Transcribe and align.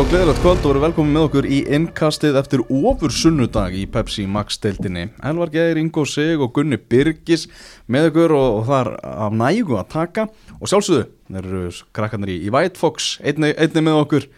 Og 0.00 0.06
gleðilegt 0.08 0.38
kvöld 0.40 0.62
og 0.64 0.70
verið 0.70 0.84
velkomin 0.86 1.12
með 1.12 1.24
okkur 1.26 1.46
í 1.52 1.56
innkastið 1.76 2.36
eftir 2.40 2.62
ofur 2.64 3.12
sunnudag 3.12 3.74
í 3.76 3.82
Pepsi 3.92 4.22
Max 4.24 4.56
deildinni. 4.62 5.10
Elvar 5.28 5.50
Geir, 5.52 5.76
Ingo 5.76 6.06
Sig 6.08 6.40
og 6.40 6.54
Gunni 6.56 6.78
Birgis 6.80 7.44
með 7.84 8.08
okkur 8.08 8.32
og, 8.32 8.46
og 8.62 8.64
það 8.70 8.80
er 8.80 8.90
af 9.26 9.36
nægu 9.42 9.76
að 9.76 9.90
taka 9.92 10.24
og 10.56 10.72
sjálfsögðu, 10.72 11.04
þeir 11.28 11.50
eru 11.50 11.62
krakkarnir 11.98 12.32
í, 12.32 12.38
í 12.48 12.54
White 12.54 12.80
Fox, 12.80 13.10
einni, 13.20 13.52
einni 13.52 13.84
með 13.84 14.00
okkur. 14.06 14.28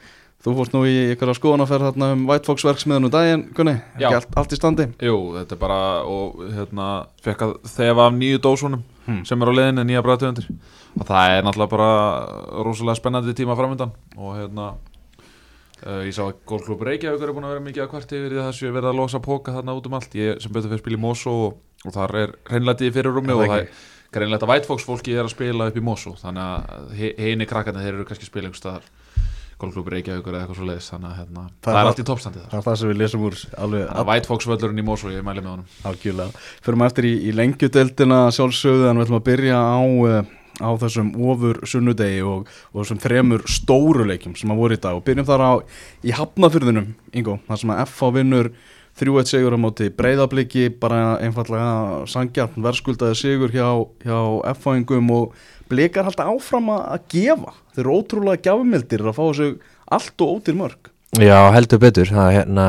Þú 0.42 0.56
fórst 0.58 0.74
nú 0.74 0.82
í 0.90 0.96
ykkur 1.12 1.30
að 1.30 1.38
skoðan 1.38 1.62
að 1.62 1.74
ferða 1.76 1.92
þarna 1.92 2.12
um 2.16 2.24
White 2.32 2.50
Fox 2.50 2.66
verksmiðan 2.66 3.06
um 3.06 3.14
daginn, 3.14 3.44
Gunni, 3.54 3.78
ekki 3.94 4.16
allt, 4.18 4.32
allt 4.42 4.56
í 4.56 4.58
standi. 4.58 4.88
Jú, 4.98 5.18
þetta 5.38 5.54
er 5.54 5.62
bara 5.62 5.82
og 6.10 6.42
hérna, 6.56 6.88
fekk 7.22 7.46
að 7.46 7.54
þefa 7.76 8.08
af 8.10 8.18
nýju 8.18 8.42
dósunum 8.42 8.82
Hmm. 9.02 9.24
sem 9.26 9.40
er 9.42 9.50
á 9.50 9.54
leiðinni, 9.58 9.82
nýja 9.82 10.02
bræðtöfundir 10.06 10.44
og 10.94 11.06
það 11.08 11.32
er 11.34 11.40
náttúrulega 11.42 11.72
bara 11.72 11.86
rosalega 12.62 13.00
spennandi 13.00 13.32
tíma 13.34 13.56
framöndan 13.58 13.90
og 14.14 14.36
hérna 14.36 14.66
uh, 15.86 16.02
ég 16.06 16.14
sá 16.16 16.22
að 16.26 16.38
Gólklúb 16.48 16.84
Reykjavík 16.86 17.24
er 17.26 17.34
búin 17.34 17.48
að 17.48 17.54
vera 17.54 17.64
mikið 17.66 17.84
að 17.84 17.90
kvart 17.92 18.14
yfir 18.18 18.36
að 18.38 18.48
þessu 18.50 18.68
er 18.68 18.76
verið 18.76 18.90
að 18.92 19.00
losa 19.00 19.22
póka 19.22 19.54
þarna 19.56 19.76
út 19.78 19.88
um 19.88 19.98
allt. 19.98 20.16
Ég 20.18 20.42
sem 20.42 20.54
betur 20.54 20.72
fyrir 20.72 20.82
spila 20.84 20.98
í 20.98 21.02
Mosó 21.02 21.34
og, 21.48 21.58
og 21.86 21.96
þar 21.96 22.16
er 22.22 22.34
hreinlæti 22.50 22.88
í 22.88 22.94
fyrir 22.94 23.14
rúmi 23.14 23.32
það 23.32 23.44
og 23.44 23.52
það 23.52 23.62
er 23.62 23.70
greinlegt 24.12 24.44
að 24.44 24.52
White 24.52 24.68
Fox 24.68 24.88
fólki 24.88 25.14
er 25.16 25.24
að 25.24 25.34
spila 25.34 25.70
upp 25.70 25.78
í 25.78 25.84
Mosó 25.84 26.16
þannig 26.20 26.42
að 26.44 26.98
heini 27.22 27.48
krakkarnir 27.48 27.86
þeir 27.86 27.96
eru 27.96 28.08
kannski 28.08 28.26
að 28.28 28.32
spila 28.32 28.50
einhver 28.50 28.60
staðar 28.60 28.90
Gólklúb 29.62 29.88
Reykjavík 29.92 30.26
eða 30.26 30.42
eitthvað 30.42 30.58
svo 30.58 30.66
leiðis 30.66 30.90
þannig 30.90 31.08
að 31.08 31.18
hérna, 31.20 31.42
Það 31.62 31.68
það, 31.68 31.80
er 31.80 31.90
allt 31.90 32.00
í 32.02 32.06
toppstandi 32.08 32.40
þar. 32.40 32.50
Það 32.50 32.58
er 32.58 32.64
það 32.66 32.78
sem 32.80 32.90
við 32.90 32.98
lesum 32.98 33.26
úr 33.28 33.36
að 33.62 34.08
völlurinn 34.50 34.82
í 34.82 34.86
Mosó, 34.88 35.12
ég 35.12 35.26
mæli 35.26 35.44
með 35.44 35.52
honum. 35.52 35.68
Algjörlega. 35.86 36.46
Á, 40.62 40.70
þessum 40.80 41.12
ofur 41.18 41.58
sunnudegi 41.68 42.20
og, 42.26 42.50
og 42.72 42.82
þessum 42.82 43.00
þremur 43.02 43.46
stóru 43.50 44.06
leikjum 44.08 44.36
sem 44.38 44.52
að 44.54 44.62
voru 44.62 44.78
í 44.78 44.82
dag 44.82 44.98
og 44.98 45.04
byrjum 45.06 45.28
þar 45.28 45.42
á 45.42 45.52
í 46.06 46.14
hafnafyrðunum, 46.16 46.92
Ingo, 47.18 47.40
þar 47.48 47.62
sem 47.62 47.74
að 47.74 47.82
FH 47.88 48.14
vinnur 48.18 48.52
3-1 49.00 49.30
sigur 49.30 49.56
á 49.56 49.58
móti 49.60 49.88
breyðabliki, 49.96 50.66
bara 50.80 51.16
einfallega 51.24 52.04
sangjarn 52.12 52.60
verðskuldaði 52.64 53.16
sigur 53.16 53.54
hjá, 53.54 53.68
hjá 54.04 54.18
FH-ingum 54.52 55.08
og 55.16 55.38
blikar 55.72 56.04
halda 56.08 56.28
áfram 56.28 56.68
að 56.74 57.06
gefa. 57.14 57.54
Þeir 57.72 57.84
eru 57.86 57.96
ótrúlega 57.96 58.44
gjafumildir 58.50 59.06
að 59.06 59.16
fá 59.16 59.22
þessu 59.24 59.48
allt 59.96 60.24
og 60.24 60.36
ótir 60.36 60.58
mörg. 60.58 60.92
Já, 61.20 61.38
heldur 61.56 61.80
betur 61.80 62.08
það, 62.08 62.28
er 62.28 62.36
hérna, 62.38 62.66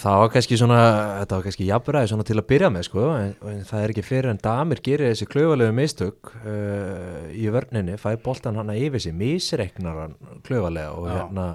það 0.00 0.20
var 0.22 0.30
kannski 0.34 0.58
svona 0.60 0.78
þetta 1.20 1.36
var 1.36 1.46
kannski 1.46 1.66
jafnræði 1.68 2.10
svona 2.12 2.26
til 2.28 2.38
að 2.40 2.46
byrja 2.52 2.70
með 2.72 2.86
sko, 2.88 3.06
en, 3.16 3.34
en 3.52 3.66
það 3.68 3.82
er 3.84 3.92
ekki 3.94 4.06
fyrir 4.06 4.30
en 4.32 4.40
Damir 4.44 4.80
gerir 4.84 5.12
þessi 5.12 5.28
klauvalegu 5.30 5.76
mistök 5.76 6.32
uh, 6.40 7.26
í 7.34 7.50
vörninni, 7.52 7.98
fæ 8.00 8.14
boltan 8.24 8.58
hann 8.60 8.72
að 8.72 8.86
yfir 8.86 9.04
sig 9.06 9.16
misreiknar 9.16 10.00
hann 10.04 10.16
klauvalega 10.46 10.94
og 10.96 11.10
Já. 11.10 11.14
hérna 11.18 11.46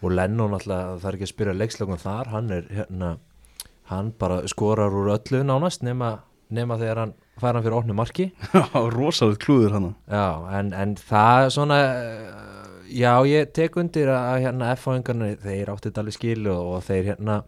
og 0.00 0.14
Lennon 0.16 0.56
alltaf, 0.56 1.00
það 1.02 1.08
er 1.10 1.18
ekki 1.18 1.26
að 1.26 1.34
spyrja 1.34 1.56
leikslögum 1.58 2.00
þar, 2.00 2.30
hann 2.32 2.54
er 2.56 2.70
hérna 2.72 3.10
hann 3.90 4.12
bara 4.18 4.42
skorar 4.48 4.94
úr 4.94 5.10
öllu 5.16 5.42
nánast 5.44 5.84
nema, 5.84 6.20
nema 6.48 6.78
þegar 6.80 7.04
hann 7.04 7.16
fær 7.40 7.56
hann 7.56 7.64
fyrir 7.64 7.78
opnu 7.80 7.96
marki 7.96 8.30
Rosalega 8.96 9.40
klúður 9.42 9.76
hann. 9.76 9.90
Já, 10.06 10.26
en, 10.60 10.72
en 10.76 10.94
það 11.00 11.48
svona 11.56 11.80
eh, 11.80 12.59
já, 12.90 13.12
ég 13.28 13.50
tek 13.56 13.76
undir 13.80 14.10
að 14.12 14.44
hérna 14.44 14.74
F-fáingarnir, 14.74 15.38
þeir 15.42 15.72
átti 15.72 15.88
þetta 15.88 16.02
alveg 16.04 16.16
skilu 16.16 16.54
og 16.54 16.84
þeir 16.86 17.12
hérna 17.12 17.40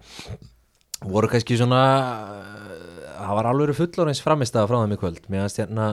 voru 1.02 1.30
kannski 1.30 1.58
svona 1.58 1.80
eh, 1.98 2.92
það 3.22 3.38
var 3.38 3.48
alveg 3.50 3.78
fullorins 3.78 4.22
framistæða 4.22 4.68
frá 4.70 4.78
þeim 4.82 4.94
í 4.96 5.00
kvöld. 5.00 5.24
Finnst 5.26 5.60
hérna 5.62 5.88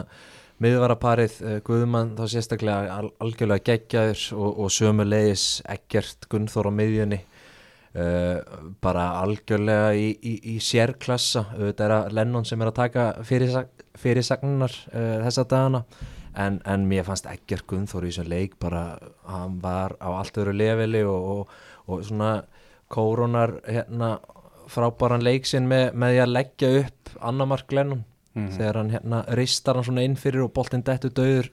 miðvaraparið 0.60 1.36
uh, 1.40 1.58
Guðmann 1.64 2.16
þá 2.18 2.26
sérstaklega 2.34 2.96
al 2.98 3.10
algjörlega 3.24 3.64
geggjaður 3.70 4.24
og, 4.36 4.64
og 4.66 4.74
sömulegis 4.76 5.46
Eggert 5.72 6.28
Gunnþór 6.32 6.68
á 6.68 6.74
miðjunni 6.76 7.22
uh, 7.24 8.42
bara 8.84 9.06
algjörlega 9.22 9.94
í, 9.96 10.10
í, 10.20 10.34
í 10.56 10.60
sérklassa. 10.64 11.46
Auðvitað 11.56 11.86
er 11.88 11.96
að 11.96 12.18
Lennon 12.20 12.48
sem 12.50 12.60
er 12.60 12.74
að 12.74 12.80
taka 12.82 13.10
fyrirsag, 13.30 13.86
fyrirsagnar 14.04 14.76
uh, 14.92 15.16
þessa 15.24 15.48
dagana 15.48 15.86
en, 16.40 16.62
en 16.66 16.86
mér 16.88 17.04
fannst 17.08 17.28
Eggert 17.30 17.66
Gunnþór 17.70 18.08
í 18.08 18.12
þessum 18.14 18.30
leik 18.32 18.56
bara, 18.62 18.84
hann 19.28 19.58
var 19.64 19.96
á 20.00 20.10
allt 20.20 20.38
öðru 20.40 20.54
leveli 20.56 21.02
og, 21.08 21.26
og, 21.34 21.58
og 21.92 22.04
svona 22.08 22.32
kórunar 22.90 23.58
hérna 23.68 24.14
frábæran 24.70 25.24
leik 25.26 25.48
sinn 25.50 25.68
með, 25.70 25.92
með 25.98 26.16
því 26.16 26.22
að 26.24 26.34
leggja 26.38 26.72
upp 26.84 27.16
annamark 27.32 27.72
Lennon 27.76 28.06
Mhm. 28.38 28.52
þegar 28.54 28.78
hann 28.78 28.92
hérna 28.94 29.20
ristar 29.36 29.74
hann 29.76 29.84
svona 29.88 30.04
inn 30.06 30.14
fyrir 30.16 30.44
og 30.46 30.52
boltinn 30.54 30.84
dettur 30.86 31.10
döður 31.18 31.48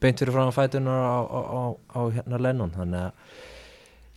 beint 0.00 0.18
fyrir 0.18 0.32
fram 0.32 0.48
að 0.48 0.56
fætunar 0.56 1.02
á, 1.04 1.18
á, 1.20 1.40
á, 1.44 1.62
á 1.94 2.00
hérna 2.16 2.38
Lennon 2.40 2.72
þannig 2.72 3.02
að 3.04 3.12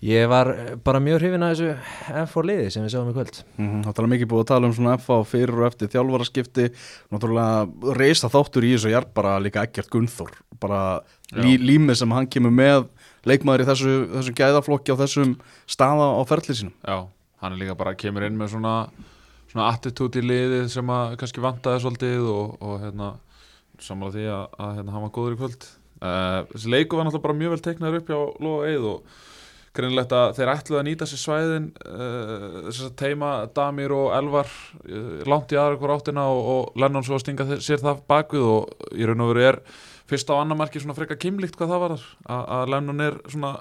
ég 0.06 0.30
var 0.30 0.52
eh, 0.54 0.74
bara 0.84 1.02
mjög 1.04 1.22
hrifin 1.22 1.46
að 1.46 1.54
þessu 1.54 2.18
F4 2.24 2.50
liði 2.50 2.70
sem 2.74 2.86
við 2.86 2.94
sjáum 2.94 3.12
í 3.12 3.16
kvöld. 3.16 3.42
Mm 3.58 3.68
-hmm. 3.68 3.84
Það 3.88 4.04
er 4.04 4.12
mikið 4.14 4.32
búið 4.34 4.44
að 4.44 4.52
tala 4.52 4.68
um 4.68 4.76
svona 4.78 4.98
FA 4.98 5.24
fyrir 5.24 5.60
og 5.62 5.68
eftir 5.68 5.92
þjálfaraskipti. 5.94 6.70
Náttúrulega 7.12 7.96
reysa 7.98 8.30
þáttur 8.30 8.68
í 8.68 8.74
þessu 8.76 8.94
hjart 8.94 9.14
bara 9.14 9.40
líka 9.40 9.64
ekkert 9.64 9.90
Gunnþór 9.90 10.32
bara 10.60 11.02
lí, 11.34 11.58
límið 11.58 11.96
sem 12.02 12.12
hann 12.12 12.28
kemur 12.28 12.52
með 12.52 12.88
leikmaður 13.28 13.62
í 13.62 13.68
þessu, 13.68 13.94
þessu 14.16 14.34
gæðaflokki 14.34 14.94
á 14.94 15.02
þessum 15.02 15.36
staða 15.68 16.18
á 16.18 16.22
ferli 16.26 16.56
sínum. 16.56 16.74
Já, 16.82 17.08
hann 17.42 17.54
er 17.54 17.60
líka 17.62 17.78
bara 17.78 17.94
kemur 17.94 18.26
inn 18.26 18.38
með 18.38 18.56
svona 18.56 18.90
svona 19.52 19.72
attitút 19.72 20.18
í 20.20 20.24
liðið 20.26 20.68
sem 20.72 20.90
að 20.92 21.16
kannski 21.22 21.44
vantaði 21.44 21.84
svolítið 21.84 22.28
og, 22.32 22.58
og 22.62 22.82
hérna 22.84 23.14
sammála 23.82 24.16
því 24.16 24.28
að, 24.34 24.44
að 24.58 24.74
hérna, 24.80 24.94
hann 24.96 25.06
var 25.06 25.14
góður 25.16 25.36
í 25.36 25.40
kvöld. 25.42 25.68
Uh, 25.98 26.42
þessi 26.52 26.74
leiku 26.74 26.98
var 26.98 27.08
náttúrulega 27.08 27.26
bara 27.26 27.38
mjög 27.40 27.54
vel 27.56 27.64
teiknaður 27.66 28.00
upp 28.02 28.12
hjá 28.12 28.20
Lóa 28.46 28.68
Eið 28.70 28.88
og 28.92 29.16
greinilegt 29.78 30.14
að 30.18 30.32
þeir 30.38 30.52
ætluðu 30.54 30.80
að 30.82 30.86
nýta 30.90 31.08
sér 31.10 31.22
svæðin 31.24 31.68
uh, 31.88 32.48
þess 32.68 32.82
að 32.88 32.96
teima 33.02 33.32
Damir 33.58 33.94
og 33.96 34.10
Elvar 34.18 34.50
uh, 34.84 35.22
langt 35.30 35.54
í 35.54 35.60
aðra 35.62 35.80
hver 35.82 35.94
áttina 35.98 36.26
og, 36.34 36.42
og 36.56 36.80
Lennon 36.84 37.06
svo 37.08 37.18
að 37.20 37.24
stinga 37.26 37.48
þe- 37.52 37.62
sér 37.68 37.84
það 37.86 38.02
bakvið 38.12 38.48
og 38.52 38.92
í 38.98 39.08
raun 39.10 39.24
og 39.26 39.32
veru 39.34 39.46
er 39.52 39.60
fyrst 40.08 40.30
á 40.32 40.40
annar 40.40 40.56
marki 40.60 40.80
svona 40.80 40.96
frekar 40.96 41.20
kimlikt 41.20 41.58
hvað 41.60 41.74
það 41.74 41.82
var 41.84 41.94
þar 41.98 42.06
að, 42.38 42.70
Lennon 42.74 43.04
er 43.08 43.18
svona 43.28 43.54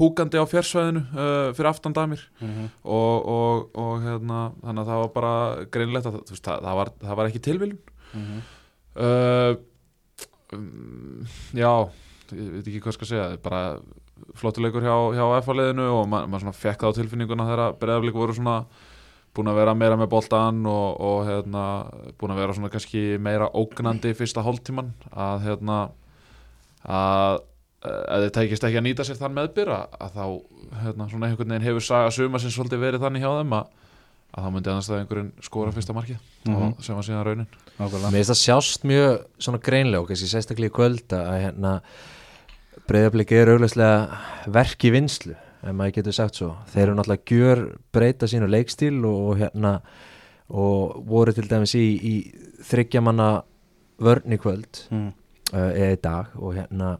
húkandi 0.00 0.40
á 0.40 0.44
fjársvæðinu 0.48 1.02
uh, 1.12 1.50
fyrir 1.54 1.68
aftan 1.68 1.92
Damir. 1.94 2.22
Og, 2.40 3.26
og, 3.28 3.66
og 3.78 3.92
hérna, 4.06 4.38
þannig 4.64 4.80
að 4.82 4.88
það 4.92 5.02
var 5.02 5.10
bara 5.18 5.32
greinlegt 5.74 6.08
að 6.08 6.16
veist, 6.22 6.42
það, 6.46 6.62
það, 6.64 6.78
var, 6.80 6.90
það 7.04 7.18
var 7.20 7.28
ekki 7.30 7.42
tilviljun. 7.44 7.82
Uh, 8.96 9.52
um, 10.56 11.26
já 11.56 11.70
ég 12.32 12.50
veit 12.56 12.66
ekki 12.72 12.80
hvað 12.84 12.96
skal 12.96 13.08
segja 13.12 13.28
bara 13.44 13.62
flottuleikur 14.38 14.82
hjá, 14.86 14.96
hjá 15.16 15.24
F-liðinu 15.42 15.86
og 16.00 16.08
ma 16.08 16.22
maður 16.26 16.44
svona 16.46 16.56
fekk 16.62 16.80
það 16.84 16.92
á 16.92 16.98
tilfinninguna 17.00 17.46
þegar 17.50 17.76
breyðaflik 17.82 18.14
voru 18.18 18.36
svona 18.38 18.56
búin 19.32 19.48
að 19.48 19.58
vera 19.62 19.74
meira 19.74 19.96
með 19.96 20.10
boltan 20.12 20.58
og, 20.68 21.00
og 21.00 21.22
hérna, 21.28 21.62
búin 22.20 22.34
að 22.34 22.40
vera 22.42 22.56
svona 22.58 22.68
kannski 22.74 23.04
meira 23.22 23.48
ógnandi 23.56 24.12
fyrsta 24.18 24.42
hálftíman 24.44 24.90
að 25.12 25.46
hérna 25.46 25.78
að 26.84 27.40
ef 27.82 28.22
þið 28.22 28.32
tækist 28.36 28.64
ekki 28.68 28.78
að 28.78 28.84
nýta 28.86 29.06
sér 29.06 29.18
þann 29.18 29.34
meðbyr 29.36 29.70
að, 29.74 29.94
að 30.04 30.12
þá 30.18 30.24
hérna, 30.84 31.06
svona 31.10 31.28
einhvern 31.30 31.50
veginn 31.54 31.66
hefur 31.66 31.82
saga 31.86 32.12
suma 32.14 32.38
sem 32.42 32.52
svolítið 32.54 32.82
verið 32.84 33.02
þannig 33.06 33.24
hjá 33.24 33.30
þeim 33.40 33.56
að, 33.58 33.72
að 34.32 34.44
þá 34.46 34.52
myndi 34.54 34.70
annars 34.72 34.90
það 34.90 35.00
einhverjum 35.02 35.32
skora 35.48 35.74
fyrsta 35.74 35.96
markið 35.96 36.20
Mhm. 36.42 36.58
og 36.74 36.80
sem 36.82 36.96
var 36.98 37.04
síðan 37.06 37.20
raunin. 37.26 37.50
Nákvæmlega. 37.78 38.08
Mér 38.10 38.18
finnst 38.24 38.32
það 38.32 38.38
sjást 38.42 38.86
mjög 38.90 39.12
svona 39.46 39.60
greinlega 39.62 40.00
og 40.02 40.08
kannski 40.08 40.26
sérstaklega 40.32 40.72
í 40.72 40.74
kvöld 40.74 41.12
að 41.14 41.36
hérna 41.44 41.72
breyðabliki 42.90 43.38
er 43.38 43.52
augljóslega 43.54 44.52
verk 44.52 44.86
í 44.88 44.92
vinslu 44.94 45.36
ef 45.62 45.74
maður 45.76 45.98
getur 45.98 46.16
sagt 46.16 46.38
svo 46.38 46.52
þeir 46.72 46.84
eru 46.88 46.96
náttúrulega 46.98 47.28
gjör 47.30 47.62
breyta 47.94 48.28
sínu 48.30 48.48
leikstíl 48.50 48.96
og, 49.06 49.18
og 49.30 49.42
hérna 49.42 49.74
og 50.52 51.02
voru 51.08 51.34
til 51.34 51.48
dæmis 51.48 51.74
í, 51.78 51.86
í 51.96 52.14
þryggjamanna 52.66 53.28
vörn 54.02 54.34
í 54.34 54.40
kvöld 54.42 54.82
mm. 54.90 55.12
uh, 55.54 55.70
eða 55.70 55.92
í 55.94 56.00
dag 56.02 56.34
og 56.38 56.56
hérna 56.58 56.96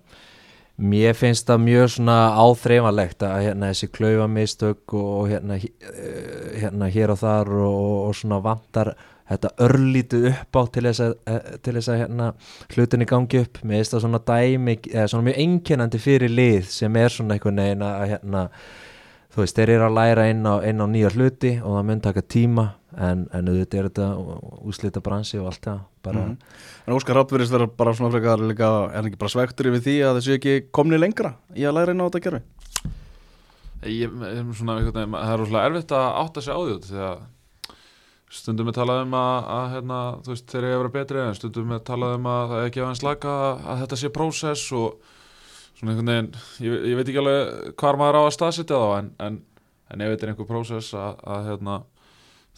mér 0.83 1.17
finnst 1.19 1.51
það 1.51 1.65
mjög 1.67 1.91
svona 1.97 2.17
áþreifanlegt 2.41 3.27
að 3.27 3.49
hérna 3.49 3.73
þessi 3.73 3.91
klaufamistök 3.93 4.95
og 4.99 5.33
hérna, 5.33 5.59
uh, 5.59 6.47
hérna 6.63 6.91
hér 6.95 7.15
og 7.15 7.21
þar 7.23 7.53
og, 7.59 7.91
og 8.07 8.17
svona 8.19 8.41
vantar 8.45 8.95
þetta 9.35 9.51
örlítið 9.67 10.29
upp 10.33 10.59
á 10.59 10.63
til 10.75 10.85
þess 10.89 11.03
að, 11.07 11.13
eh, 11.27 11.51
til 11.63 11.75
þess 11.79 11.89
að 11.93 12.01
hérna 12.03 12.29
hlutinni 12.75 13.07
gangi 13.11 13.43
upp 13.43 13.61
mér 13.63 13.83
finnst 13.83 13.97
það 13.97 14.05
svona 14.07 14.23
dæmi 14.33 14.77
eða 14.93 15.09
svona 15.13 15.29
mjög 15.31 15.43
einkennandi 15.47 15.99
fyrir 16.03 16.33
lið 16.33 16.65
sem 16.71 16.97
er 16.97 17.09
svona 17.09 17.37
einhvern 17.39 17.63
veginn 17.63 17.87
að 17.89 18.09
hérna 18.13 18.45
þú 19.33 19.41
veist, 19.41 19.57
þeir 19.57 19.71
eru 19.79 19.85
að 19.89 19.97
læra 19.97 20.25
inn 20.29 20.45
á, 20.45 20.55
inn 20.69 20.81
á 20.85 20.87
nýja 20.93 21.11
hluti 21.15 21.53
og 21.63 21.77
það 21.79 21.85
mun 21.89 22.01
taka 22.05 22.23
tíma 22.23 22.65
en, 22.93 23.23
en 23.33 23.47
auðvitað 23.49 23.79
er 23.81 23.87
þetta 23.89 24.09
úslita 24.69 25.01
bransi 25.01 25.39
og 25.41 25.47
allt 25.49 25.63
það 25.65 25.79
bara 26.05 26.25
Mhm. 26.27 26.37
En 26.87 26.95
Óskar 26.95 27.15
Ráttverðist 27.17 27.53
vera 27.55 27.67
bara 27.67 27.95
svona 27.95 28.11
frekar 28.11 28.43
líka, 28.43 28.91
er 28.91 28.97
hann 28.97 29.07
ekki 29.07 29.19
bara 29.19 29.31
svektur 29.33 29.71
yfir 29.71 29.81
því 29.87 29.95
að 30.03 30.19
þessu 30.19 30.35
ekki 30.37 30.55
komni 30.73 30.99
lengra 30.99 31.37
í 31.55 31.63
að 31.63 31.75
læra 31.79 31.95
inn 31.95 32.03
á 32.03 32.09
þetta 32.11 32.23
gerfi? 32.27 32.43
ég, 33.83 34.11
ég, 34.11 34.55
svona, 34.55 34.77
það 34.93 35.33
er 35.33 35.39
rosalega 35.41 35.67
erfitt 35.71 35.95
að 35.97 36.09
átta 36.23 36.43
sig 36.43 36.53
á 36.55 36.59
því 36.61 36.99
að 37.03 37.23
stundum 38.33 38.69
við 38.71 38.79
talað 38.79 39.03
um 39.05 39.17
að, 39.19 39.49
að 39.53 39.67
hérna, 39.75 39.99
þú 40.25 40.33
veist, 40.33 40.47
þeir 40.49 40.63
eru 40.63 40.73
að 40.73 40.83
vera 40.83 40.93
betri 40.97 41.23
en 41.23 41.37
stundum 41.37 41.73
við 41.75 41.83
talað 41.89 42.15
um 42.17 42.29
að 42.33 42.45
það 42.53 42.61
er 42.61 42.71
ekki 42.71 42.83
aðeins 42.83 43.05
laka 43.05 43.35
að 43.61 43.83
þetta 43.83 43.99
sé 44.01 44.11
prósess 44.15 44.65
og 44.79 45.11
svona 45.77 45.93
einhvern 45.93 46.13
veginn, 46.13 46.31
ég, 46.65 46.77
ég 46.89 46.99
veit 46.99 47.11
ekki 47.11 47.21
alveg 47.23 47.75
hvar 47.83 48.01
maður 48.01 48.19
á 48.19 48.23
að 48.23 48.35
staðsetja 48.39 48.81
þá 48.81 48.95
en, 48.97 49.11
en, 49.27 49.39
en 49.93 50.05
ef 50.07 50.15
þetta 50.15 50.27
er 50.27 50.33
einhver 50.33 50.49
prósess 50.49 50.97
að, 50.97 51.21
að 51.35 51.51
hérna, 51.51 51.77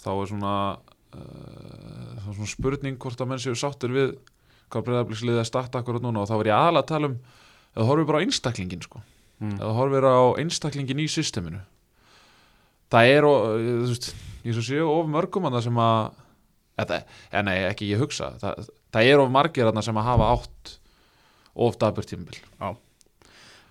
þá 0.05 0.11
er 0.15 0.31
svona 0.31 0.55
uh, 0.76 2.15
þá 2.20 2.29
er 2.29 2.38
svona 2.38 2.53
spurning 2.55 3.00
hvort 3.03 3.25
að 3.25 3.32
menn 3.32 3.43
séu 3.43 3.59
sáttir 3.59 3.94
við 3.97 4.15
hvað 4.70 4.88
breyðabliksliðið 4.88 5.43
er 5.43 5.50
starta 5.50 5.82
akkurat 5.82 6.05
núna 6.05 6.23
og 6.23 6.31
þá 6.31 6.37
er 6.38 6.53
ég 6.53 6.59
aðalega 6.61 6.85
að 6.85 6.91
tala 6.93 7.11
um 7.11 7.19
ef 7.75 7.81
þú 7.81 7.91
horfir 7.91 8.09
bara 8.11 8.23
á 8.23 8.25
einstaklingin 8.25 8.82
sko. 8.87 9.03
Mm. 9.43 9.56
ef 9.59 9.65
þú 9.67 9.77
horfir 9.81 10.06
á 10.06 10.19
einstaklingin 10.38 11.03
í 11.03 11.11
systeminu 11.11 11.65
það 12.94 13.12
er 13.12 13.29
og, 13.29 13.46
þú 13.64 13.91
veist, 13.91 14.11
ég 14.44 14.56
svo 14.56 14.64
séu 14.64 14.87
of 14.93 15.11
mörgum 15.11 15.49
að 15.49 15.58
það 15.58 15.67
sem 15.69 15.82
að 15.85 15.99
eða, 16.81 17.00
eða 17.31 17.44
nei, 17.46 17.56
ekki 17.69 17.91
ég 17.93 18.02
hugsa. 18.02 18.32
Það, 18.41 18.69
það 18.94 19.11
er 19.11 19.23
of 19.23 19.32
margir 19.35 19.70
að 19.70 19.81
sem 19.87 20.00
að 20.00 20.08
hafa 20.08 20.31
átt 20.35 20.75
of 21.55 21.79
dabur 21.81 22.08
tímabil. 22.08 22.41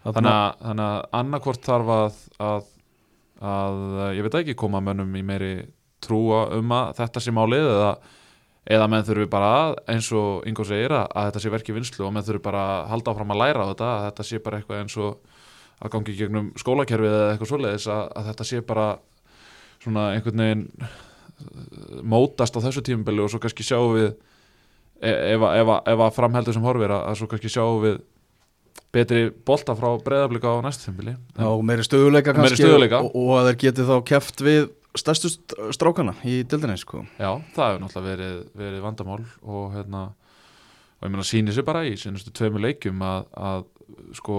Þannig 0.03 0.31
að, 0.31 0.49
þannig 0.59 0.85
að 0.87 1.05
annarkvort 1.19 1.63
þarf 1.63 1.93
að, 1.93 2.17
að, 2.43 2.65
að 3.53 3.79
ég 4.17 4.25
veit 4.25 4.41
ekki 4.41 4.57
koma 4.59 4.83
mönnum 4.83 5.15
í 5.15 5.23
meiri 5.25 5.53
trúa 6.03 6.49
um 6.57 6.75
að 6.75 6.97
þetta 6.97 7.23
sé 7.23 7.31
málið 7.35 7.69
eða, 7.69 7.91
eða 8.75 8.89
menn 8.91 9.05
þurfi 9.07 9.29
bara 9.31 9.51
að, 9.61 9.77
eins 9.93 10.09
og 10.15 10.43
Ingo 10.49 10.65
segir 10.67 10.91
að, 10.91 11.05
að 11.07 11.29
þetta 11.29 11.43
sé 11.43 11.53
verki 11.53 11.75
vinslu 11.77 12.07
og 12.07 12.11
menn 12.15 12.27
þurfi 12.27 12.43
bara 12.43 12.65
að 12.73 12.89
halda 12.91 13.13
áfram 13.13 13.31
að 13.35 13.41
læra 13.43 13.63
á 13.63 13.69
þetta 13.71 13.87
að 13.93 14.03
þetta 14.09 14.27
sé 14.27 14.41
bara 14.43 14.59
eitthvað 14.59 14.83
eins 14.83 14.97
og 14.99 15.39
að 15.83 15.93
gangi 15.95 16.17
gegnum 16.19 16.51
skólakerfið 16.59 17.15
eða 17.15 17.31
eitthvað 17.31 17.51
svoleiðis 17.53 17.87
að, 17.91 18.03
að 18.19 18.29
þetta 18.31 18.49
sé 18.49 18.61
bara 18.67 18.87
svona 19.83 20.09
einhvern 20.15 20.43
veginn 20.43 20.63
uh, 20.79 22.01
mótast 22.07 22.55
á 22.55 22.63
þessu 22.63 22.83
tímabili 22.87 23.23
og 23.25 23.31
svo 23.33 23.41
kannski 23.43 23.65
sjáum 23.67 23.93
við 23.97 24.09
e- 25.03 25.35
ef, 25.35 25.43
að- 25.43 26.15
framheldur 26.15 26.55
sem 26.55 26.63
horfir 26.65 26.93
að, 26.95 27.07
svo 27.19 27.27
kannski 27.31 27.51
sjáum 27.51 27.81
við 27.83 28.01
betri 28.93 29.23
bolta 29.45 29.73
frá 29.77 29.89
breyðablika 30.05 30.49
á 30.53 30.57
næstu 30.65 30.87
tímabili 30.89 31.15
Já, 31.37 31.47
og 31.49 31.63
meiri 31.65 31.85
stöðuleika 31.85 32.33
Meiri 32.33 32.39
kannski 32.47 32.61
stöðugleika. 32.63 33.01
og, 33.03 33.15
og 33.17 33.31
að 33.41 33.47
þeir 33.51 33.59
geti 33.67 33.85
þá 33.89 33.95
keft 34.11 34.43
við 34.45 34.67
stærstu 34.93 35.31
st- 35.33 35.55
strákana 35.73 36.13
í 36.29 36.43
dildinni 36.45 36.75
sko. 36.77 36.99
Já, 37.17 37.31
það 37.55 37.71
hefur 37.71 37.79
náttúrulega 37.81 38.09
verið, 38.11 38.35
verið 38.61 38.83
vandamál 38.85 39.23
og 39.41 39.71
hérna 39.73 40.03
og 40.13 41.07
ég 41.07 41.11
meina 41.15 41.25
sýnir 41.25 41.55
sér 41.57 41.65
bara 41.65 41.81
í 41.89 41.95
sínustu 41.97 42.29
tveimur 42.37 42.61
leikjum 42.61 43.01
að, 43.03 43.25
að 43.33 43.65
sko 44.19 44.37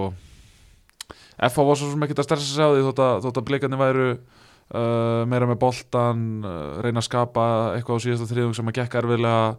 FH 1.42 1.64
var 1.66 1.76
svo 1.80 1.90
sem 1.90 2.06
ekkert 2.06 2.22
að 2.22 2.28
stærsta 2.28 2.46
sig 2.54 2.62
á 2.62 2.70
því 2.70 2.84
þótt 2.86 3.02
að, 3.02 3.26
að 3.32 3.42
blikarnir 3.50 3.80
væru 3.82 4.06
uh, 4.74 5.22
meira 5.30 5.48
með 5.48 5.60
boltan 5.62 6.22
uh, 6.44 6.82
reyna 6.84 7.00
að 7.02 7.08
skapa 7.08 7.46
eitthvað 7.76 8.00
á 8.00 8.04
síðasta 8.04 8.28
þriðung 8.30 8.56
sem 8.58 8.70
að 8.70 8.78
gekk 8.80 8.98
erfiðlega. 9.00 9.56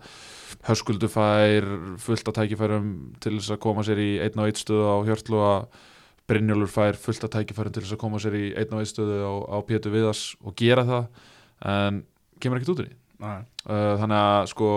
Höskuldu 0.66 1.10
fær 1.12 1.68
fullt 2.02 2.30
að 2.30 2.38
tækifærum 2.40 2.90
til 3.22 3.36
þess 3.38 3.56
að 3.56 3.62
koma 3.66 3.84
sér 3.86 4.02
í 4.02 4.10
einn 4.24 4.40
og 4.40 4.50
eitt 4.50 4.62
stöðu 4.62 4.86
á 4.88 4.96
Hjörtlu 5.08 5.42
að 5.46 5.82
Brynjólfur 6.30 6.72
fær 6.74 7.00
fullt 7.02 7.26
að 7.28 7.34
tækifærum 7.36 7.74
til 7.76 7.84
þess 7.84 7.96
að 7.98 8.02
koma 8.02 8.22
sér 8.22 8.38
í 8.38 8.46
einn 8.58 8.74
og 8.74 8.82
eitt 8.82 8.94
stöðu 8.94 9.20
á, 9.26 9.34
á 9.52 9.58
Pétur 9.68 9.94
Viðars 9.94 10.24
og 10.42 10.56
gera 10.58 10.86
það 10.88 11.26
en 11.74 12.00
kemur 12.42 12.62
ekkert 12.62 12.74
út 12.74 12.84
úr 12.86 12.90
því. 12.90 12.96
Uh, 13.26 13.94
þannig 14.02 14.18
að 14.22 14.50
sko 14.52 14.72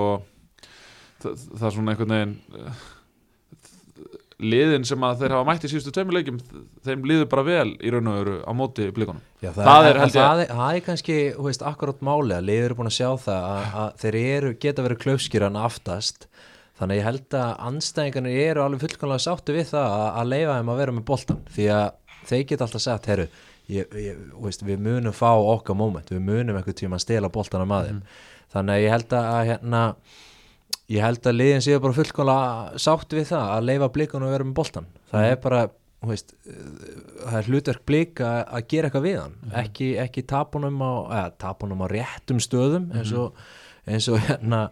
það, 1.22 1.46
það 1.54 1.66
er 1.68 1.74
svona 1.76 1.94
einhvern 1.94 2.14
veginn 2.16 2.36
liðin 4.38 4.84
sem 4.86 5.02
að 5.02 5.22
þeir 5.22 5.34
hafa 5.34 5.46
mætt 5.48 5.64
í 5.66 5.70
síðustu 5.72 5.92
tveimur 5.94 6.16
leikjum 6.18 6.36
þeim 6.86 7.06
líður 7.10 7.28
bara 7.32 7.44
vel 7.48 7.72
í 7.82 7.90
raun 7.90 8.10
og 8.10 8.18
veru 8.20 8.36
á 8.46 8.52
móti 8.54 8.86
blikunum. 8.94 9.24
Já, 9.42 9.50
Það 9.50 9.64
það, 9.64 9.88
er, 9.88 9.98
það, 9.98 10.42
er, 10.44 10.52
það 10.60 10.78
er 10.78 10.84
kannski, 10.86 11.18
þú 11.34 11.48
veist, 11.48 11.64
akkurát 11.66 12.04
máli 12.06 12.36
að 12.36 12.46
liður 12.46 12.68
eru 12.68 12.78
búin 12.78 12.90
að 12.92 12.96
sjá 12.98 13.08
það 13.24 13.48
að, 13.48 13.66
að 13.82 13.98
þeir 14.04 14.20
eru, 14.22 14.54
geta 14.62 14.86
verið 14.86 15.02
klaufskýran 15.04 15.58
aftast. 15.58 16.28
Þannig 16.78 16.94
að 16.94 17.00
ég 17.00 17.08
held 17.08 17.36
að 17.40 17.52
anstæðingarnir 17.72 18.40
eru 18.44 18.62
alveg 18.62 18.84
fullkomlega 18.84 19.24
sáttu 19.24 19.56
við 19.56 19.72
það 19.72 19.94
að, 19.98 20.08
að 20.20 20.32
leifa 20.32 20.58
þeim 20.60 20.68
að 20.70 20.80
vera 20.84 20.94
með 20.94 21.06
boltan 21.10 21.40
því 21.56 21.70
að 21.74 21.86
þeir 22.28 22.44
geta 22.52 22.68
alltaf 22.68 22.84
sagt, 22.84 23.08
herru 23.10 23.26
ég, 23.68 23.98
ég, 23.98 24.20
veist, 24.42 24.64
við 24.66 24.80
munum 24.84 25.14
fá 25.16 25.30
okkar 25.34 25.76
moment, 25.78 26.10
við 26.12 26.24
munum 26.24 26.58
einhvern 26.58 26.78
tíma 26.78 26.98
að 26.98 27.04
stela 27.04 27.30
boltan 27.32 27.64
af 27.64 27.70
maður 27.70 28.00
þannig 28.52 28.74
að 28.74 28.82
ég 28.84 28.94
held 28.94 29.14
að, 29.18 29.28
að 29.34 29.50
hérna, 29.50 29.82
ég 30.88 31.02
held 31.04 31.26
að 31.28 31.36
liðin 31.36 31.64
séu 31.64 31.80
bara 31.84 31.96
fullkomlega 31.98 32.78
sátt 32.80 33.12
við 33.12 33.26
það 33.32 33.50
að 33.56 33.66
leifa 33.68 33.88
blikunum 33.92 34.28
að 34.28 34.34
vera 34.38 34.46
með 34.48 34.54
boltan 34.60 34.86
það 35.10 35.26
er 35.32 35.40
bara, 35.42 35.62
þú 36.02 36.10
veist 36.12 36.34
það 36.46 37.38
er 37.42 37.48
hlutverk 37.50 37.82
blik 37.90 38.22
að, 38.24 38.38
að 38.58 38.66
gera 38.72 38.88
eitthvað 38.88 39.06
við 39.08 39.18
hann. 39.20 39.34
Ekki, 39.62 39.88
ekki 40.04 40.24
tapunum 40.30 40.78
á 40.84 40.92
eða, 41.18 41.26
tapunum 41.44 41.82
á 41.84 41.86
réttum 41.92 42.40
stöðum 42.40 42.88
eins 42.96 43.12
og, 43.18 43.36
eins 43.88 44.08
og 44.12 44.20
hérna 44.28 44.62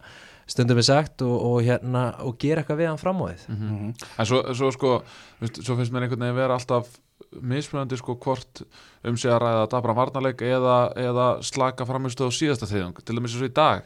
stundum 0.47 0.79
er 0.79 0.85
sagt 0.87 1.21
og, 1.27 1.35
og 1.51 1.57
hérna 1.67 2.05
og 2.23 2.37
gera 2.39 2.61
eitthvað 2.63 2.79
við 2.81 2.87
hann 2.93 3.01
fram 3.01 3.19
á 3.21 3.25
þið 3.27 3.47
Mhm. 3.51 3.89
en 4.17 4.25
svo, 4.29 4.41
svo 4.55 4.71
sko 4.71 4.93
veist, 5.41 5.59
svo 5.61 5.75
finnst 5.75 5.91
mér 5.91 6.05
einhvern 6.07 6.23
veginn 6.23 6.39
vera 6.39 6.55
alltaf 6.55 6.87
mismunandi 7.41 7.97
sko 7.99 8.15
hvort 8.23 8.61
um 9.03 9.17
sig 9.19 9.29
að 9.33 9.41
ræða 9.43 9.65
dabra 9.73 9.93
varnarleik 9.97 10.41
eða, 10.47 10.77
eða 10.95 11.25
slaka 11.43 11.83
framistöð 11.85 12.29
á 12.31 12.37
síðasta 12.37 12.69
þriðjung. 12.69 13.01
Til 13.03 13.17
dæmis 13.17 13.33
eins 13.35 13.41
og 13.43 13.49
í 13.49 13.53
dag 13.57 13.83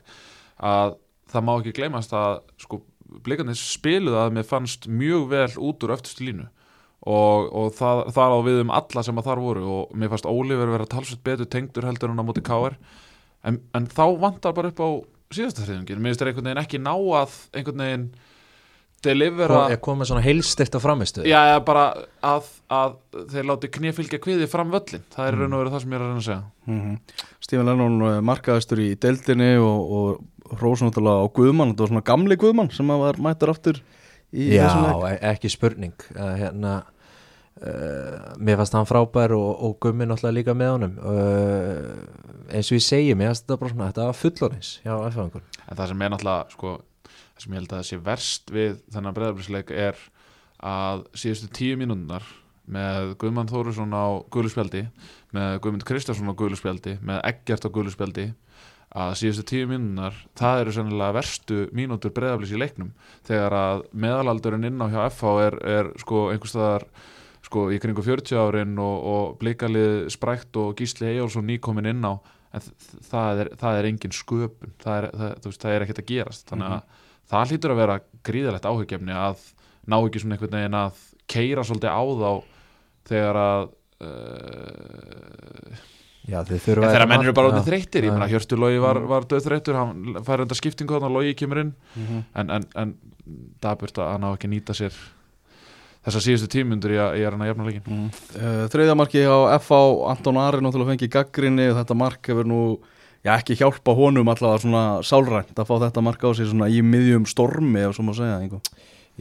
að 0.61 0.93
það 1.31 1.45
má 1.47 1.53
ekki 1.57 1.75
gleymast 1.77 2.15
að 2.15 2.41
sko 2.61 2.81
blikarnir 3.25 3.59
spiluðu 3.59 4.19
að 4.21 4.33
mér 4.37 4.47
fannst 4.47 4.87
mjög 4.87 5.29
vel 5.31 5.47
út 5.59 5.85
úr 5.85 5.95
öftustu 5.97 6.27
línu. 6.27 6.47
Og, 7.01 7.47
og 7.57 7.71
það, 7.73 8.03
það 8.13 8.35
á 8.37 8.39
við 8.45 8.59
um 8.61 8.73
alla 8.77 9.03
sem 9.03 9.17
að 9.17 9.27
þar 9.31 9.39
voru 9.41 9.63
og 9.73 9.95
mér 9.97 10.11
fannst 10.11 10.27
Ólífer 10.29 10.69
vera 10.69 10.89
talsveit 10.89 11.23
betur 11.25 11.49
tengdur 11.49 11.87
heldur 11.89 12.13
en 12.13 12.21
á 12.21 12.25
móti 12.27 12.43
KR 12.45 12.75
en, 13.49 13.57
en 13.73 13.87
þá 13.89 14.03
vantar 14.21 14.53
bara 14.53 14.69
upp 14.69 14.83
á 14.85 14.89
síðasta 15.33 15.65
þriðjungin, 15.65 16.01
mér 16.03 16.11
finnst 16.11 16.21
þeir 16.21 16.29
einhvern 16.29 16.49
veginn 16.49 16.61
ekki 16.61 16.81
ná 16.83 16.93
að 16.93 17.37
einhvern 17.57 17.83
veginn 17.83 18.05
delivera 19.05 19.61
og 19.65 19.77
komið 19.85 20.11
svona 20.11 20.23
heilstift 20.25 20.75
á 20.77 20.79
framistu 20.83 21.23
Já, 21.25 21.39
eða 21.53 21.61
bara 21.67 21.85
að, 22.25 22.49
að 22.71 22.97
þeir 23.33 23.47
láti 23.49 23.71
knéfylgja 23.77 24.21
kviði 24.23 24.49
fram 24.51 24.73
völlin 24.73 25.05
það 25.13 25.29
er 25.29 25.39
raun 25.39 25.55
og 25.55 25.63
verið 25.63 25.75
það 25.75 25.83
sem 25.85 25.95
ég 25.95 25.97
er 25.97 26.03
að 26.05 26.11
reyna 26.11 26.21
að 26.21 26.27
segja. 26.27 26.43
Mm 26.69 26.99
Stífan 27.41 27.71
Lennon 27.71 28.05
eh, 28.07 28.19
markaðistur 28.21 28.83
í 28.83 28.91
deildinni 29.01 29.55
og, 29.59 29.95
og 29.97 30.57
hrósunóttulega 30.59 31.25
á 31.25 31.33
Guðmann, 31.33 31.73
þetta 31.73 31.85
var 31.85 31.91
svona 31.93 32.07
gamli 32.11 32.37
Guðmann 32.39 32.71
sem 32.75 32.93
var 33.01 33.19
mættur 33.23 33.53
aftur 33.53 33.81
í 34.31 34.51
Já, 34.55 34.71
e- 35.09 35.19
ekki 35.33 35.51
spurning. 35.51 35.95
Uh, 36.15 36.33
hérna 36.39 36.73
uh, 37.61 38.35
mér 38.39 38.61
fannst 38.61 38.77
hann 38.77 38.87
frábær 38.89 39.35
og, 39.35 39.49
og 39.67 39.75
gummi 39.83 40.07
náttúrulega 40.07 40.37
líka 40.37 40.55
með 40.57 40.71
honum. 40.75 40.95
Uh, 41.01 42.31
eins 42.51 42.71
og 42.71 42.79
ég 42.79 42.85
segi 42.85 43.17
mér 43.17 43.31
fannst 43.31 43.45
þetta 43.45 43.59
bara 43.61 43.73
svona, 43.73 43.89
þetta 43.91 44.07
var 44.07 44.19
fullorins 44.21 44.71
já, 44.85 44.93
eftir 45.07 45.43
en 45.43 45.77
það 45.77 45.91
sem 45.91 46.05
er 46.05 46.13
náttúrulega 46.13 46.55
sko, 46.55 46.73
það 46.77 46.90
sem 47.41 47.53
ég 47.53 47.63
held 47.63 47.73
að 47.75 47.87
sé 47.89 47.99
verst 48.01 48.53
við 48.53 48.77
þennan 48.93 49.17
breyðabliðsleik 49.17 49.73
er 49.73 49.97
að 50.61 51.07
síðustu 51.17 51.49
tíu 51.57 51.79
mínúndar 51.81 52.25
með 52.71 53.15
Guðmann 53.21 53.49
Þórusson 53.49 53.97
á 53.97 54.21
guðluspjaldi 54.31 54.85
með 55.35 55.57
Guðmund 55.63 55.85
Kristjánsson 55.87 56.29
á 56.29 56.37
guðluspjaldi 56.37 56.97
með 57.01 57.23
Eggert 57.31 57.65
á 57.65 57.73
guðluspjaldi 57.73 58.27
að 58.91 59.13
síðustu 59.21 59.45
tíu 59.47 59.69
mínúndar 59.71 60.17
það 60.37 60.61
eru 60.65 60.75
sennilega 60.75 61.15
verstu 61.15 61.61
mínútur 61.75 62.11
breyðabliðs 62.15 62.53
í 62.53 62.59
leiknum. 62.59 62.91
Þegar 63.27 63.55
að 63.55 63.83
meðalaldurinn 64.03 64.67
inn 64.67 64.83
á 64.83 64.87
hjá 64.91 64.99
FH 65.07 65.31
er, 65.45 65.57
er 65.77 65.91
sko 66.01 66.25
einhvers 66.33 66.53
staðar 66.53 66.87
sko 67.41 67.69
í 67.71 67.79
kringu 67.81 68.03
40 68.05 68.37
árin 68.37 68.75
og, 68.83 68.97
og 69.13 69.37
blikalið 69.41 70.11
sprækt 70.13 70.59
og 70.59 70.75
Gísli 70.79 71.07
Eyjálsson 71.09 71.47
nýkomin 71.47 71.89
inn 71.93 72.03
á 72.03 72.19
en 72.51 72.65
það 73.07 73.45
er, 73.45 73.51
það 73.61 73.79
er 73.79 73.87
engin 73.89 74.15
sköpun. 74.15 74.75
Það 74.83 74.97
er, 74.97 75.07
það, 75.21 75.31
veist, 75.47 75.63
það 75.63 75.75
er 75.77 75.85
ekkert 75.85 76.03
að 76.03 76.11
gerast. 76.11 76.45
Þannig 76.51 76.75
að 76.75 77.00
það 77.31 77.51
hlýtur 77.53 77.73
að 77.75 77.81
vera 77.81 77.99
gríðalegt 78.27 78.67
áhugjefni 78.69 79.15
að 79.15 79.45
ná 79.91 79.97
ekki 80.05 80.21
svona 80.21 80.35
einhvern 80.37 80.57
veginn 80.59 80.77
að 80.81 80.99
keira 81.31 81.63
svolítið 81.65 81.95
á 81.95 82.01
þá 82.21 82.31
þegar 83.11 83.39
að 83.41 83.61
uh, 84.05 85.87
Já, 86.29 86.43
þegar 86.45 87.07
menn 87.09 87.23
eru 87.25 87.33
bara 87.33 87.49
Já. 87.49 87.53
orðið 87.55 87.65
þreyttir 87.71 88.05
ég 88.05 88.11
Já. 88.11 88.13
meina 88.13 88.27
Hjörtur 88.29 88.59
Lógi 88.61 88.77
var, 88.83 88.99
var 89.09 89.25
döðþreyttur 89.31 89.77
hann 89.79 90.19
fær 90.27 90.43
enda 90.43 90.57
skiptingu 90.57 90.93
þannig 90.93 91.09
að 91.09 91.15
Lógi 91.17 91.33
kemur 91.39 91.61
inn 91.63 91.71
Mhm. 91.97 92.19
en, 92.37 92.51
en, 92.57 92.67
en 92.83 92.93
daburt 93.63 93.97
að 93.97 94.11
hann 94.13 94.27
á 94.27 94.29
ekki 94.35 94.47
að 94.47 94.53
nýta 94.53 94.75
sér 94.77 94.93
þessar 96.05 96.23
síðustu 96.25 96.47
tímundur 96.55 96.93
í 96.93 96.97
að, 97.01 97.17
í 97.19 97.25
að 97.25 97.33
reyna 97.33 97.45
að 97.45 97.51
jafna 97.51 97.65
leikin 97.67 97.85
Mm. 97.91 98.07
Uh, 98.37 98.63
þriðja 98.73 98.95
marki 98.97 99.21
á 99.25 99.37
FH 99.59 99.81
Anton 100.13 100.37
Ari 100.41 100.61
náttúrulega 100.61 100.93
fengi 100.93 101.09
gaggrinni 101.13 101.67
og 101.73 101.77
þetta 101.81 101.97
mark 101.97 102.21
hefur 102.31 102.45
nú 102.49 102.61
já, 103.25 103.33
ekki 103.35 103.57
hjálpa 103.59 103.95
honum 103.97 104.31
allavega 104.31 104.63
svona 104.63 104.85
sálrænt 105.05 105.57
að 105.57 105.69
fá 105.69 105.75
þetta 105.87 106.05
mark 106.05 106.23
á 106.25 106.29
sig 106.37 106.49
svona 106.49 106.69
í 106.71 106.81
miðjum 106.85 107.27
stormi 107.29 107.85
ef 107.85 107.97
svo 107.97 108.07
má 108.07 108.13
segja 108.17 108.39
einhver. 108.39 108.63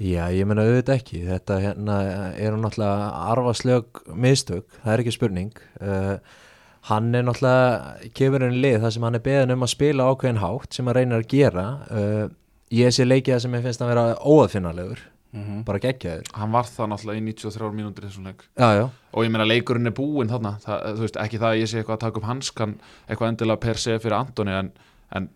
Já, 0.00 0.30
ég 0.32 0.46
meina 0.48 0.64
auðvitað 0.64 0.96
ekki. 0.96 1.18
Þetta 1.26 1.56
hérna 1.60 1.96
eru 2.40 2.60
náttúrulega 2.60 3.08
arfaslög 3.34 4.04
mistök, 4.16 4.64
það 4.84 4.92
er 4.94 5.02
ekki 5.02 5.12
spurning. 5.16 5.64
Uh, 5.82 6.14
hann 6.88 7.10
er 7.14 7.26
náttúrulega 7.26 8.12
kemur 8.16 8.46
í 8.46 8.52
lið 8.54 8.78
þar 8.84 8.94
sem 8.94 9.06
hann 9.08 9.18
er 9.18 9.24
beðin 9.26 9.54
um 9.56 9.66
að 9.66 9.72
spila 9.74 10.06
ákveðin 10.08 10.40
hátt 10.40 10.76
sem 10.76 10.88
hann 10.88 10.96
reynir 10.96 11.20
að 11.20 11.28
gera. 11.34 11.66
Uh, 11.90 12.24
ég 12.72 12.94
sé 12.94 13.04
leikið 13.04 13.34
það 13.34 13.42
sem 13.44 13.58
ég 13.58 13.66
finnst 13.66 13.84
að 13.84 13.92
vera 13.92 14.06
óaðfinnalegur, 14.22 15.02
Mm 15.30 15.64
bara 15.66 15.78
geggjaður 15.78 16.30
hann 16.34 16.50
var 16.50 16.66
það 16.66 16.88
náttúrulega 16.90 17.20
í 17.20 17.24
93 17.30 17.74
mínútur 17.76 18.04
í 18.04 18.08
þessum 18.08 18.24
leik. 18.26 18.46
Já, 18.58 18.68
já, 18.74 18.86
og 19.14 19.26
ég 19.26 19.30
meina 19.30 19.46
leikurinn 19.46 19.86
er 19.86 19.94
búinn 19.94 20.30
þarna. 20.30 20.56
Það, 20.64 20.86
þú 20.96 21.04
veist, 21.06 21.18
ekki 21.24 21.38
það 21.38 21.50
að 21.50 21.60
ég 21.60 21.70
sé 21.70 21.78
eitthvað 21.78 21.98
að 21.98 22.04
taka 22.06 22.18
upp 22.18 22.30
hanskan 22.30 22.72
eitthvað 23.06 23.28
endilega 23.28 23.62
per 23.62 23.78
se 23.78 23.98
fyrir 24.02 24.16
Antoni 24.18 24.56
en, 24.56 24.72
en 25.14 25.28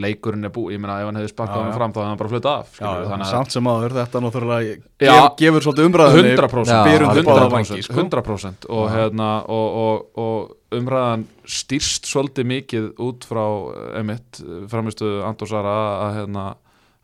leikurinn 0.00 0.46
er 0.46 0.52
búið, 0.54 0.74
ég 0.74 0.82
meina 0.82 0.96
ef 1.00 1.08
hann 1.08 1.18
hefði 1.20 1.30
sparkað 1.32 1.62
hann 1.62 1.74
fram 1.76 1.92
þá 1.94 1.98
hefði 2.00 2.08
hann 2.10 2.20
bara 2.20 2.30
flutað 2.32 2.56
af 2.60 2.78
Já, 2.80 3.26
samt 3.30 3.54
sem 3.54 3.68
áður 3.70 3.94
þetta 4.00 4.22
náttúrulega 4.24 4.72
Já. 4.74 5.12
gef, 5.12 5.28
gefur 5.40 5.66
svolítið 5.66 5.88
umræðinni 5.90 6.32
100% 6.34 6.72
Já, 6.72 6.80
byr 6.86 7.04
undir 7.06 7.26
báða 7.28 7.46
vangi 7.54 7.78
100%, 7.78 7.86
sko. 7.86 7.96
100% 8.02 8.66
og, 8.76 8.82
hérna, 8.94 9.28
og, 9.46 9.78
og, 9.84 10.24
og 10.24 10.80
umræðan 10.80 11.24
stýrst 11.58 12.10
svolítið 12.10 12.50
mikið 12.50 12.90
út 13.06 13.26
frá 13.30 13.44
eh, 13.46 14.00
emitt, 14.02 14.42
framistu 14.72 15.12
Andor 15.26 15.50
Sara 15.50 15.76
að 16.08 16.18
hérna, 16.18 16.44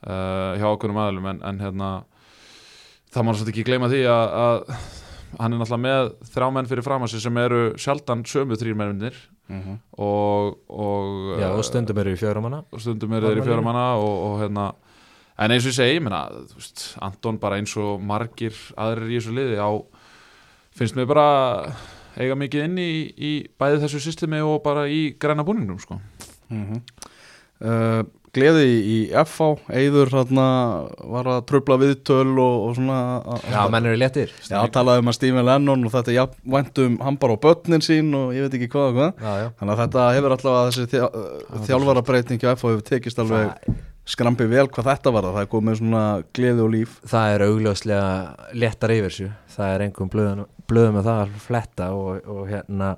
uh, 0.07 0.53
hjá 0.59 0.69
okkurum 0.73 1.01
aðlum 1.07 1.31
en, 1.33 1.43
en 1.47 1.63
hérna, 1.63 1.91
það 3.17 3.25
má 3.27 3.33
svolítið 3.35 3.53
ekki 3.55 3.65
gleyma 3.71 3.89
því 3.93 4.03
að, 4.13 4.37
að 4.47 4.59
hann 5.41 5.53
er 5.57 5.59
náttúrulega 5.61 5.83
með 5.87 6.11
þrjá 6.35 6.49
menn 6.55 6.69
fyrir 6.71 6.85
framansi 6.87 7.21
sem 7.23 7.39
eru 7.43 7.63
sjaldan 7.81 8.23
sömu 8.29 8.61
þrýr 8.61 8.79
mennir 8.83 9.17
Mhm. 9.47 9.77
og, 10.03 10.57
og 10.75 11.37
Já, 11.39 11.53
og 11.55 11.61
stundum 11.63 11.99
eru 12.03 12.11
í 12.17 12.19
fjörumanna 12.19 12.65
og 12.67 12.81
stundum 12.83 13.13
eru 13.15 13.29
í 13.29 13.37
Normal 13.37 13.47
fjóra 13.47 13.63
manna 13.63 13.85
og, 13.95 14.15
og 14.27 14.41
hérna 14.41 14.65
en 15.39 15.53
eins 15.55 15.63
og 15.63 15.71
ég 15.71 15.77
segi, 15.77 15.93
ég 16.01 16.03
meina, 16.03 16.25
þú 16.51 16.57
veist, 16.59 16.83
Anton 17.07 17.39
bara 17.39 17.61
eins 17.61 17.77
og 17.79 18.01
margir 18.03 18.57
aðrir 18.75 19.13
í 19.13 19.21
þessu 19.21 19.37
liði 19.37 19.61
á, 19.63 19.71
finnst 20.75 20.99
mér 20.99 21.07
bara 21.13 21.27
eiga 22.19 22.35
mikið 22.41 22.65
inn 22.67 22.81
í, 22.83 22.89
í 23.15 23.33
bæði 23.55 23.85
þessu 23.85 24.01
systemi 24.09 24.41
og 24.43 24.65
bara 24.67 24.89
í 24.91 25.13
græna 25.15 25.45
búningnum, 25.47 25.79
sko. 25.79 26.01
Mhm. 26.51 26.83
Uh, 27.61 28.03
Gleði 28.37 28.65
í 28.85 28.97
FH 29.17 29.47
Eiður 29.73 30.11
hérna 30.13 30.43
var 31.09 31.29
að 31.33 31.45
tröfla 31.49 31.79
viðtöl 31.81 32.35
og, 32.37 32.57
og 32.67 32.75
svona 32.77 32.97
að- 33.25 33.47
Já, 33.49 33.63
menn 33.73 33.87
eru 33.89 33.97
léttir. 33.97 34.35
Já, 34.45 34.59
talaði 34.75 35.01
um 35.01 35.09
að 35.09 35.17
Stephen 35.17 35.47
Lennon 35.49 35.87
og 35.89 35.95
þetta 35.95 36.13
er 36.13 36.35
væntum 36.45 36.99
hann 37.01 37.17
bara 37.23 37.33
á 37.33 37.45
börnin 37.47 37.81
sín 37.87 38.11
og 38.19 38.35
ég 38.37 38.45
veit 38.45 38.59
ekki 38.59 38.69
hvað 38.75 38.91
og 38.91 38.99
hvað. 38.99 39.23
Já, 39.25 39.33
já. 39.41 39.49
Þannig 39.57 39.73
að 39.73 39.81
þetta 39.87 40.05
hefur 40.19 40.35
allavega 40.37 40.69
þessi 40.69 40.85
þjá, 40.93 41.07
þjálfara 41.71 42.03
breyting 42.11 42.45
á 42.45 42.53
FH 42.53 42.69
hefur 42.75 42.85
tekist 42.91 43.23
alveg 43.25 43.47
Það, 43.47 43.79
skrampi 44.07 44.47
vel 44.53 44.67
hvað 44.69 44.91
þetta 44.93 45.13
var 45.17 45.31
það 45.31 45.41
er 45.41 45.51
komið 45.57 45.79
svona 45.81 46.03
gleði 46.37 46.61
og 46.67 46.71
líf. 46.77 47.01
Það 47.09 47.33
er 47.39 47.47
augljóslega 47.49 48.11
léttar 48.53 48.95
yfir 48.99 49.09
þessu. 49.17 49.31
Það 49.57 49.73
er 49.79 49.87
einhverjum 49.87 50.13
blöðum, 50.13 50.45
blöðum 50.69 51.01
með 51.01 51.09
það 51.09 51.23
að 51.25 51.41
fletta 51.49 51.89
og, 51.97 52.21
og 52.29 52.45
hérna 52.53 52.93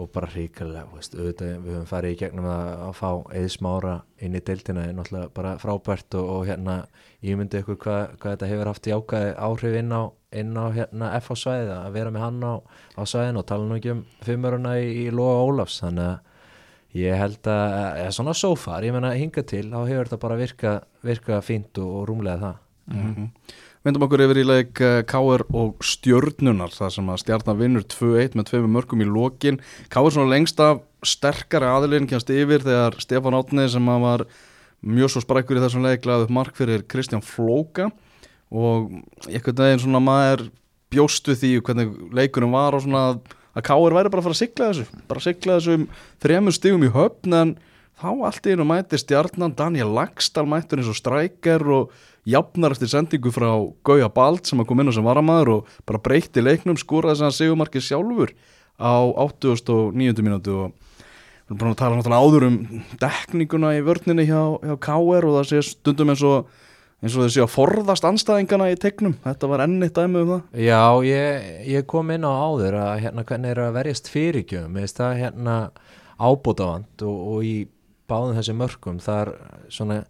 og 0.00 0.08
bara 0.14 0.28
ríkilega, 0.32 0.86
auðvitað 0.90 1.50
við 1.64 1.74
höfum 1.74 1.88
farið 1.90 2.14
í 2.14 2.18
gegnum 2.22 2.46
að, 2.50 2.70
að 2.86 2.94
fá 2.98 3.10
eðsmára 3.40 3.94
inn 4.24 4.38
í 4.38 4.42
deildina 4.46 4.86
er 4.86 4.96
náttúrulega 4.96 5.32
bara 5.36 5.52
frábært 5.60 6.16
og, 6.18 6.30
og 6.34 6.48
hérna 6.48 6.76
ég 7.26 7.38
myndi 7.38 7.60
ykkur 7.60 7.78
hvað, 7.84 8.16
hvað 8.22 8.34
þetta 8.34 8.50
hefur 8.50 8.70
haft 8.70 8.90
jákaði 8.90 9.30
áhrif 9.46 9.78
inn 9.82 9.94
á, 9.94 10.02
inn 10.42 10.56
á 10.56 10.64
hérna 10.76 11.12
F 11.20 11.30
á 11.30 11.34
svæðið 11.42 11.72
að 11.76 11.94
vera 11.98 12.14
með 12.14 12.26
hann 12.26 12.40
á, 12.42 12.54
á 12.96 13.02
svæðinu 13.12 13.42
og 13.42 13.48
tala 13.50 13.68
nú 13.68 13.78
ekki 13.78 13.94
um 13.94 14.02
fimmuruna 14.26 14.74
í, 14.80 14.90
í 15.04 15.06
Lóa 15.14 15.38
Ólafs 15.44 15.80
þannig 15.84 16.08
að 16.08 17.00
ég 17.00 17.20
held 17.20 17.50
að 17.52 17.74
eða 18.02 18.14
svona 18.16 18.34
sófar, 18.34 18.86
ég 18.86 18.96
menna 18.96 19.14
hinga 19.14 19.44
til 19.46 19.66
þá 19.68 19.80
hefur 19.84 20.08
þetta 20.08 20.22
bara 20.24 20.40
virka, 20.40 20.76
virka 21.06 21.42
fínt 21.46 21.78
og, 21.78 21.92
og 22.00 22.08
rúmlega 22.10 22.40
það. 22.42 22.62
Mm 22.90 23.10
Vindum 23.80 24.02
okkur 24.04 24.20
yfir 24.26 24.42
í 24.42 24.44
leik 24.44 24.80
uh, 24.84 24.98
K.R. 25.08 25.46
og 25.56 25.78
Stjörnunar 25.80 26.74
þar 26.74 26.90
sem 26.92 27.06
að 27.08 27.22
Stjarnar 27.22 27.56
vinnur 27.56 27.84
2-1 27.88 28.34
með 28.36 28.50
tveimur 28.50 28.72
mörgum 28.74 29.00
í 29.00 29.06
lokin 29.08 29.56
K.R. 29.88 30.10
svona 30.12 30.28
lengst 30.28 30.60
af 30.60 30.82
sterkari 31.00 31.64
aðilinn 31.64 32.08
kjast 32.10 32.28
yfir 32.34 32.60
þegar 32.66 32.98
Stefán 33.00 33.38
Átni 33.38 33.64
sem 33.72 33.88
að 33.88 34.04
var 34.04 34.24
mjög 34.84 35.14
svo 35.14 35.22
sprækkur 35.24 35.56
í 35.56 35.62
þessum 35.64 35.88
leik 35.88 36.04
laði 36.04 36.26
upp 36.26 36.34
mark 36.36 36.60
fyrir 36.60 36.84
Kristján 36.92 37.24
Flóka 37.24 37.88
og 38.52 38.92
einhvern 39.30 39.62
veginn 39.62 39.82
svona 39.86 40.04
maður 40.04 40.44
bjóst 40.92 41.32
við 41.32 41.40
því 41.40 41.54
hvernig 41.64 41.96
leikunum 42.20 42.52
var 42.58 42.76
og 42.76 42.84
svona 42.84 43.06
að, 43.14 43.24
K.R. 43.64 43.96
væri 43.96 44.12
bara 44.12 44.20
að 44.20 44.28
fara 44.28 44.36
að 44.36 44.42
sigla 44.42 44.70
þessu 44.74 45.02
bara 45.08 45.24
að 45.24 45.28
sigla 45.30 45.56
þessum 45.56 45.88
þremur 46.20 46.58
stigum 46.58 46.84
í 46.84 46.92
höfn 46.92 47.40
en 47.40 47.56
þá 47.96 48.12
allt 48.28 48.44
í 48.44 48.52
einu 48.52 48.68
mæti 48.68 49.00
Stjarnan 49.00 49.56
Daniel 49.56 49.88
Lagstall 49.96 50.48
mættur 50.52 50.80
eins 50.80 50.92
og 50.92 51.00
strækjar 51.00 51.64
og 51.80 51.96
jafnar 52.28 52.74
eftir 52.74 52.90
sendingu 52.92 53.32
frá 53.32 53.50
Gauja 53.86 54.10
Bald 54.12 54.46
sem 54.48 54.60
kom 54.66 54.80
inn 54.82 54.90
á 54.90 54.94
sem 54.96 55.06
varamæður 55.06 55.52
og 55.54 55.74
bara 55.88 56.02
breytti 56.02 56.44
leiknum, 56.44 56.78
skoraði 56.80 57.20
þess 57.20 57.28
að 57.28 57.36
segumarkið 57.38 57.86
sjálfur 57.86 58.34
á 58.80 58.94
89. 59.24 60.24
mínútu 60.24 60.56
og 60.56 60.72
við 61.50 61.54
erum 61.54 61.60
búin 61.60 61.72
að 61.72 61.78
tala 61.80 61.98
náttúrulega 61.98 62.24
áður 62.24 62.48
um 62.48 62.58
dekninguna 63.00 63.76
í 63.76 63.84
vörninni 63.86 64.26
hjá, 64.28 64.42
hjá 64.62 64.74
KR 64.86 65.28
og 65.28 65.38
það 65.38 65.48
sé 65.50 65.62
stundum 65.66 66.12
eins 66.12 66.24
og 66.26 66.50
eins 67.00 67.16
og 67.16 67.24
þau 67.24 67.32
sé 67.32 67.40
að 67.44 67.52
forðast 67.54 68.04
anstæðingana 68.04 68.68
í 68.74 68.76
tegnum, 68.80 69.14
þetta 69.24 69.48
var 69.48 69.64
ennitt 69.64 69.96
dæmi 69.96 70.20
um 70.20 70.32
það 70.34 70.64
Já, 70.66 70.82
ég, 71.08 71.46
ég 71.72 71.86
kom 71.88 72.12
inn 72.12 72.26
á 72.28 72.32
áður 72.32 72.76
að 72.82 72.90
hérna 73.06 73.24
hvernig 73.28 73.54
er 73.54 73.62
að 73.64 73.76
verjast 73.78 74.10
fyrirgjöfum 74.12 74.76
það 74.92 75.20
hérna 75.22 75.54
ábútafand 76.20 77.06
og, 77.08 77.22
og 77.32 77.46
í 77.48 77.54
báðum 78.10 78.36
þessi 78.36 78.56
mörkum 78.58 79.00
þar 79.00 79.32
svona 79.72 80.02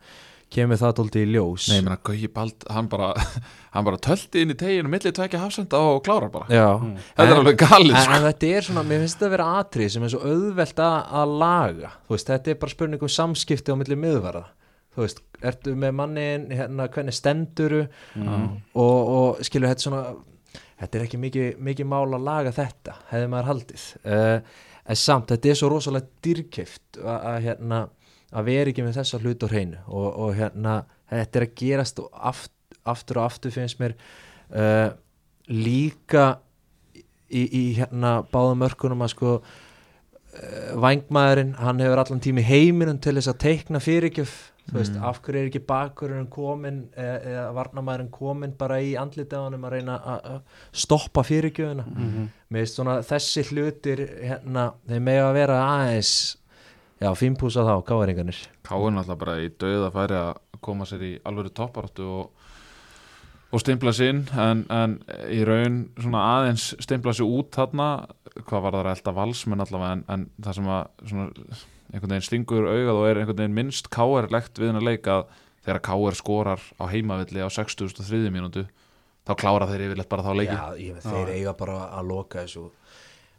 kemur 0.51 0.79
það 0.81 0.95
tóldi 0.99 1.21
í 1.23 1.29
ljós. 1.31 1.69
Nei, 1.71 1.77
ég 1.79 1.85
meina, 1.87 1.97
Gauji 2.07 2.29
Bald, 2.35 2.65
hann 2.75 2.89
bara, 2.91 3.11
hann 3.75 3.87
bara 3.87 4.01
tölti 4.03 4.43
inn 4.43 4.51
í 4.55 4.57
teginu 4.59 4.91
milli 4.91 5.13
tvekja 5.15 5.41
hafsenda 5.45 5.79
og 5.79 6.01
klárar 6.07 6.33
bara. 6.35 6.49
Já, 6.51 6.69
Þetta 6.81 7.27
er 7.27 7.33
En- 7.35 7.41
alveg 7.43 7.59
galið, 7.63 7.95
en, 7.95 8.03
sko. 8.07 8.17
en 8.19 8.25
þetta 8.29 8.51
er 8.59 8.67
svona, 8.69 8.85
mér 8.89 9.05
finnst 9.05 9.19
þetta 9.21 9.29
að 9.31 9.35
vera 9.37 9.51
atrið 9.61 9.93
sem 9.95 10.07
er 10.09 10.15
svo 10.15 10.23
auðvelt 10.33 10.83
að, 10.87 10.97
að 11.21 11.37
laga. 11.45 11.93
Þú 12.09 12.17
veist, 12.17 12.33
þetta 12.35 12.51
er 12.55 12.59
bara 12.65 12.75
spurning 12.75 13.05
um 13.07 13.13
samskipti 13.19 13.71
á 13.71 13.81
milli 13.81 13.99
miðvarða, 14.07 14.43
þú 14.97 15.05
veist 15.07 15.23
ertu 15.53 15.77
með 15.79 15.95
mannin, 16.01 16.49
hérna, 16.51 16.89
hvernig 16.93 17.15
stenduru 17.17 17.85
og, 18.75 19.13
og 19.15 19.45
skilur 19.47 19.71
þetta 19.71 19.87
svona, 19.87 20.03
þetta 20.83 20.99
er 20.99 21.07
ekki 21.07 21.21
mikið, 21.23 21.47
mikið 21.71 21.89
mál 21.93 22.09
að 22.17 22.27
laga 22.27 22.53
þetta, 22.57 22.97
hefði 23.13 23.31
maður 23.33 23.49
haldið. 23.53 23.87
Uh, 24.03 24.59
en 24.91 24.99
samt, 24.99 25.31
þetta 25.31 25.53
er 25.53 25.59
svo 25.61 25.71
rosalega 25.71 26.11
dýrkeift 26.27 26.99
að, 27.01 27.19
að 27.31 27.39
hérna 27.47 27.81
að 28.31 28.51
vera 28.51 28.73
ekki 28.73 28.85
með 28.87 29.01
þessa 29.01 29.21
hlut 29.23 29.47
á 29.47 29.49
hreinu. 29.51 29.81
Og, 29.89 30.09
og 30.25 30.35
hérna, 30.39 30.77
þetta 31.11 31.41
er 31.41 31.47
að 31.47 31.57
gerast 31.63 32.03
og 32.03 32.11
aft, 32.33 32.53
aftur 32.89 33.21
og 33.21 33.31
aftur 33.31 33.55
finnst 33.55 33.81
mér 33.83 33.97
uh, 34.55 34.93
líka 35.51 36.29
í, 37.31 37.43
í 37.45 37.65
hérna 37.81 38.21
báðum 38.31 38.63
mörkunum 38.65 39.03
að 39.07 39.13
sko 39.15 39.35
uh, 39.41 40.71
vangmaðurinn, 40.81 41.57
hann 41.59 41.83
hefur 41.83 42.05
allan 42.05 42.23
tími 42.23 42.47
heiminum 42.47 43.03
til 43.03 43.17
þess 43.19 43.35
að 43.35 43.43
teikna 43.49 43.83
fyrirgjöf. 43.83 44.39
Þú 44.71 44.77
veist, 44.77 44.99
af 45.03 45.17
hverju 45.25 45.41
er 45.41 45.47
ekki 45.49 45.61
bakurinn 45.67 46.29
komin 46.31 46.85
eða, 46.95 47.15
eða 47.27 47.47
varnamæðurinn 47.57 48.11
komin 48.15 48.53
bara 48.55 48.77
í 48.79 48.93
honum 48.95 49.65
að 49.67 49.73
reyna 49.75 49.97
að 49.99 50.37
stoppa 50.71 51.25
fyrirgjöfuna 51.27 51.87
mér 51.91 52.61
veist 52.61 52.79
svona 52.79 53.01
þessi 53.03 53.43
hlutir 53.49 54.05
hérna, 54.21 54.69
þeir 54.87 55.03
mega 55.09 55.25
að 55.27 55.39
vera 55.41 55.57
aðeins 55.65 56.13
já, 57.01 57.11
fínpúsa 57.19 57.65
þá, 57.67 57.75
gáðringarnir 57.89 58.39
Káin 58.67 59.01
alltaf 59.01 59.19
bara 59.21 59.39
í 59.43 59.51
dauða 59.51 59.91
færi 59.95 60.19
að 60.21 60.33
koma 60.65 60.87
sér 60.89 61.05
í 61.07 61.13
alvöru 61.27 61.53
topparáttu 61.57 62.07
og, 62.07 62.47
og 63.51 63.65
stimpla 63.65 63.95
sér 63.97 64.15
inn 64.15 64.23
en, 64.39 64.65
en 64.71 64.97
í 65.33 65.43
raun 65.49 65.83
svona 65.97 66.25
aðeins 66.37 66.71
stimpla 66.85 67.17
sér 67.17 67.31
út 67.31 67.53
þarna 67.57 67.91
hvað 68.45 68.67
var 68.67 68.79
það 68.79 68.83
að 68.85 68.95
elda 68.95 69.17
valsmenn 69.17 69.65
allavega 69.67 69.99
en, 69.99 70.05
en 70.13 70.27
það 70.39 70.59
sem 70.59 70.73
að 70.77 70.83
svona, 71.13 71.61
einhvern 71.91 72.15
veginn 72.15 72.29
stingur 72.29 72.69
augað 72.69 72.99
og 72.99 73.09
er 73.09 73.23
einhvern 73.23 73.41
veginn 73.41 73.57
minnst 73.57 73.91
káerlegt 73.93 74.61
við 74.61 74.71
hennar 74.73 74.87
leik 74.87 75.09
að 75.11 75.25
þegar 75.65 75.83
káer 75.85 76.17
skorar 76.19 76.63
á 76.81 76.85
heimavilli 76.91 77.43
á 77.45 77.49
60.3 77.53 78.31
mínútu 78.33 78.67
þá 79.29 79.33
klára 79.39 79.69
þeir 79.69 79.87
yfirleitt 79.89 80.11
bara 80.11 80.25
þá 80.25 80.31
leiki. 80.39 80.57
Já, 80.57 80.81
ég, 80.81 81.01
þeir 81.05 81.33
eiga 81.35 81.55
bara 81.59 81.81
að 81.99 82.09
loka 82.11 82.45
þessu 82.45 82.69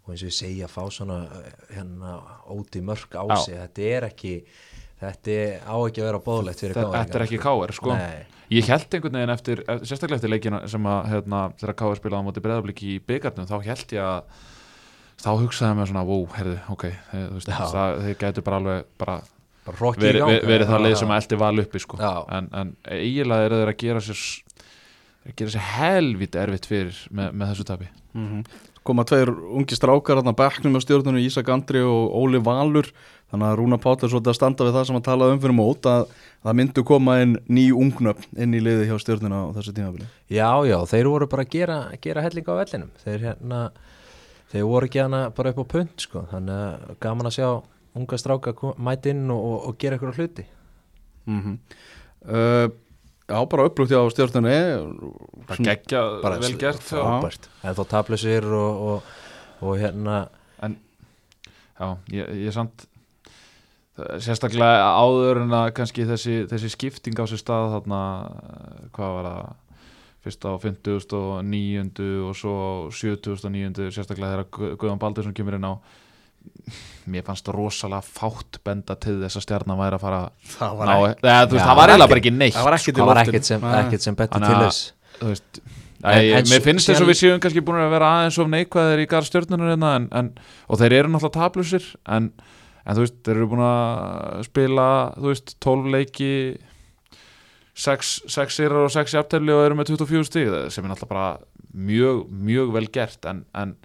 og 0.02 0.12
eins 0.14 0.22
og 0.24 0.28
ég 0.30 0.36
segi 0.36 0.62
að 0.66 0.72
fá 0.74 0.82
svona 0.90 1.18
eh, 1.38 1.50
hérna 1.76 2.14
óti 2.50 2.82
mörk 2.84 3.14
á 3.14 3.24
sig 3.44 3.54
þetta 3.60 3.88
er 3.96 4.06
ekki 4.08 4.32
þetta 5.02 5.34
er, 5.34 5.52
á 5.66 5.76
ekki 5.86 6.02
að 6.02 6.08
vera 6.10 6.22
bóðlegt 6.26 6.62
fyrir 6.62 6.78
KR 6.78 6.94
þetta 6.96 7.18
er 7.20 7.24
ekki 7.26 7.40
KR, 7.42 7.74
sko. 7.78 7.94
Nei, 7.98 8.22
Ég 8.52 8.66
held 8.68 8.92
einhvern 8.92 9.14
veginn 9.16 9.32
eftir, 9.32 9.62
ef- 9.64 9.84
sérstaklega 9.88 10.18
eftir 10.20 10.30
leikina 10.34 10.58
sem 10.68 10.84
að 10.90 11.06
hérna, 11.08 11.38
þegar 11.56 11.76
Káar 11.80 11.96
spilaði 11.96 12.20
á 12.20 12.26
móti 12.26 12.42
breyðabliki 12.44 12.88
í 12.92 12.98
byggarnum, 13.08 13.46
þá 13.48 13.54
held 13.64 13.94
ég 13.96 14.02
að 14.04 14.42
þá 15.22 15.30
hugsaði 15.40 15.78
mér 15.78 15.88
svona, 15.88 16.02
wow, 16.10 16.26
herðu, 16.36 16.58
ok 16.74 16.84
þeir, 17.12 17.38
það, 17.46 17.96
þeir 18.04 18.18
gætu 18.20 18.44
bara 18.44 18.58
alveg 18.60 18.90
bara 19.00 19.16
bara 19.62 19.92
verið 20.02 20.26
veri, 20.50 20.66
það 20.66 20.82
leið 20.84 20.96
sem 20.98 21.12
að 21.14 21.20
eldi 21.22 21.38
val 21.38 21.62
uppi 21.62 21.80
sko. 21.84 21.98
En, 22.34 22.48
en 22.60 22.72
eiginlega 22.90 23.46
eru 23.46 23.60
þeir 23.62 23.70
að 23.72 23.78
gera 23.84 24.00
sér 24.02 24.22
að 25.26 25.36
gera 25.38 25.54
sér 25.54 25.66
helviti 25.76 26.38
erfitt 26.42 26.66
fyrir 26.70 27.00
með, 27.14 27.32
með 27.38 27.52
þessu 27.52 27.66
tapi. 27.68 27.88
Koma 28.82 29.04
tveir 29.06 29.30
ungi 29.30 29.76
strákar 29.78 30.18
hérna 30.18 30.32
bekknum 30.36 30.74
á 30.74 30.80
stjórnunu 30.82 31.20
Ísak 31.22 31.48
Andri 31.54 31.80
og 31.86 32.10
Óli 32.18 32.40
Valur. 32.42 32.88
Þannig 33.32 33.46
að 33.48 33.54
Rúna 33.60 33.78
Páll 33.80 33.94
er 34.02 34.10
svolítið 34.12 34.32
að 34.32 34.36
standa 34.36 34.64
við 34.66 34.74
það 34.76 34.86
sem 34.88 34.96
að 34.98 35.04
tala 35.06 35.28
um 35.32 35.38
fyrir 35.40 35.54
mót 35.56 35.86
að 35.88 36.02
það 36.42 36.56
myndu 36.58 36.82
koma 36.84 37.14
inn 37.22 37.36
ný 37.48 37.68
ungnöfn 37.72 38.42
inn 38.44 38.56
í 38.58 38.60
liði 38.60 38.88
hjá 38.90 38.98
stjórnuna 39.00 39.38
á 39.48 39.54
þessu 39.56 39.72
tímabili. 39.78 40.08
Já, 40.28 40.50
já, 40.68 40.76
þeir 40.90 41.08
voru 41.08 41.28
bara 41.32 41.46
að 41.46 41.54
gera, 41.54 41.78
gera 42.04 42.24
helling 42.26 42.50
á 42.50 42.54
vellinum. 42.58 42.90
Þeir 43.06 43.24
hérna 43.30 43.60
þeir 44.52 44.66
voru 44.68 44.90
ekki 44.90 45.00
hana 45.00 45.22
bara 45.32 45.54
upp 45.54 45.62
á 45.64 45.66
punt 45.78 46.04
sko. 46.04 46.26
þannig 46.34 46.58
að 46.58 46.98
gaman 47.06 47.30
að 47.30 47.36
sjá 47.38 47.48
unga 47.96 48.18
stráka 48.20 48.52
kom- 48.58 48.76
mæta 48.82 49.14
inn 49.14 49.24
og, 49.32 49.40
og, 49.40 49.58
og 49.70 49.78
gera 49.80 49.96
eitthvað 49.96 50.18
hluti. 50.20 50.44
Mm 51.30 51.56
uh, 52.26 52.68
Já, 53.32 53.38
bara 53.48 53.64
upplugt 53.70 53.90
hjá 53.94 54.00
stjórnunni 54.12 54.56
bara 55.48 55.64
geggja 55.64 56.00
vel 56.42 56.52
gert 56.60 56.82
frábært. 56.84 57.48
en 57.64 57.76
þó 57.78 57.82
tablusir 57.88 58.44
og, 58.44 58.82
og, 58.92 59.12
og 59.64 59.76
hérna 59.80 60.18
já, 61.80 61.88
ég, 62.12 62.28
ég 62.46 62.52
samt 62.54 62.84
sérstaklega 64.22 64.86
áður 64.96 65.42
en 65.42 65.52
að 65.56 65.72
kannski 65.76 66.04
þessi, 66.08 66.36
þessi 66.50 66.70
skipting 66.72 67.18
á 67.20 67.24
sér 67.28 67.40
stað 67.42 67.74
þarna, 67.76 67.98
hvað 68.96 69.16
var 69.18 69.28
það? 69.28 69.50
Fyrst 70.22 70.44
á 70.46 70.52
50.900 70.62 72.08
og 72.28 72.36
svo 72.38 72.52
á 72.54 72.70
70.900 72.94 73.90
sérstaklega 73.96 74.36
þegar 74.36 74.48
Gu- 74.54 74.70
Guðjón 74.78 75.00
Baldursson 75.02 75.34
kemur 75.34 75.56
inn 75.58 75.66
á 75.66 75.74
mér 77.12 77.24
fannst 77.26 77.48
rosalega 77.50 78.02
fátt 78.06 78.60
benda 78.64 78.94
til 79.02 79.18
þess 79.24 79.40
að 79.40 79.46
stjarnan 79.46 79.80
væri 79.80 79.98
að 79.98 80.04
fara 80.04 80.20
það 80.54 80.76
var 80.78 80.92
eiginlega 80.92 82.08
bara 82.08 82.20
ekki 82.22 82.34
neitt 82.36 82.54
það 82.56 82.68
var 82.68 82.76
ekkert 83.22 83.40
í 83.42 83.48
sem, 83.50 83.64
sem 84.06 84.18
Þannig 84.22 84.48
til 84.48 84.60
þess. 84.62 84.82
þú 85.18 85.30
veist 85.32 85.62
Æ, 86.02 86.34
En- 86.34 86.48
mér 86.50 86.62
finnst 86.64 86.88
þess 86.90 87.02
að 87.02 87.10
við 87.12 87.18
séum 87.20 87.42
kannski 87.42 87.62
búin 87.62 87.78
að 87.78 87.92
vera 87.94 88.08
aðeins 88.18 88.38
of 88.42 88.48
neikvæðir 88.50 89.02
í 89.04 89.06
garð 89.10 89.28
stjórnunar 89.28 89.70
hérna 89.70 89.90
en, 90.00 90.08
en, 90.18 90.30
og 90.66 90.80
þeir 90.80 90.96
eru 90.98 91.12
náttúrulega 91.12 91.36
tablusir 91.36 91.84
en, 92.10 92.26
en 92.82 92.96
þú 92.98 93.04
veist, 93.04 93.20
þeir 93.22 93.36
eru 93.36 93.46
búin 93.52 93.62
að 93.66 94.40
spila, 94.48 94.86
þú 95.14 95.28
veist, 95.30 95.54
12 95.62 95.92
leiki 95.94 96.32
6 97.78 98.50
sirar 98.56 98.82
og 98.82 98.90
6 98.92 99.14
jafntefli 99.16 99.54
og 99.54 99.62
eru 99.64 99.78
með 99.78 99.92
24 99.94 100.26
stig 100.28 100.50
sem 100.74 100.84
er 100.84 100.90
náttúrulega 100.92 101.12
bara 101.14 101.28
mjög, 101.72 102.26
mjög 102.50 102.74
vel 102.74 102.88
gert 102.92 103.30
en, 103.30 103.44
en 103.56 103.76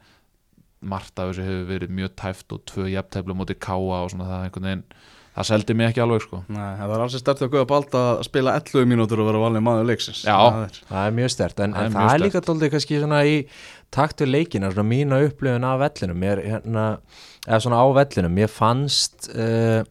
margt 0.81 1.19
af 1.19 1.31
þessu 1.31 1.46
hefur 1.48 1.69
verið 1.72 1.93
mjög 1.98 2.15
tæft 2.22 2.53
og 2.53 2.65
tvö 2.69 2.88
jafntefli 2.91 3.34
á 3.34 3.39
móti 3.39 3.55
káa 3.57 4.01
og 4.03 4.12
svona 4.13 4.27
það 4.29 4.43
einhvern 4.48 4.67
veginn 4.69 4.84
það 5.38 5.46
seldi 5.51 5.74
mig 5.77 5.88
ekki 5.91 6.01
alveg 6.01 6.22
sko. 6.25 6.38
Nei, 6.50 6.69
það 6.79 6.88
var 6.89 7.01
alls 7.03 7.15
í 7.17 7.19
stertu 7.22 7.46
að 7.46 7.51
guða 7.53 7.65
balda 7.69 8.00
að 8.15 8.22
spila 8.25 8.53
11 8.57 8.88
mínútur 8.89 9.19
og 9.22 9.27
vera 9.29 9.41
valið 9.43 9.62
maður 9.67 9.86
leiksins. 9.91 10.24
Já. 10.25 10.34
Það 10.38 10.63
er- 10.63 10.79
það 10.89 11.01
er 11.10 11.12
mjög 11.19 11.29
stert 11.34 11.60
en, 11.60 11.74
Það 11.74 11.81
er 11.81 11.86
en 11.86 11.93
það 11.98 12.13
er 12.13 12.24
líka 12.24 12.41
doldið 12.48 12.72
kannski 12.74 13.00
svona 13.03 13.19
í 13.25 13.36
takt 13.93 14.17
við 14.24 14.31
leikina, 14.34 14.72
svona 14.74 14.89
mína 14.89 15.19
upplifun 15.27 15.63
af 15.69 15.79
vellinum. 15.84 16.17
Mér, 16.24 16.41
hérna, 16.41 16.86
eða 17.46 17.62
svona 17.67 17.81
á 17.81 17.86
vellinum 18.00 18.34
mér 18.34 18.50
fannst 18.50 19.29
uh, 19.36 19.84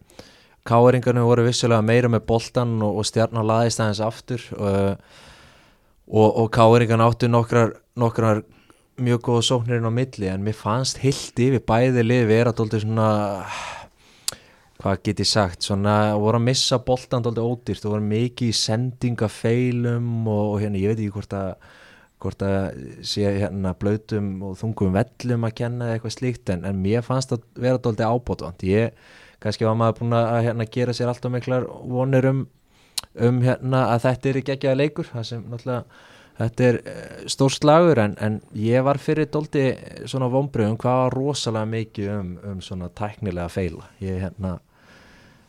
káeringarnir 0.67 1.23
voru 1.31 1.47
vissulega 1.47 1.83
meira 1.87 2.09
með 2.11 2.27
boltan 2.27 2.75
og, 2.83 2.99
og 2.99 3.07
stjarnar 3.07 3.47
laðist 3.47 3.79
aðeins 3.85 4.03
aftur 4.03 4.43
uh, 4.59 4.97
og, 6.11 6.29
og 6.43 6.51
káeringarnir 6.55 7.07
áttu 7.07 7.31
nokkrar, 7.31 7.77
nokkrar 7.95 8.43
mjög 8.97 9.23
góða 9.29 9.47
sóknir 9.51 9.81
inn 9.81 9.89
á 9.89 9.93
milli 9.93 10.29
en 10.31 10.45
mér 10.45 10.57
fannst 10.57 11.01
hilt 11.03 11.41
yfir 11.43 11.65
bæði 11.69 12.05
lið 12.05 12.29
vera 12.31 12.53
doldið 12.57 12.87
svona 12.87 13.09
hvað 14.81 15.01
get 15.09 15.21
ég 15.23 15.29
sagt, 15.29 15.65
svona 15.65 15.95
voru 16.21 16.39
að 16.39 16.47
missa 16.47 16.79
boltan 16.85 17.25
doldið 17.25 17.49
ódýrt, 17.49 17.83
það 17.83 17.95
voru 17.95 18.07
mikið 18.11 18.53
í 18.53 18.57
sendingafeilum 18.61 20.09
og, 20.29 20.45
og 20.55 20.63
hérna 20.63 20.81
ég 20.81 20.93
veit 20.93 21.03
ekki 21.03 21.17
hvort 21.17 21.37
að 21.37 21.51
hvort 22.23 22.43
að 22.47 22.81
sé 23.05 23.29
hérna 23.29 23.75
blautum 23.77 24.29
og 24.47 24.57
þungum 24.61 24.95
vellum 24.97 25.45
að 25.45 25.57
kenna 25.61 25.91
eitthvað 25.93 26.15
slíkt 26.15 26.53
en, 26.55 26.65
en 26.65 26.79
mér 26.81 27.05
fannst 27.05 27.33
það 27.33 27.45
vera 27.61 27.81
doldið 27.85 28.09
ábótvant 28.09 28.65
ég, 28.65 28.97
kannski 29.43 29.69
var 29.69 29.77
maður 29.77 29.99
búin 30.01 30.17
að 30.17 30.39
hérna, 30.49 30.69
gera 30.79 30.95
sér 30.97 31.13
alltaf 31.13 31.35
miklar 31.35 31.69
vonir 31.69 32.31
um, 32.31 32.47
um 33.21 33.43
hérna 33.45 33.85
að 33.93 34.07
þetta 34.09 34.31
er 34.31 34.41
ekki 34.41 34.55
ekki 34.57 34.71
að 34.73 34.81
leikur 34.81 35.11
það 35.11 35.29
sem 35.29 35.45
náttúrulega 35.45 35.85
þetta 36.39 36.69
er 36.71 36.81
stór 37.33 37.55
slagur 37.55 38.01
en, 38.03 38.17
en 38.21 38.41
ég 38.61 38.85
var 38.87 39.01
fyrir 39.03 39.31
doldi 39.33 39.71
svona 40.05 40.31
vombriðum 40.33 40.79
hvað 40.81 41.03
var 41.03 41.19
rosalega 41.19 41.73
mikið 41.73 42.15
um, 42.15 42.33
um 42.53 42.63
svona 42.65 42.93
tæknilega 42.93 43.49
feila. 43.53 43.91
Ég 44.05 44.21
hérna 44.25 44.59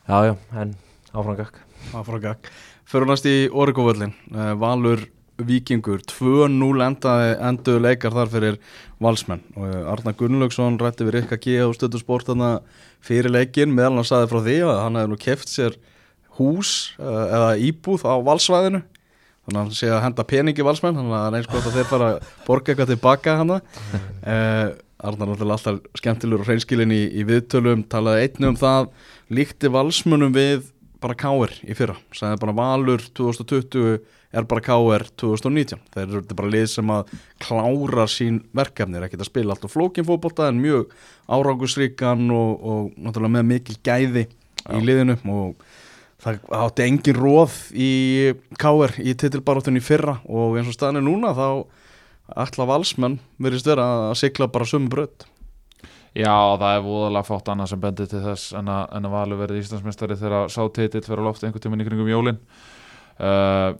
já 0.08 0.32
já 0.32 0.36
en 0.62 0.76
áframgak 1.14 1.64
Það 1.92 2.08
fór 2.08 2.18
að 2.18 2.26
gagg. 2.26 2.50
Fyrir 2.88 3.10
næst 3.10 3.30
í 3.30 3.36
Origovöllin 3.52 4.14
uh, 4.34 4.52
Valur 4.60 5.06
Víkingur 5.38 6.02
2-0 6.10 6.82
endaði 6.82 7.34
enduðu 7.46 7.82
leikar 7.84 8.16
þar 8.16 8.32
fyrir 8.32 8.56
valsmenn. 9.04 9.44
Og 9.54 9.76
Arna 9.94 10.14
Gunnlaugsson 10.18 10.80
rætti 10.82 11.06
við 11.06 11.20
Rikka 11.20 11.38
G 11.42 11.60
og 11.62 11.76
stöðu 11.78 12.02
sportana 12.02 12.56
fyrir 13.06 13.30
leikin 13.34 13.76
meðal 13.76 14.00
hann 14.00 14.10
saði 14.10 14.32
frá 14.32 14.42
því 14.42 14.58
að 14.66 14.82
hann 14.82 14.98
hefði 14.98 15.12
nú 15.14 15.20
keft 15.22 15.52
sér 15.52 15.78
hús 16.40 16.72
eða 16.98 17.54
íbúð 17.62 18.06
á 18.10 18.18
valsvæðinu 18.26 18.82
þannig 19.48 19.60
að 19.60 19.64
hann 19.64 19.78
sé 19.80 19.92
að 19.92 20.04
henda 20.04 20.28
peningi 20.28 20.66
valsmenn 20.68 21.00
þannig 21.00 21.16
að 21.16 21.24
það 21.24 21.30
er 21.30 21.40
eins 21.40 21.52
gott 21.54 21.70
að 21.70 21.78
þeir 21.78 21.90
fara 21.92 22.10
að 22.12 22.34
borga 22.48 22.74
eitthvað 22.74 22.92
tilbaka 22.94 23.38
hann 23.40 23.56
uh, 23.56 24.68
Arnar 24.98 25.30
náttúrulega 25.30 25.60
alltaf 25.60 26.00
skemmtilegur 26.00 26.42
og 26.42 26.50
hreinskilin 26.50 26.92
í, 26.92 27.04
í 27.22 27.24
viðtölum 27.28 27.84
talaði 27.90 28.26
einnig 28.26 28.50
um 28.50 28.58
það 28.58 28.88
líkti 29.38 29.70
valsmunum 29.70 30.34
við 30.34 30.72
bara 30.98 31.14
káir 31.18 31.54
í 31.62 31.76
fyrra. 31.78 31.94
Sagði 32.16 32.40
bara 32.42 32.56
Valur 32.58 33.04
2020 33.20 34.00
er 34.38 34.48
bara 34.50 34.64
káir 34.66 35.06
2019 35.22 35.84
þeir 35.94 36.08
eru 36.08 36.24
bara 36.34 36.52
lið 36.52 36.66
sem 36.72 36.90
að 36.92 37.14
klára 37.44 38.08
sín 38.12 38.42
verkefni, 38.58 38.98
er 38.98 39.06
ekki 39.08 39.20
að 39.22 39.30
spila 39.30 39.54
allt 39.54 39.68
og 39.70 39.74
flókin 39.74 40.08
fótbolta 40.08 40.50
en 40.50 40.60
mjög 40.62 40.92
árangusríkan 41.30 42.26
og, 42.34 42.52
og 42.58 42.98
náttúrulega 42.98 43.38
með 43.38 43.50
mikil 43.54 43.78
gæði 43.86 44.26
í 44.68 44.82
liðinu 44.84 45.16
og 45.32 45.67
það 46.24 46.52
átti 46.58 46.86
engin 46.88 47.18
róð 47.18 47.58
í 47.78 47.92
káir 48.60 48.96
í 49.04 49.14
titilbarátunni 49.14 49.82
í 49.82 49.86
fyrra 49.86 50.18
og 50.26 50.58
eins 50.58 50.72
og 50.72 50.78
staðan 50.78 51.02
er 51.02 51.08
núna 51.08 51.34
þá 51.38 51.48
ætla 52.44 52.68
valsmenn 52.68 53.20
verðist 53.40 53.70
vera 53.70 53.88
að 54.10 54.18
sigla 54.24 54.50
bara 54.52 54.68
sömu 54.68 54.90
brödd 54.92 55.28
Já, 56.18 56.34
það 56.58 56.72
er 56.72 56.82
voðalega 56.82 57.28
fátt 57.28 57.50
annað 57.54 57.70
sem 57.70 57.82
bendir 57.84 58.08
til 58.10 58.24
þess 58.24 58.56
en 58.58 58.72
að, 58.74 58.84
en 58.98 59.06
að 59.06 59.14
Valur 59.14 59.40
verði 59.44 59.62
Íslandsmeistari 59.62 60.18
þegar 60.18 60.50
sá 60.50 60.64
titill 60.74 61.04
fyrir 61.06 61.22
að 61.22 61.28
lofta 61.28 61.46
einhvern 61.46 61.62
tímann 61.62 61.84
í 61.84 61.86
kringum 61.86 62.10
jólin. 62.10 62.40
Uh, 63.22 63.76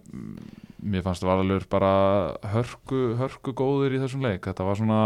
Mér 0.78 1.02
fannst 1.02 1.24
Valur 1.26 1.64
bara 1.70 2.36
hörku, 2.52 3.16
hörku 3.18 3.54
góður 3.56 3.96
í 3.96 3.98
þessum 3.98 4.22
leik. 4.22 4.44
Þetta 4.46 4.66
var 4.66 4.78
svona, 4.78 5.00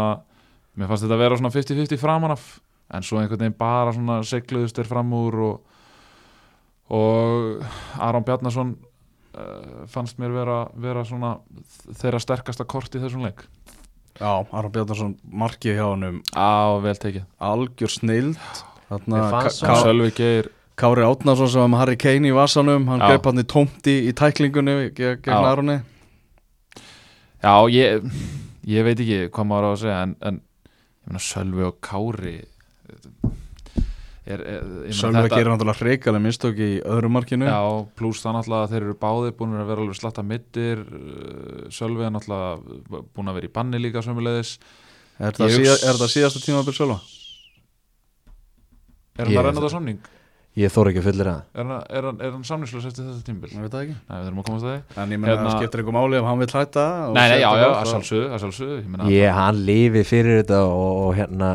mér 0.77 0.91
fannst 0.91 1.07
þetta 1.07 1.17
vera 1.17 1.39
svona 1.39 1.53
50-50 1.55 2.01
framan 2.01 2.35
af 2.35 2.43
en 2.93 3.05
svo 3.05 3.17
einhvern 3.17 3.41
veginn 3.41 3.57
bara 3.57 3.93
svona 3.95 4.19
segluðust 4.27 4.77
þeir 4.77 4.91
fram 4.91 5.15
úr 5.17 5.39
og, 5.47 5.72
og 6.89 7.63
Aron 8.03 8.25
Bjarnason 8.27 8.73
uh, 8.75 9.85
fannst 9.87 10.17
mér 10.21 10.33
vera, 10.35 10.57
vera 10.75 11.03
svona 11.07 11.37
þeirra 12.01 12.19
sterkasta 12.21 12.65
kort 12.65 12.95
í 12.95 13.01
þessum 13.03 13.23
leik. 13.27 13.45
Já, 14.19 14.43
Aron 14.53 14.71
Bjarnarsson 14.75 15.15
markið 15.25 15.79
hjá 15.79 15.87
vel 16.83 16.95
tekið. 17.01 17.23
Algjör 17.41 17.89
snild 17.93 18.37
Sölvi 19.53 20.11
Geir. 20.13 20.51
Kári 20.77 21.03
Átnarsson 21.05 21.49
sem 21.49 21.61
var 21.61 21.69
með 21.69 21.81
Harry 21.83 21.97
Kane 22.01 22.29
í 22.29 22.33
vasanum 22.33 22.87
hann 22.89 23.01
greip 23.01 23.25
hann 23.29 23.41
í 23.41 23.45
tómti 23.45 23.93
í 24.09 24.13
tæklingunni 24.17 24.89
ge- 24.97 25.19
gegn 25.21 25.33
Já. 25.33 25.51
Aroni. 25.51 25.75
Já, 27.43 27.53
ég, 27.69 28.07
ég 28.65 28.85
veit 28.87 28.99
ekki 29.03 29.19
hvað 29.35 29.47
maður 29.49 29.67
á 29.69 29.71
að 29.73 29.79
segja 29.83 29.99
en, 30.07 30.15
en 31.11 31.19
Sölvi 31.21 31.65
og 31.67 31.77
Kári 31.85 32.35
er, 34.25 34.39
er, 34.39 34.61
ég 34.87 34.93
meina 34.93 34.97
Sölvi 34.99 35.31
gerir 35.33 35.51
náttúrulega 35.51 35.79
hrikalega 35.83 36.23
mistök 36.23 36.61
í 36.63 36.69
öðru 36.81 37.09
markinu 37.11 37.49
Já, 37.49 37.59
pluss 37.99 38.23
það 38.23 38.37
náttúrulega 38.37 38.67
að 38.67 38.73
þeir 38.75 38.85
eru 38.87 38.95
báðir 39.03 39.35
búin 39.39 39.57
að 39.59 39.69
vera 39.73 39.85
alveg 39.85 39.99
slatta 39.99 40.23
mittir 40.23 40.83
uh, 40.85 41.67
Sölvi 41.73 42.07
er 42.07 42.15
náttúrulega 42.15 43.03
búin 43.13 43.31
að 43.33 43.39
vera 43.39 43.49
í 43.49 43.53
banni 43.59 43.81
líka 43.83 44.03
sömulegis 44.05 44.55
er, 45.19 45.35
það 45.35 45.55
síða, 45.57 45.77
er 45.89 46.01
það 46.01 46.13
síðasta 46.15 46.43
tímabil 46.45 46.75
Sölva? 46.77 46.99
Er 49.13 49.27
hann 49.27 49.37
að 49.37 49.47
renna 49.49 49.65
það 49.67 49.73
samning? 49.75 50.03
ég 50.53 50.69
þór 50.69 50.91
ekki 50.91 51.01
að 51.01 51.07
fullir 51.07 51.29
að 51.31 51.37
Er 51.57 51.65
hann, 51.65 51.71
er 51.89 52.07
hann, 52.07 52.19
er 52.21 52.33
hann 52.35 52.43
samningslaus 52.45 52.83
eftir 52.85 53.07
þetta 53.07 53.25
tímbil? 53.25 53.49
Ég 53.49 53.63
veit 53.63 53.73
það 53.73 53.85
ekki 53.87 53.95
Nei, 53.97 54.17
við 54.19 54.25
þurfum 54.27 54.41
að 54.41 54.47
komast 54.49 54.67
að 54.67 54.73
því 54.73 55.01
En 55.03 55.13
ég 55.15 55.21
menna 55.21 55.31
Hérna- 55.31 55.47
það 55.49 55.63
skiptir 55.63 55.81
einhver 55.81 55.95
máli 55.97 56.19
ef 56.19 56.27
hann 56.29 56.41
vil 56.43 56.49
hætta 56.53 56.83
og 57.07 57.15
Nei, 57.17 57.23
nei, 57.23 57.37
já, 57.41 57.47
já, 57.49 57.63
það 57.63 57.73
að 57.73 57.79
þá- 57.79 57.93
sjálfsögðu, 57.93 58.27
að 58.29 58.43
sjálfsögðu 58.43 58.75
ég 58.77 58.91
meina, 58.93 59.07
ég, 59.13 59.29
hann 59.39 59.61
lifi 59.69 60.03
fyrir 60.11 60.37
þetta 60.43 60.59
og, 60.69 60.91
og 61.07 61.15
hérna 61.17 61.49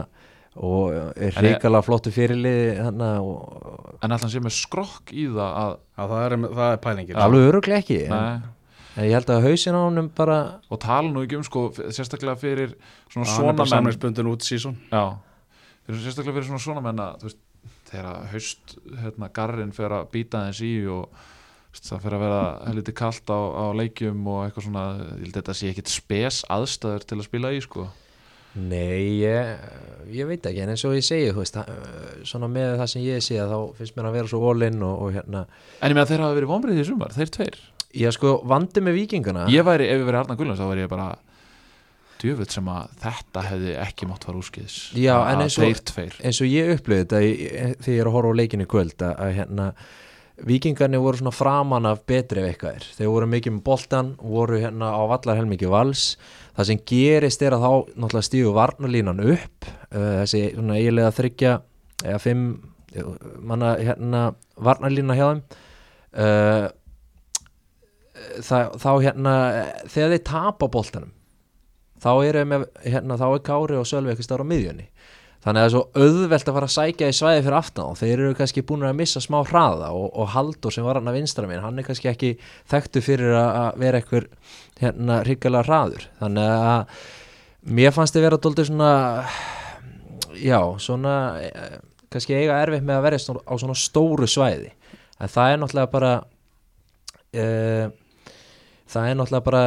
og 0.59 0.95
er 1.15 1.37
hrikalega 1.39 1.85
flottu 1.87 2.11
fyrirlið 2.15 2.81
og 3.23 3.99
En 4.03 4.15
hann 4.15 4.31
sé 4.31 4.41
með 4.43 4.55
skrokk 4.59 5.13
í 5.15 5.29
það 5.31 5.57
að 5.63 5.73
Já, 5.79 6.03
það 6.05 6.21
er, 6.25 6.35
það 6.55 6.73
er 6.73 6.81
pælingin. 6.85 7.17
Alveg 7.25 7.47
öruglega 7.49 7.83
ekki 7.83 7.99
en, 8.07 8.13
Nei, 8.15 8.51
en 8.99 9.07
ég 9.09 9.15
held 9.19 9.33
að 9.35 9.47
hausin 9.49 9.79
á 9.79 9.81
honum 9.83 10.11
bara 10.15 10.37
og 10.71 10.81
tala 10.83 11.11
nú 11.11 11.25
ekki 11.27 11.39
um 11.41 11.47
sko, 11.47 11.65
sérstaklega 11.95 12.39
fyrir 12.39 12.77
svona 13.11 13.25
Hann 13.25 13.33
er 13.33 13.35
svona 13.35 13.55
bara 13.55 13.65
menn 13.67 13.73
samlingsbundin 13.75 14.31
út 14.31 14.47
sísón 14.47 14.77
fyrir 15.87 16.05
sérstaklega 16.05 16.37
fyrir 16.39 16.49
svona 16.51 16.63
svona 16.67 16.85
menn 16.87 17.03
að 17.03 17.19
þú 17.23 17.31
veist, 17.31 17.43
þegar 17.89 18.09
haust 18.35 18.77
hérna, 19.03 19.31
garrin 19.35 19.75
fer 19.75 19.95
að 19.99 20.11
býta 20.15 20.45
þess 20.51 20.63
í 20.67 20.73
og 20.93 21.07
þú 21.09 21.75
veist, 21.79 21.89
það 21.91 22.03
fer 22.07 22.17
að 22.19 22.25
vera 22.27 22.43
helviti 22.69 22.95
kalt 23.03 23.33
á, 23.35 23.39
á 23.39 23.65
leikjum 23.79 24.27
og 24.31 24.43
eitthvað 24.47 24.67
svona 24.69 24.85
ég 24.99 25.25
held 25.25 25.33
að 25.33 25.41
þetta 25.41 25.57
sé 25.59 25.73
ekkit 25.73 25.93
spes 25.95 26.43
aðstæður 26.53 27.09
til 27.09 27.19
að 27.19 27.27
spila 27.31 27.55
í 27.57 27.63
sko 27.65 27.89
nei, 28.59 29.21
ég, 29.23 29.55
ég 30.19 30.29
veit 30.29 30.47
ekki 30.51 30.63
en 30.65 30.73
eins 30.75 30.85
og 30.89 30.97
ég 30.99 31.05
segi, 31.07 31.31
þú 31.35 31.43
veist 31.45 31.59
svona 32.29 32.49
með 32.53 32.77
það 32.83 32.91
sem 32.95 33.03
ég 33.07 33.25
sé 33.25 33.39
að 33.43 33.55
þá 33.55 33.59
finnst 33.81 33.97
mér 33.99 34.09
að 34.11 34.17
vera 34.19 34.31
svo 34.33 34.41
all-in 34.51 34.83
og, 34.83 35.03
og 35.07 35.17
hérna. 35.17 35.45
En 35.81 35.93
ég 35.93 35.99
með 35.99 36.05
að 36.07 36.13
þeir 36.15 36.25
hafa 36.27 36.39
verið 36.41 36.53
vonbrið 36.53 36.83
í 36.83 36.87
sumar, 36.89 37.15
þeir 37.17 37.33
tveir. 37.39 37.59
Ég 37.99 38.13
sko 38.13 38.35
vandi 38.45 38.83
með 38.85 38.99
vikingana 38.99 39.47
Ég 39.49 39.65
væri, 39.65 39.87
ef 39.89 39.97
ég 40.03 40.05
verið 40.05 40.21
Arna 40.21 40.35
Gullans, 40.37 40.59
þá 40.61 40.67
væri 40.69 40.83
ég 40.85 40.91
bara 40.93 41.07
djöfull 42.19 42.49
sem 42.51 42.67
að 42.69 42.91
þetta 43.01 43.45
hefði 43.47 43.75
ekki 43.79 44.09
mátt 44.11 44.25
fara 44.27 44.41
úrskiðis 44.43 44.75
Já, 44.99 45.15
en 45.31 45.45
eins 45.45 45.57
og- 45.57 45.95
eins 46.19 46.41
og 46.43 46.51
ég 46.51 46.73
upplöði 46.75 47.05
þetta 47.07 47.21
þegar 47.79 47.95
ég 47.95 48.03
er 48.03 48.11
að 48.11 48.17
horfa 48.19 48.33
á 48.35 48.39
leikinu 48.43 48.67
kvöld 48.69 49.05
að, 49.07 49.15
að 49.23 49.33
hérna 49.39 49.69
vikingarnir 50.47 51.03
voru 51.03 51.19
svona 51.21 51.35
framan 51.35 51.87
af 51.91 52.05
betri 52.07 52.45
er. 52.47 52.85
Þeir 52.97 53.11
voru 53.11 53.29
mikið 53.31 53.57
með 53.57 53.65
boltan 53.67 54.13
voru 54.23 54.61
hérna 54.63 54.93
á 54.95 55.03
vallar 55.11 55.39
helmikið 55.41 55.73
vals. 55.73 56.05
Það 56.57 56.71
sem 56.71 56.83
gerist 56.91 57.43
er 57.43 57.57
að 57.57 57.65
þá 57.65 57.73
náttúrulega 57.95 58.29
stígu 58.29 58.55
varnalínan 58.57 59.23
upp 59.25 59.69
uh, 59.69 60.23
þessi 60.23 60.43
svona 60.55 60.79
eiginlega 60.79 61.15
þryggja 61.19 61.55
eða 62.05 62.19
fimm 62.23 62.49
manna 63.45 63.75
hérna 63.77 64.23
varnarlína 64.57 65.17
hjá 65.19 65.27
þeim. 65.29 65.43
Uh, 66.19 66.67
það, 68.43 68.75
þá 68.81 68.91
hérna 69.05 69.35
þegar 69.87 70.15
þeir 70.15 70.27
tapa 70.27 70.69
boltanum 70.73 71.15
þá 71.99 72.11
er, 72.25 72.39
hérna, 72.87 73.19
er 73.19 73.43
Kári 73.45 73.79
og 73.79 73.87
Sölvi 73.89 74.13
ekki 74.15 74.27
stára 74.27 74.47
á 74.47 74.51
miðjunni 74.51 74.87
þannig 75.45 75.61
að 75.61 75.65
það 75.65 75.69
er 75.69 75.75
svo 75.75 75.83
auðvelt 76.03 76.49
að 76.49 76.57
fara 76.59 76.69
að 76.69 76.75
sækja 76.75 77.09
í 77.09 77.17
svæði 77.19 77.43
fyrir 77.47 77.59
aftan 77.59 77.93
og 77.93 77.99
þeir 78.01 78.15
eru 78.17 78.39
kannski 78.39 78.65
búin 78.67 78.87
að 78.89 78.97
missa 78.99 79.23
smá 79.23 79.39
hraða 79.47 79.93
og, 79.95 80.09
og 80.19 80.33
Haldur 80.35 80.75
sem 80.75 80.87
var 80.87 80.99
hann 80.99 81.11
að 81.11 81.21
vinstra 81.21 81.47
minn 81.51 81.63
hann 81.63 81.79
er 81.79 81.87
kannski 81.87 82.11
ekki 82.11 82.33
þekktu 82.73 83.05
fyrir 83.05 83.37
að 83.39 83.79
vera 83.85 84.01
eitthvað 84.01 84.27
hérna 84.83 85.21
hryggalega 85.25 85.67
hraður. 85.67 86.09
Þannig 86.19 86.51
að 86.73 87.07
mér 87.79 87.95
fannst 87.95 88.17
þið 88.17 88.27
vera 88.29 88.41
doldið 88.43 88.71
svona 88.71 88.91
já, 90.39 90.61
svona 90.83 91.15
eh, 91.43 91.79
kannski 92.13 92.37
eiga 92.39 92.59
erfitt 92.63 92.87
með 92.87 92.99
að 92.99 93.07
vera 93.09 93.23
á 93.49 93.55
svona 93.59 93.79
stóru 93.79 94.29
svæði. 94.31 94.73
En 95.19 95.33
það 95.33 95.53
er 95.53 95.63
náttúrulega 95.63 95.93
bara 95.93 96.13
uh, 97.35 97.89
það 98.89 99.09
er 99.09 99.17
náttúrulega 99.19 99.47
bara 99.47 99.63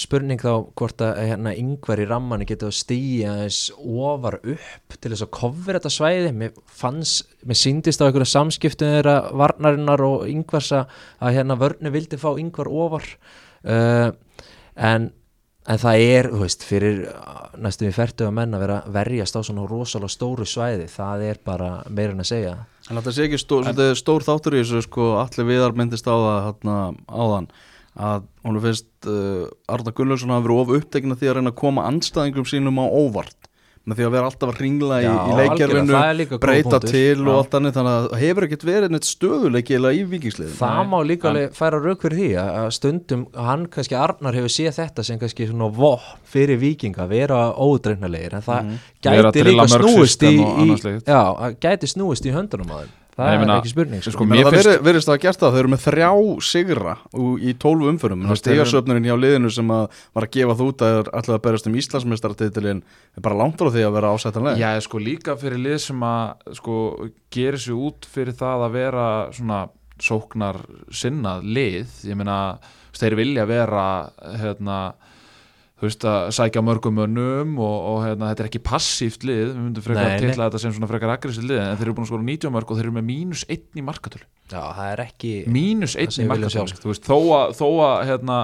spurning 0.00 0.42
þá 0.42 0.50
hvort 0.78 1.04
að 1.04 1.20
hérna 1.22 1.54
yngvar 1.56 2.02
í 2.02 2.06
rammanni 2.10 2.48
getur 2.48 2.72
að 2.72 2.78
stíja 2.78 3.32
aðeins 3.32 3.60
ofar 3.80 4.38
upp 4.42 4.96
til 5.00 5.12
þess 5.12 5.26
að 5.26 5.32
kofra 5.38 5.78
þetta 5.78 5.92
svæði. 5.96 6.32
Mér 6.36 6.62
fannst, 6.80 7.36
mér 7.46 7.60
síndist 7.60 8.04
á 8.04 8.06
einhverja 8.06 8.32
samskiptum 8.34 8.96
þeirra 8.96 9.18
varnarinnar 9.36 10.04
og 10.06 10.26
yngvars 10.30 10.72
að, 10.76 10.96
hérna 11.24 11.58
vörnu 11.60 11.92
vildi 11.94 12.20
fá 12.20 12.30
yngvar 12.34 12.72
ofar. 12.86 13.12
Uh, 13.66 14.10
en 14.76 15.10
En 15.66 15.80
það 15.82 16.00
er, 16.04 16.26
þú 16.30 16.40
veist, 16.44 16.62
fyrir 16.62 16.98
næstum 17.58 17.88
við 17.88 17.96
færtu 17.96 18.26
að 18.28 18.34
menn 18.36 18.54
að 18.54 18.62
vera 18.62 18.76
verjast 18.94 19.34
á 19.34 19.42
svona 19.42 19.64
rosalega 19.66 20.14
stóru 20.14 20.46
svæði, 20.46 20.84
það 20.92 21.24
er 21.26 21.40
bara 21.42 21.70
meira 21.90 22.14
en 22.14 22.22
að 22.22 22.28
segja. 22.28 22.52
En 22.86 23.00
þetta 23.00 23.14
sé 23.16 23.24
ekki 23.26 23.40
stór, 23.42 23.64
svolítið 23.66 23.90
stór 23.98 24.26
þáttur 24.28 24.54
í 24.54 24.60
þessu 24.60 24.82
sko, 24.86 25.06
allir 25.24 25.48
viðar 25.48 25.74
myndist 25.74 26.06
á 26.06 26.14
það 26.14 26.38
hérna, 26.44 26.76
áðan 27.10 27.48
að 27.96 28.24
hún 28.44 28.60
finnst 28.64 29.08
uh, 29.08 29.46
Arna 29.72 29.92
Gunnlaugsson 29.96 30.32
hafa 30.34 30.46
verið 30.46 30.62
of 30.62 30.72
upptekina 30.80 31.16
því 31.18 31.30
að 31.30 31.36
reyna 31.40 31.52
að 31.54 31.60
koma 31.62 31.86
anstæðingum 31.90 32.48
sínum 32.48 32.80
á 32.82 32.86
óvart 32.86 33.46
með 33.86 34.00
því 34.00 34.04
að 34.06 34.14
vera 34.16 34.28
alltaf 34.28 34.50
að 34.50 34.60
ringla 34.64 34.96
í, 34.98 35.06
í 35.06 35.34
leikjarvinu 35.38 36.38
breyta 36.42 36.80
til 36.82 37.20
og 37.22 37.36
allt 37.36 37.52
annað 37.54 37.76
þannig 37.76 37.92
að 37.92 38.06
það 38.08 38.22
hefur 38.24 38.46
ekkert 38.48 38.64
verið 38.66 38.94
neitt 38.96 39.06
stöðuleiki 39.06 39.76
eða 39.78 39.92
í 39.94 40.00
vikingsliðin 40.10 40.56
Það 40.58 40.80
Nei, 40.80 40.88
má 40.90 40.96
líka 41.06 41.30
en- 41.30 41.54
færa 41.54 41.78
rauk 41.84 42.02
fyrir 42.02 42.18
því 42.18 42.30
að 42.42 42.50
að 42.64 42.68
stundum, 42.80 43.22
hann 43.46 43.68
kannski 43.76 43.98
Arnar 44.00 44.38
hefur 44.40 44.54
séð 44.56 44.74
þetta 44.80 45.06
sem 45.06 45.22
kannski 45.22 45.46
svona 45.52 45.70
vopn 45.78 46.18
fyrir 46.34 46.58
vikinga, 46.64 47.06
vera 47.14 47.40
ódreifnalegir 47.54 48.34
en 48.40 48.46
það 48.48 48.74
Vera 49.06 49.30
að 49.30 49.38
gæti 49.38 49.48
líka 49.52 49.68
snúist 49.76 50.26
í, 50.26 50.34
í 50.34 50.68
já, 51.06 51.22
að 51.22 51.58
gæti 51.62 51.94
snúist 51.94 52.26
í 52.26 52.34
höndunum 52.34 52.74
þeim 52.74 52.94
það 53.16 53.24
Nei, 53.24 53.32
ég 53.32 53.36
er 53.36 53.42
meina, 53.42 53.56
ekki 53.62 53.72
spurning 53.72 54.04
sko. 54.04 54.12
sko, 54.12 54.26
það 54.28 54.56
verið, 54.56 54.78
verið 54.84 55.08
að 55.08 55.20
gert 55.22 55.40
það, 55.40 55.54
þau 55.54 55.60
eru 55.62 55.72
með 55.72 55.82
þrjá 55.86 56.10
sigra 56.50 56.94
í 57.40 57.54
tólfu 57.64 57.88
umförum 57.92 58.24
Þú 58.26 58.30
það 58.30 58.40
stegasöfnurinn 58.42 59.08
hjá 59.08 59.16
liðinu 59.16 59.52
sem 59.56 59.72
að 59.76 60.02
var 60.18 60.26
að 60.26 60.34
gefa 60.36 60.56
það 60.58 60.66
út 60.66 60.84
að 60.84 60.92
þeir 60.96 61.10
ætlaði 61.20 61.38
að 61.38 61.44
berast 61.46 61.70
um 61.70 61.78
Íslandsmeistaratitilin 61.80 62.84
er 63.16 63.24
bara 63.24 63.40
langt 63.40 63.64
á 63.64 63.66
því 63.66 63.86
að 63.86 63.96
vera 63.96 64.12
ásættanlega 64.12 64.60
Já, 64.60 64.84
sko 64.84 65.00
líka 65.00 65.36
fyrir 65.40 65.62
lið 65.64 65.78
sem 65.86 66.06
að 66.10 66.54
sko 66.60 66.76
gerir 67.32 67.62
sig 67.66 67.80
út 67.88 68.08
fyrir 68.12 68.36
það 68.36 68.66
að 68.68 68.76
vera 68.76 69.08
svona 69.32 69.60
sóknar 69.96 70.60
sinnað 70.92 71.46
lið, 71.56 71.92
ég 72.04 72.18
meina 72.20 72.38
þeir 72.96 73.16
vilja 73.16 73.44
vera 73.48 73.86
hérna 74.40 74.80
þú 75.76 75.84
veist 75.84 76.06
að 76.08 76.30
sækja 76.32 76.62
mörgum 76.64 76.94
mönnum 76.96 77.58
og, 77.60 77.74
og 77.90 77.98
hérna, 78.06 78.30
þetta 78.30 78.44
er 78.44 78.48
ekki 78.48 78.62
passíft 78.64 79.26
lið. 79.28 79.42
Við 79.50 79.58
myndum 79.60 79.84
frekar 79.84 80.06
að 80.06 80.14
nei. 80.14 80.22
titla 80.24 80.46
þetta 80.48 80.60
sem 80.62 80.72
svona 80.72 80.88
frekar 80.88 81.12
aggressíft 81.12 81.48
lið 81.50 81.60
en 81.60 81.76
þeir 81.76 81.86
eru 81.86 81.96
búin 81.98 82.06
að 82.06 82.10
skora 82.12 82.26
90 82.30 82.54
mörg 82.54 82.72
og 82.72 82.78
þeir 82.78 82.86
eru 82.86 82.94
með 82.96 83.06
mínus 83.10 83.42
1 83.52 83.76
í 83.76 83.84
markatölu. 83.84 84.28
Já, 84.46 84.60
það 84.62 84.88
er 84.88 85.02
ekki 85.04 85.32
mínus 85.52 85.96
Það 85.96 86.06
1 86.06 86.16
sem 86.16 86.24
í 86.24 86.30
markatölu 86.30 86.80
þú 86.80 86.92
veist, 86.92 87.10
þó 87.10 87.18
að, 87.36 87.54
þó 87.58 87.66
að 87.84 87.96
hérna, 88.08 88.38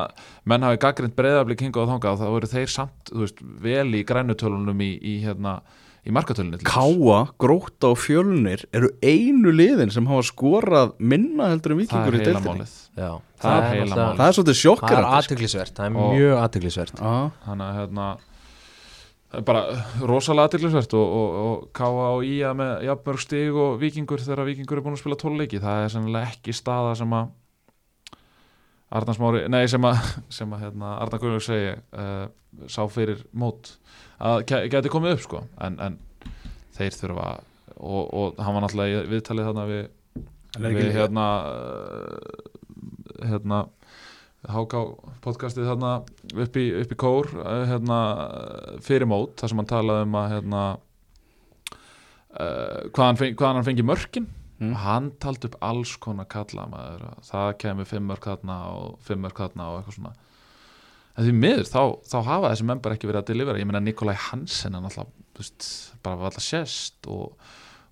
menn 0.50 0.66
hafi 0.66 0.80
gaggrind 0.82 1.16
breyðablik 1.16 1.64
hingað 1.64 1.84
og 1.86 1.92
þangað 1.92 2.20
þá 2.20 2.26
eru 2.28 2.50
þeir 2.52 2.72
samt 2.74 3.12
þú 3.12 3.22
veist, 3.22 3.42
vel 3.62 3.86
í 3.96 4.02
grænutölunum 4.08 4.82
í, 4.84 4.90
í, 4.98 5.14
hérna, 5.22 5.60
í 6.02 6.10
markatölunni. 6.14 6.58
Káa, 6.66 7.18
Gróta 7.38 7.92
og 7.92 8.00
Fjölnir 8.02 8.64
eru 8.74 8.88
einu 9.06 9.52
liðin 9.54 9.92
sem 9.94 10.06
hafa 10.10 10.24
skorað 10.26 10.96
minna 10.98 11.52
heldur 11.52 11.76
það 11.76 11.82
vikingur 11.84 12.16
í 12.18 12.24
málið. 12.42 12.74
Já, 12.98 13.10
Það 13.42 13.56
er 13.58 13.68
heila 13.70 13.94
málið. 13.94 14.18
það 14.18 14.26
er 14.26 14.36
svolítið 14.38 14.60
það 14.82 14.98
er 14.98 15.08
aðteglisvert, 15.20 15.74
það 15.78 15.86
er 15.86 15.96
Og- 16.02 16.12
mjög 16.16 16.36
aðteglisvert 16.42 16.94
Já, 16.98 17.14
þannig 17.46 17.66
að 17.68 17.78
hérna 17.80 18.08
það 19.32 19.38
er 19.40 19.44
bara 19.48 19.62
rosalega 20.10 20.48
aðtillisvert 20.50 20.96
og, 20.98 21.14
og, 21.20 21.36
og 21.42 21.68
Káa 21.72 22.08
og 22.18 22.24
Ía 22.28 22.50
með 22.58 22.82
jafnmörg 22.88 23.22
stig 23.22 23.54
og 23.54 23.78
vikingur 23.80 24.20
þegar 24.20 24.44
vikingur 24.50 24.76
er 24.76 24.84
búin 24.84 24.98
að 24.98 25.00
spila 25.04 25.16
tóluleiki 25.22 25.62
það 25.62 25.86
er 25.86 25.94
sennilega 25.94 26.34
ekki 26.34 26.52
staða 26.52 26.96
sem 26.98 27.14
að 27.16 27.30
Arnar 28.92 29.16
Smári, 29.16 29.46
nei 29.48 29.64
sem 29.72 29.84
að, 29.88 30.02
sem 30.36 30.50
að 30.52 30.66
hérna, 30.66 30.96
Arnar 31.00 31.22
Gunnlaug 31.22 31.44
segi 31.46 31.70
uh, 31.96 32.26
sá 32.68 32.82
fyrir 32.92 33.22
mót 33.32 33.76
að 34.22 34.44
gæti 34.70 34.92
komið 34.92 35.16
upp 35.16 35.24
sko. 35.26 35.42
En, 35.62 35.78
en 35.82 35.98
þeir 36.76 36.96
þurfa 36.98 37.28
og, 37.82 38.02
og 38.06 38.40
hann 38.42 38.56
var 38.56 38.64
náttúrulega 38.66 39.04
viðtalið 39.10 39.48
þarna 39.50 39.68
við, 39.70 39.84
við 40.62 40.90
hérna 40.96 41.28
uh, 41.50 42.50
hérna 43.26 43.62
HK 44.42 44.84
podcastið 45.22 45.68
þarna 45.70 45.92
upp 46.44 46.56
í, 46.58 46.66
upp 46.82 46.94
í 46.94 46.98
kór 46.98 47.30
uh, 47.38 47.62
hérna, 47.70 47.98
fyrir 48.82 49.08
mót 49.10 49.36
þar 49.40 49.52
sem 49.52 49.62
hann 49.62 49.70
talaði 49.70 50.06
um 50.08 50.16
að 50.18 50.30
hérna, 50.36 50.62
uh, 52.34 52.80
hvaðan, 52.90 53.20
feng, 53.20 53.36
hvaðan 53.38 53.60
hann 53.60 53.68
fengi 53.70 53.86
mörkin. 53.86 54.30
Mm. 54.62 54.76
hann 54.78 55.08
taldi 55.18 55.48
upp 55.48 55.56
alls 55.66 55.96
konar 55.98 56.28
kalla 56.30 56.68
maður, 56.70 57.00
að 57.08 57.22
það 57.26 57.48
kemur 57.64 57.88
fimm 57.90 58.04
mörk 58.06 58.28
þarna 58.28 58.58
og 58.70 59.00
fimm 59.02 59.24
mörk 59.24 59.40
þarna 59.42 59.64
og 59.72 59.80
eitthvað 59.80 59.96
svona 59.96 60.12
en 61.12 61.26
því 61.26 61.32
miður 61.36 61.68
þá, 61.68 61.82
þá 62.08 62.16
hafa 62.28 62.52
þessi 62.52 62.68
menn 62.68 62.80
bara 62.84 62.96
ekki 62.96 63.10
verið 63.10 63.22
að 63.22 63.32
delivera 63.32 63.60
ég 63.60 63.68
meina 63.68 63.82
Nikolai 63.84 64.14
Hansen 64.30 64.76
hann 64.76 64.88
alltaf 64.88 65.10
veist, 65.36 65.66
bara 66.04 66.18
var 66.20 66.30
alltaf 66.30 66.44
sérst 66.46 67.08
og, 67.10 67.36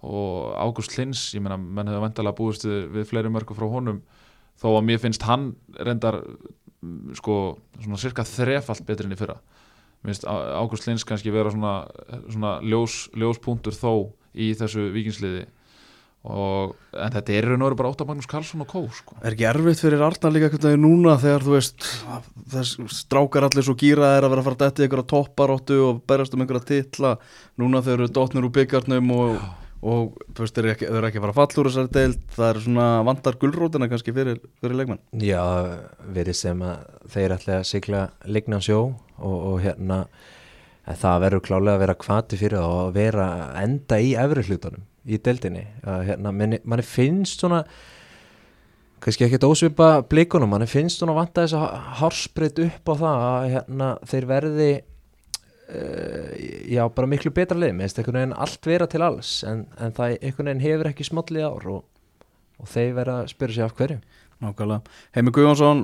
og 0.06 0.54
Ágúst 0.60 0.96
Lins 0.98 1.28
ég 1.36 1.44
meina 1.44 1.58
menn 1.60 1.90
hefur 1.90 2.06
vandalega 2.06 2.38
búist 2.38 2.66
við, 2.66 2.88
við 2.94 3.08
fleiri 3.10 3.32
mörku 3.32 3.56
frá 3.56 3.68
honum. 3.70 4.00
Þó 4.60 4.74
að 4.74 4.86
mér 4.88 5.00
finnst 5.00 5.24
hann 5.24 5.54
reyndar 5.80 6.20
sko 7.16 7.36
svona 7.80 8.00
cirka 8.00 8.24
þrefalt 8.28 8.84
betri 8.88 9.08
enn 9.08 9.16
í 9.16 9.20
fyrra. 9.20 9.38
Mér 10.00 10.14
finnst 10.14 10.26
Ágúst 10.28 10.88
Lins 10.88 11.04
kannski 11.08 11.32
vera 11.32 11.52
svona, 11.52 11.74
svona 12.28 12.58
ljós, 12.64 13.06
ljóspunktur 13.16 13.76
þó 13.76 13.92
í 14.32 14.52
þessu 14.56 14.88
vikingsliði 14.94 15.46
og, 16.28 16.74
en 16.92 17.12
þetta 17.14 17.32
er 17.32 17.46
í 17.46 17.48
raun 17.48 17.62
og 17.62 17.70
veru 17.70 17.78
bara 17.78 17.90
Óttar 17.94 18.08
Magnús 18.08 18.28
Karlsson 18.28 18.64
og 18.64 18.68
Kó 18.68 18.82
sko. 18.92 19.16
Er 19.24 19.32
ekki 19.32 19.46
erfitt 19.48 19.80
fyrir 19.80 20.02
Arnar 20.04 20.34
líka 20.34 20.50
einhvern 20.50 20.66
veginn 20.68 20.84
núna 20.84 21.14
þegar 21.20 21.46
þú 21.46 21.54
veist 21.54 21.86
þess 22.52 22.98
strákar 22.98 23.46
allir 23.46 23.64
svo 23.64 23.76
gýra 23.80 24.12
er 24.18 24.26
að 24.26 24.34
vera 24.34 24.44
að 24.44 24.50
fara 24.50 24.58
að 24.58 24.64
detti 24.66 24.88
ykkur 24.88 25.02
að 25.04 25.08
topparóttu 25.14 25.78
og 25.86 26.02
berast 26.10 26.36
um 26.36 26.44
einhverja 26.44 26.68
titla. 26.68 27.14
Núna 27.60 27.80
þeir 27.86 27.96
eru 27.96 28.10
dotnir 28.18 28.48
úr 28.48 28.52
byggarnum 28.58 29.14
og, 29.16 29.38
og 29.80 30.18
þú 30.34 30.44
veist 30.44 30.58
þeir 30.58 30.66
eru 30.66 30.74
ekki, 30.74 30.90
eru 30.90 31.08
ekki 31.08 31.22
að 31.22 31.24
fara 31.24 31.34
að 31.36 31.40
falla 31.40 31.62
úr 31.62 31.70
þessari 31.70 31.94
deild. 31.96 32.26
Það 32.36 32.50
er 32.50 32.60
svona 32.66 32.90
vandar 33.08 33.40
gulrótina 33.40 33.88
kannski 33.94 34.16
fyrir, 34.18 34.44
fyrir 34.60 34.80
leikmenn. 34.82 35.00
Já, 35.24 35.40
verið 36.18 36.40
sem 36.42 36.66
að 36.68 36.84
þeir 37.16 37.36
ætla 37.38 37.56
að 37.62 37.66
sigla 37.70 38.04
lignan 38.28 38.66
sjó 38.66 38.82
og, 38.90 39.38
og 39.54 39.56
hérna 39.64 40.04
en 40.90 41.00
það 41.00 41.24
verður 41.24 41.44
klálega 41.48 41.78
að 41.78 41.82
vera 41.86 41.98
kvati 42.04 42.38
fyrir 42.40 42.58
það 42.60 42.70
og 42.74 42.80
að 42.82 42.94
vera 42.96 43.26
enda 43.60 44.00
í 44.02 44.14
efri 44.18 44.44
hlutunum 44.48 44.86
í 45.10 45.18
deildinni. 45.22 45.64
Að 45.86 46.04
hérna, 46.10 46.32
manni 46.34 46.86
finnst 46.86 47.42
svona 47.42 47.64
kannski 49.00 49.24
ekkert 49.24 49.46
ósvipa 49.48 49.90
blikunum, 50.08 50.50
manni 50.52 50.68
finnst 50.68 51.00
svona 51.00 51.16
vanta 51.16 51.46
þess 51.46 51.56
að 51.56 51.90
hársbreyt 52.00 52.62
upp 52.66 52.92
á 52.92 52.94
það 53.00 53.26
að 53.26 53.46
hérna, 53.54 53.90
þeir 54.12 54.26
verði 54.28 54.70
uh, 54.76 56.32
já, 56.68 56.82
bara 56.96 57.10
miklu 57.10 57.32
betra 57.36 57.58
lið. 57.58 57.76
Með 57.78 58.00
einhvern 58.00 58.20
veginn 58.20 58.38
allt 58.46 58.70
vera 58.72 58.90
til 58.90 59.04
alls 59.06 59.34
en, 59.48 59.64
en 59.80 59.96
það 59.96 60.16
einhvern 60.18 60.52
veginn 60.52 60.66
hefur 60.66 60.92
ekki 60.92 61.08
smollið 61.08 61.48
ár 61.48 61.70
og, 61.76 61.86
og 62.60 62.74
þeir 62.74 62.96
verða 63.00 63.22
að 63.22 63.32
spyrja 63.34 63.56
sig 63.56 63.68
af 63.68 63.78
hverju 63.80 64.00
Nákvæmlega. 64.40 64.80
Heimi 65.12 65.32
Guðjónsson, 65.36 65.82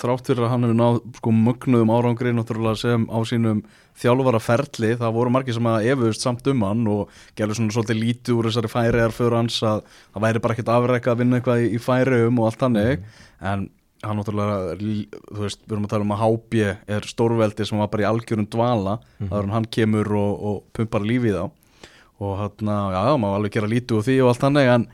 þrátt 0.00 0.28
fyrir 0.30 0.46
að 0.46 0.52
hann 0.54 0.62
hefur 0.64 0.76
náð 0.78 0.98
sko 1.18 1.32
mögnuðum 1.36 1.90
árangri 1.92 2.32
sem 2.80 3.04
á 3.12 3.18
sínum 3.28 3.60
þjálfara 4.00 4.40
ferli, 4.40 4.94
það 4.96 5.14
voru 5.14 5.32
margir 5.34 5.54
sem 5.54 5.68
að 5.68 5.88
efuðust 5.92 6.24
samt 6.24 6.48
um 6.48 6.64
hann 6.64 6.86
og 6.88 7.12
gerðu 7.36 7.58
svona 7.58 7.76
svolítið 7.76 8.00
lítið 8.00 8.38
úr 8.38 8.48
þessari 8.48 8.72
færiðar 8.72 9.14
fyrir 9.14 9.36
hans 9.36 9.60
að 9.62 9.84
það 10.14 10.24
væri 10.24 10.42
bara 10.46 10.56
ekkert 10.56 10.72
afreika 10.74 11.12
að 11.12 11.20
vinna 11.20 11.38
eitthvað 11.38 11.64
í, 11.66 11.68
í 11.76 11.82
færiðum 11.84 12.40
og 12.40 12.48
allt 12.48 12.64
hannig, 12.64 13.04
en 13.44 13.68
hann 14.04 14.20
náttúrulega, 14.20 14.56
þú 14.80 15.44
veist, 15.44 15.62
við 15.64 15.76
erum 15.76 15.86
að 15.86 15.92
tala 15.92 16.06
um 16.08 16.16
að 16.16 16.22
HB 16.24 16.64
er 16.96 17.08
stórveldi 17.12 17.68
sem 17.68 17.84
var 17.84 17.92
bara 17.92 18.06
í 18.06 18.08
algjörum 18.08 18.48
dvala, 18.48 18.98
mm 19.20 19.28
-hmm. 19.28 19.54
hann 19.58 19.68
kemur 19.68 20.12
og, 20.12 20.32
og 20.48 20.64
pumpar 20.72 21.04
lífið 21.04 21.36
á 21.36 21.46
og 22.24 22.38
hérna, 22.38 22.76
já, 22.94 23.16
má 23.18 23.34
alveg 23.34 23.52
gera 23.52 23.68
lítið 23.68 23.96
úr 23.98 24.04
því 24.06 24.22
og 24.22 24.28
allt 24.28 24.42
hannig, 24.46 24.68
en 24.68 24.86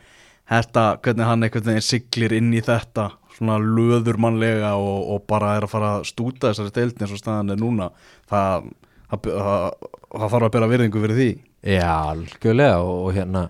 þetta, 0.50 0.84
hvernig 1.04 1.28
hann 1.30 1.46
einhvern 1.46 1.68
veginn 1.70 1.86
siglir 1.86 2.36
inn 2.36 2.52
í 2.54 2.62
þetta 2.64 3.10
svona 3.40 3.56
löðurmannlega 3.62 4.74
og, 4.76 4.98
og 5.14 5.24
bara 5.30 5.54
er 5.56 5.66
að 5.66 5.72
fara 5.72 5.92
að 5.98 6.08
stúta 6.10 6.50
þessari 6.50 6.74
deildin 6.76 7.06
eins 7.06 7.14
og 7.16 7.22
staðan 7.22 7.54
er 7.54 7.60
núna 7.60 7.88
það, 8.28 8.66
það, 9.08 9.28
það, 9.30 9.86
það 10.10 10.26
þarf 10.34 10.48
að 10.48 10.54
bera 10.56 10.70
virðingu 10.74 11.04
fyrir 11.04 11.20
því. 11.20 11.30
Já, 11.70 11.94
algjörlega 12.12 12.82
og, 12.84 12.98
og 13.06 13.14
hérna 13.16 13.44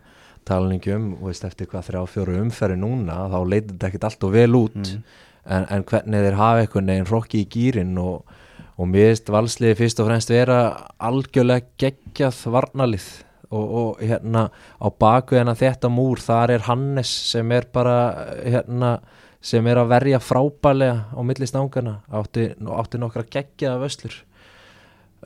talaningi 0.48 0.94
um, 0.94 1.08
veist, 1.24 1.46
eftir 1.46 1.68
hvað 1.70 1.88
þrjá 1.88 2.04
fjóru 2.10 2.36
umferði 2.42 2.78
núna, 2.80 3.24
þá 3.30 3.38
leitir 3.46 3.74
þetta 3.74 3.90
ekkert 3.90 4.06
allt 4.10 4.28
og 4.28 4.36
vel 4.36 4.60
út. 4.60 4.78
Mm. 4.78 5.02
en, 5.50 5.66
en 5.72 5.84
hvernig 5.88 6.24
þeir 6.26 6.38
hafa 6.38 6.62
einhvern 6.62 6.92
veginn 6.92 7.08
hrokki 7.08 7.42
í 7.42 7.48
gýrin 7.50 7.96
og, 7.98 8.36
og 8.76 8.90
mér 8.90 9.10
veist 9.10 9.30
valsliði 9.32 9.78
fyrst 9.78 10.02
og 10.02 10.10
fremst 10.10 10.30
vera 10.30 10.60
algjörlega 11.00 11.66
geggjað 11.80 12.44
varnalið 12.54 13.08
og, 13.50 13.70
og 13.80 14.00
hérna 14.02 14.48
á 14.78 14.86
baku 14.98 15.36
hérna 15.38 15.54
þetta 15.58 15.90
múr, 15.92 16.20
þar 16.22 16.50
er 16.56 16.66
Hannes 16.68 17.10
sem 17.32 17.50
er 17.52 17.66
bara 17.72 17.96
hérna 18.44 18.98
sem 19.40 19.66
er 19.66 19.78
að 19.80 19.88
verja 19.94 20.18
frábælega 20.20 21.06
á 21.16 21.20
milli 21.24 21.46
stangana, 21.48 21.98
átti, 22.12 22.50
átti 22.60 22.98
nokkra 23.00 23.24
geggjaða 23.24 23.80
vöslur 23.86 24.18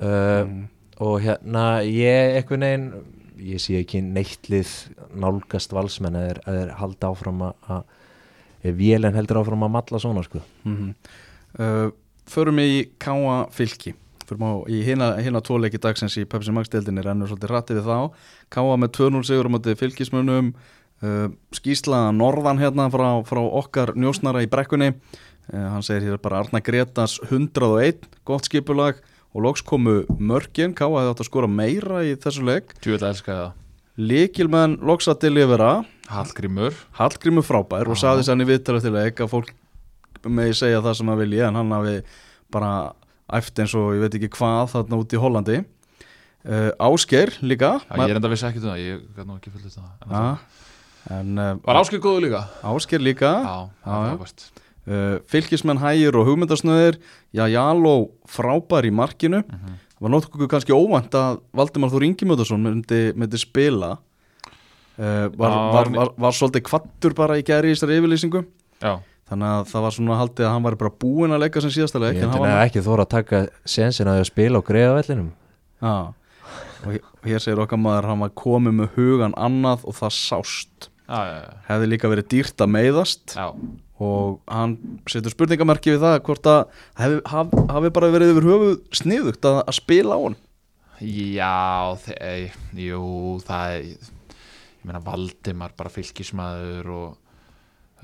uh, 0.01 0.45
Mm. 0.45 0.69
og 1.01 1.21
hérna 1.23 1.83
ég 1.87 2.37
einhvern 2.39 2.65
veginn 2.65 2.87
ég 3.45 3.59
sé 3.63 3.77
ekki 3.81 4.01
neittlið 4.03 4.71
nálgast 5.19 5.73
valsmenn 5.75 6.15
að 6.19 6.39
þeir 6.47 6.73
halda 6.79 7.11
áfram 7.11 7.43
að- 7.51 7.85
vélinn 8.65 9.15
heldur 9.19 9.41
áfram 9.43 9.65
að 9.67 9.73
matla 9.75 9.99
svona 10.01 10.23
sko. 10.25 10.41
Mm 10.65 10.95
uh, 11.59 11.91
förum 12.27 12.59
í 12.63 12.89
Káa 12.99 13.51
fylki 13.53 13.93
förum 14.29 14.47
á 14.47 14.53
í 14.71 14.83
hina, 14.87 15.11
hina 15.23 15.43
tóleiki 15.45 15.81
dagsins 15.83 16.17
í 16.21 16.27
Pepsi 16.29 16.55
Max 16.55 16.73
deildinni 16.73 17.05
rennur 17.05 17.31
svolítið 17.31 17.53
rætti 17.53 17.77
við 17.79 17.89
þá. 17.89 17.99
Káa 18.55 18.77
með 18.81 18.95
2-0 18.99 19.25
sigur 19.29 19.49
á 19.49 19.55
móti 19.55 19.77
fylkismunum 19.79 20.53
uh, 21.05 21.29
skýsla 21.57 22.07
norðan 22.17 22.63
hérna 22.63 22.91
frá, 22.93 23.09
frá 23.29 23.43
okkar 23.45 23.95
njósnara 23.99 24.45
í 24.45 24.51
brekkunni. 24.51 24.93
Uh, 25.51 25.67
hann 25.75 25.85
segir 25.85 26.09
hér 26.09 26.23
bara 26.23 26.43
Arna 26.45 26.63
Gretas 26.65 27.19
101, 27.29 28.09
gott 28.29 28.49
skipulag. 28.49 29.03
Og 29.35 29.43
loks 29.43 29.65
komu 29.67 30.05
mörgin 30.23 30.77
Káa 30.79 30.93
hefði 31.01 31.11
átt 31.11 31.25
að 31.25 31.27
skora 31.27 31.51
meira 31.51 32.05
í 32.07 32.15
þessu 32.23 32.45
leik. 32.47 32.77
Tjúvel 32.79 33.09
elska 33.09 33.33
það. 33.35 33.61
Líkilmenn 33.95 34.77
loks 34.83 35.09
að 35.11 35.25
delivera 35.27 35.73
Hallgrímur. 36.11 36.75
Hallgrímur 36.99 37.45
frábær 37.47 37.89
og 37.89 37.99
Já. 37.99 38.05
saði 38.09 38.27
sann 38.27 38.43
í 38.43 38.47
viðtala 38.49 38.83
til 38.83 38.93
leik 38.95 39.23
að 39.23 39.31
fólk 39.33 39.53
megi 40.25 40.57
segja 40.59 40.83
það 40.85 40.99
sem 40.99 41.13
að 41.13 41.21
vilja 41.25 41.49
en 41.49 41.59
hann 41.61 41.75
hafi 41.75 41.95
bara 42.53 42.73
æft 43.33 43.59
eins 43.63 43.73
og 43.79 43.95
ég 43.97 44.03
veit 44.05 44.17
ekki 44.19 44.31
hvað 44.37 44.75
þarna 44.75 44.99
út 45.01 45.15
í 45.15 45.21
Hollandi. 45.21 45.63
Uh, 46.45 46.71
Ásker 46.77 47.33
líka. 47.41 47.79
Já, 47.89 47.97
ég 48.05 48.11
er 48.13 48.19
enda 48.21 48.29
vissi 48.29 48.45
ekki 48.45 48.61
um 48.61 48.67
það, 48.69 48.81
ég 48.85 49.05
gæti 49.17 49.29
nú 49.31 49.37
ekki 49.39 49.53
fullist 49.55 49.79
það. 49.81 49.93
En, 50.05 50.11
Ja, 50.13 51.17
en 51.17 51.39
uh, 51.41 51.53
Var 51.65 51.79
Áskil 51.81 52.01
góðu 52.05 52.27
líka? 52.27 52.43
Ásker 52.69 53.01
líka. 53.01 53.31
Já, 53.41 53.55
uh, 54.85 55.15
fylgismenn 55.33 55.81
hægir 55.81 56.19
og 56.21 56.29
hugmyndasnöðir 56.29 56.99
já, 57.33 57.47
Jaló 57.49 58.11
frábær 58.29 58.85
í 58.85 58.93
markinu. 58.93 59.41
Mhm. 59.49 59.81
það 59.95 60.05
var 60.05 60.13
nokkuð 60.13 60.51
kannski 60.53 60.75
óvænt 60.77 61.15
að 61.17 61.39
Valdimar 61.57 61.89
Þór 61.95 62.05
Ingimjóðarsson 62.11 62.61
myndi, 62.61 63.01
myndi 63.17 63.39
spila. 63.41 63.95
Var, 64.99 65.31
var, 65.39 65.89
var, 65.91 66.11
var 66.19 66.35
svolítið 66.37 66.65
kvattur 66.69 67.15
bara 67.17 67.39
í 67.41 67.43
gæri 67.47 67.73
í 67.73 67.75
þessari 67.75 67.97
yfirlýsingu. 67.99 68.43
Já, 68.85 68.99
þannig 69.35 69.51
að 69.53 69.69
það 69.75 69.85
var 69.89 69.95
svona 69.99 70.19
haldið 70.23 70.47
að 70.49 70.53
hann 70.55 70.67
var 70.71 70.77
bara 70.81 70.95
búinn 71.05 71.35
að 71.37 71.45
leika 71.45 71.61
sem 71.65 71.75
síðasta 71.75 72.01
leik 72.01 72.17
ég 72.17 72.23
en 72.23 72.31
hann 72.31 72.39
myndi 72.39 72.41
var- 72.41 72.49
nefnilega 72.55 72.71
ekki 72.71 72.85
þóra 72.89 73.05
að 73.05 73.13
taka 73.19 73.43
sensin 73.77 74.09
að 74.15 74.23
að 74.23 74.29
spila 74.33 74.63
á 74.63 74.69
greiðavellinum 74.71 75.31
Já, 75.85 75.95
og 76.85 76.91
hér- 76.95 77.05
og 77.05 77.29
hér 77.29 77.43
segir 77.45 77.61
okkar 77.67 77.81
maður 77.85 78.09
hann 78.13 78.21
var 78.25 78.31
komið 78.39 78.75
með 78.81 78.89
hugan 78.97 79.35
annað 79.37 79.85
og 79.89 79.95
það 79.99 80.13
sást. 80.17 80.89
Já, 81.05 81.19
já, 81.29 81.35
já, 81.45 81.51
hefði 81.69 81.89
líka 81.93 82.09
verið 82.09 82.29
dýrt 82.33 82.63
að 82.65 82.71
meiðast. 82.73 83.35
Já. 83.37 83.51
og 84.05 84.41
hann 84.51 84.73
setur 85.07 85.31
spurningamerki 85.31 85.93
við 85.95 86.01
það 86.03 86.17
hvort 86.27 86.47
að 86.51 86.63
hafi, 86.99 87.19
haf, 87.31 87.53
hafi 87.71 87.91
bara 87.95 88.09
verið 88.11 88.33
yfir 88.33 88.49
höfu 88.49 88.71
sniðugt 88.99 89.45
að, 89.47 89.61
að 89.71 89.77
spila 89.77 90.17
á 90.17 90.21
hann 90.25 90.37
Já, 91.01 91.97
þe- 92.03 92.51
jú, 92.79 93.03
það 93.47 93.75
er 93.77 93.85
ég 93.85 94.85
meina 94.89 95.01
Valdimar 95.05 95.73
bara 95.79 95.91
fylgismæður 95.95 96.91
og 96.95 97.17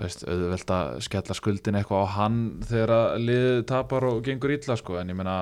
auðvelt 0.01 0.71
að 0.77 1.01
skella 1.07 1.35
skuldin 1.37 1.75
eitthvað 1.81 2.05
á 2.05 2.09
hann 2.17 2.39
þegar 2.69 2.91
að 2.97 3.19
liðið 3.29 3.67
tapar 3.71 4.05
og 4.11 4.23
gengur 4.25 4.51
illa 4.57 4.77
sko, 4.77 4.97
en 5.01 5.09
ég 5.13 5.17
meina 5.17 5.39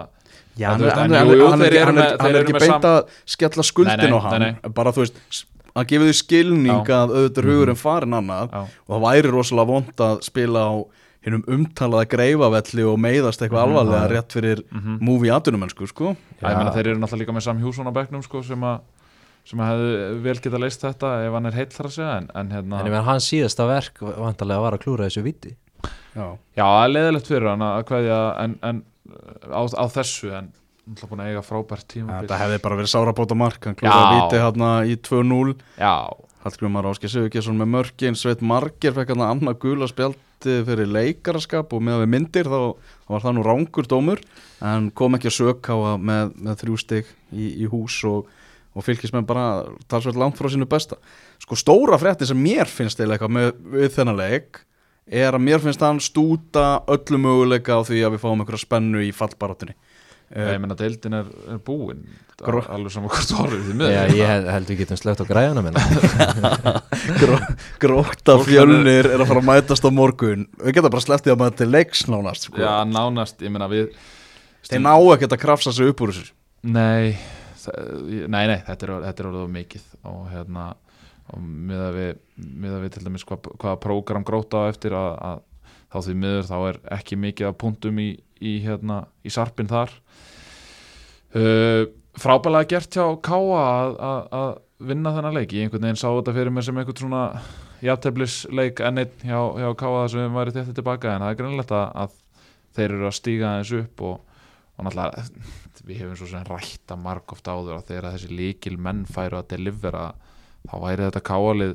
Já, 0.58 0.72
En 0.74 0.82
hann, 0.82 1.12
en 1.14 1.28
jú, 1.30 1.36
jú, 1.38 1.46
hann, 1.52 1.62
eru 1.62 1.78
hann, 1.86 1.98
hann 2.20 2.34
er 2.34 2.42
ekki 2.42 2.58
beint 2.58 2.84
að 2.84 2.98
skella 3.24 3.62
skuldin 3.64 3.96
Nei, 3.96 4.10
nei, 4.10 4.18
á 4.18 4.20
hann 4.26 4.40
nei, 4.42 4.52
bara 4.74 4.90
þú 4.92 5.04
veist 5.06 5.44
að 5.78 5.86
gefa 5.92 6.08
því 6.08 6.14
skilning 6.18 6.82
Já. 6.88 6.96
að 7.06 7.12
auðvitað 7.14 7.38
er 7.44 7.48
hugurinn 7.52 7.78
farin 7.78 8.16
annað 8.18 8.50
Já, 8.52 8.60
og 8.66 8.94
það 8.96 9.04
væri 9.06 9.30
rosalega 9.32 9.70
vond 9.70 10.02
að 10.08 10.22
spila 10.26 10.64
á 10.66 10.72
hinnum 11.28 11.44
umtalaða 11.50 12.08
greifavelli 12.12 12.84
og 12.88 12.98
meiðast 13.02 13.40
eitthvað 13.42 13.62
Mhm. 13.62 13.70
alvarlega 13.78 14.10
rétt 14.12 14.32
fyrir 14.36 14.62
Mhm. 14.72 14.98
movie 15.00 15.30
atunumennsku 15.34 15.86
sko 15.88 16.16
Já, 16.42 16.48
ég 16.50 16.56
meina 16.58 16.72
þeir 16.74 16.86
eru 16.92 16.98
náttúrulega 16.98 17.22
líka 17.24 17.34
með 17.38 17.42
Sam 17.42 17.58
Hjússon 17.62 17.86
á 17.90 17.92
bekknum 17.94 18.22
sko, 18.22 18.42
sem 18.42 18.60
að 18.60 18.80
sem 19.48 19.62
að 19.64 19.72
hefði 19.72 20.20
vel 20.26 20.36
geta 20.44 20.60
leist 20.60 20.84
þetta 20.84 21.14
ef 21.24 21.38
hann 21.38 21.48
er 21.48 21.56
heill 21.56 21.70
þar 21.72 21.88
að 21.88 21.96
segja 21.96 22.12
en, 22.20 22.28
en 22.36 22.52
hérna, 22.52 22.82
en 22.82 22.90
ég 22.90 22.94
meina 22.94 23.06
hans 23.08 23.30
síðasta 23.32 23.68
verk 23.70 24.04
vantarlega 24.04 24.64
var 24.66 24.76
að 24.76 24.84
klúra 24.84 25.08
þessu 25.08 25.24
viti. 25.24 25.54
Já, 26.12 26.26
já, 26.58 26.64
það 26.64 26.84
er 26.84 26.94
leðilegt 26.94 27.30
fyrir 27.30 27.50
hann 27.52 27.64
að 27.64 27.82
en 28.68 28.80
á, 29.48 29.62
á 29.64 29.84
þessu 29.92 30.32
en 30.36 30.50
náttúrulega 30.88 31.10
búin 31.10 31.22
að 31.22 31.32
eiga 31.32 31.44
frábært 31.44 31.88
tíma 31.90 32.22
þetta 32.22 32.38
hefði 32.42 32.60
bara 32.64 32.78
verið 32.78 32.92
sárabóta 32.92 33.36
mark 33.38 33.68
hann 33.68 33.76
klúraði 33.78 34.16
viti 34.22 34.40
hérna 34.42 34.70
í 34.88 34.96
2-0 35.04 35.54
Já, 35.80 35.94
Hallgrímar 36.44 36.88
Áskei 36.88 37.12
Sigurgesson 37.12 37.58
með 37.60 37.72
mörkin 37.74 38.18
Sveit 38.18 38.42
Marger 38.44 38.96
fekk 38.96 39.12
hann 39.12 39.26
annað 39.26 39.60
gula 39.64 39.88
spjaldi 39.90 40.56
fyrir 40.68 40.88
leikaraskap 40.88 41.74
og 41.76 41.84
með 41.84 42.04
við 42.04 42.12
myndir 42.14 42.48
þá, 42.48 42.60
þá 43.04 43.12
var 43.14 43.26
það 43.26 43.36
nú 43.36 43.46
rángur 43.48 43.90
dómur 43.90 44.24
en 44.64 44.90
kom 44.96 45.18
ekki 45.18 45.30
að 45.32 45.38
að 45.76 46.04
með, 46.08 46.34
með 46.36 46.60
þrjú 46.62 46.80
stig 46.84 47.12
í, 47.32 47.52
í 47.64 47.68
hús 47.70 48.00
og, 48.08 48.30
og 48.78 48.86
fylgismenn 48.86 49.26
bara 49.26 49.48
talsveit 49.90 50.18
langt 50.20 50.38
frá 50.38 50.48
sínu 50.52 50.68
besta. 50.70 51.00
Sko 51.42 51.58
stóra 51.58 51.98
frétti 52.00 52.28
sem 52.28 52.38
mér 52.38 52.70
finnst 52.70 53.00
eða 53.02 53.16
eitthvað 53.16 53.34
með 53.34 53.52
við 53.74 53.92
þennan 53.98 54.20
leik 54.22 54.62
er 55.08 55.34
að 55.34 55.44
mér 55.44 55.62
finnst 55.64 55.82
hann 55.82 56.00
stúta 56.04 56.66
öllu 56.86 57.18
möguleika 57.20 57.80
á 57.80 57.82
því 57.82 58.02
að 58.06 58.16
við 58.16 58.24
fáum 58.24 58.42
einhverja 58.44 58.64
spennu 58.66 59.02
í 59.06 59.12
fallbarátunni 59.16 59.74
ég 60.28 60.58
meina 60.60 60.76
deildin 60.76 61.16
er, 61.16 61.28
er 61.48 61.60
búin. 61.64 62.02
Gró- 62.38 62.62
alveg 62.70 62.92
saman 62.94 63.10
hvort 63.10 63.30
horfir 63.34 63.62
því 63.64 63.72
Já, 63.72 64.02
miður 64.04 64.18
ég 64.18 64.28
held, 64.30 64.50
held 64.52 64.68
við 64.70 64.80
getum 64.82 64.98
slögt 65.00 65.22
á 65.24 65.26
græðuna 65.26 65.62
minna. 65.64 65.82
Gró, 67.22 67.38
gróta 67.82 68.36
fjölnir 68.44 69.08
er 69.08 69.16
að 69.24 69.30
fara 69.30 69.42
að 69.42 69.48
mætast 69.48 69.88
á 69.88 69.90
morgun. 69.94 70.44
Við 70.60 70.76
getum 70.76 70.92
bara 70.94 71.04
slepptið 71.06 71.34
að 71.34 71.40
mæta 71.42 71.58
til 71.62 71.70
leiks 71.72 72.04
nánast 72.12 72.46
sko. 72.46 72.60
Já, 72.60 72.84
nánast, 72.86 73.40
ég 73.42 73.54
meina 73.54 73.70
við 73.72 73.88
þeir 74.68 74.84
ná 74.84 74.92
ekkert 75.16 75.34
að 75.38 75.42
krafsa 75.46 75.74
sig 75.74 75.90
upp 75.90 76.04
úr 76.04 76.12
þessu. 76.14 76.30
Nei, 76.68 77.16
nei, 78.30 78.44
nei, 78.50 78.60
þetta 78.66 78.86
er, 78.86 78.94
þetta 79.08 79.24
er 79.24 79.30
orðið 79.30 79.50
mikið 79.56 79.88
og 80.10 80.22
hérna 80.32 80.68
og 81.28 81.44
miða 81.44 81.90
við, 81.92 82.22
miða 82.36 82.80
við 82.82 82.94
til 82.94 83.04
dæmis 83.04 83.26
hvað, 83.28 83.50
hvaða 83.60 83.80
prógram 83.82 84.24
gróta 84.26 84.64
á 84.64 84.70
eftir 84.70 84.96
að, 84.96 85.10
að 85.28 85.44
þá 85.88 85.98
því 86.06 86.16
miður 86.22 86.48
þá 86.48 86.56
er 86.58 86.80
ekki 86.98 87.18
mikið 87.20 87.50
af 87.50 87.58
punktum 87.60 88.00
í, 88.00 88.08
í 88.40 88.54
hérna 88.64 89.02
í 89.24 89.32
sarpin 89.32 89.68
þar. 89.70 89.92
Uh, 91.36 91.84
frábælega 92.18 92.70
gert 92.72 92.96
hjá 92.96 93.04
Káa 93.24 93.60
að, 93.60 93.94
að, 94.08 94.20
að 94.38 94.50
vinna 94.88 95.12
þennan 95.16 95.36
leik. 95.36 95.52
Ég 95.52 95.66
einhvern 95.66 95.88
veginn 95.88 96.00
sá 96.00 96.08
þetta 96.08 96.36
fyrir 96.36 96.54
mér 96.54 96.66
sem 96.68 96.80
einhvern 96.80 97.02
svona 97.02 97.24
jafnteflisleik 97.84 98.82
enn 98.84 99.02
einn 99.04 99.26
hjá, 99.26 99.40
hjá 99.60 99.68
Káa 99.78 100.06
sem 100.10 100.24
við 100.24 100.38
væri 100.38 100.56
þetta 100.56 100.76
tilbaka 100.80 101.14
en 101.14 101.26
það 101.26 101.34
er 101.34 101.40
greinlegt 101.42 101.76
að, 101.76 101.86
að 102.04 102.16
þeir 102.78 102.88
eru 102.96 103.08
að 103.08 103.18
stíga 103.18 103.52
aðeins 103.52 103.74
upp 103.82 104.04
og, 104.08 104.20
og 104.76 104.88
náttúrulega 104.88 105.26
við 105.88 106.02
hefum 106.02 106.18
svo 106.20 106.28
sem 106.28 106.44
rætta 106.46 106.96
margóft 107.00 107.48
áður 107.48 107.78
að 107.78 107.86
þegar 107.92 108.10
þessi 108.12 108.34
líkil 108.36 108.76
menn 108.84 109.06
færu 109.08 109.38
að 109.40 109.48
delivera 109.54 110.10
þá 110.68 110.74
væri 110.82 111.06
þetta 111.06 111.24
káalið 111.24 111.74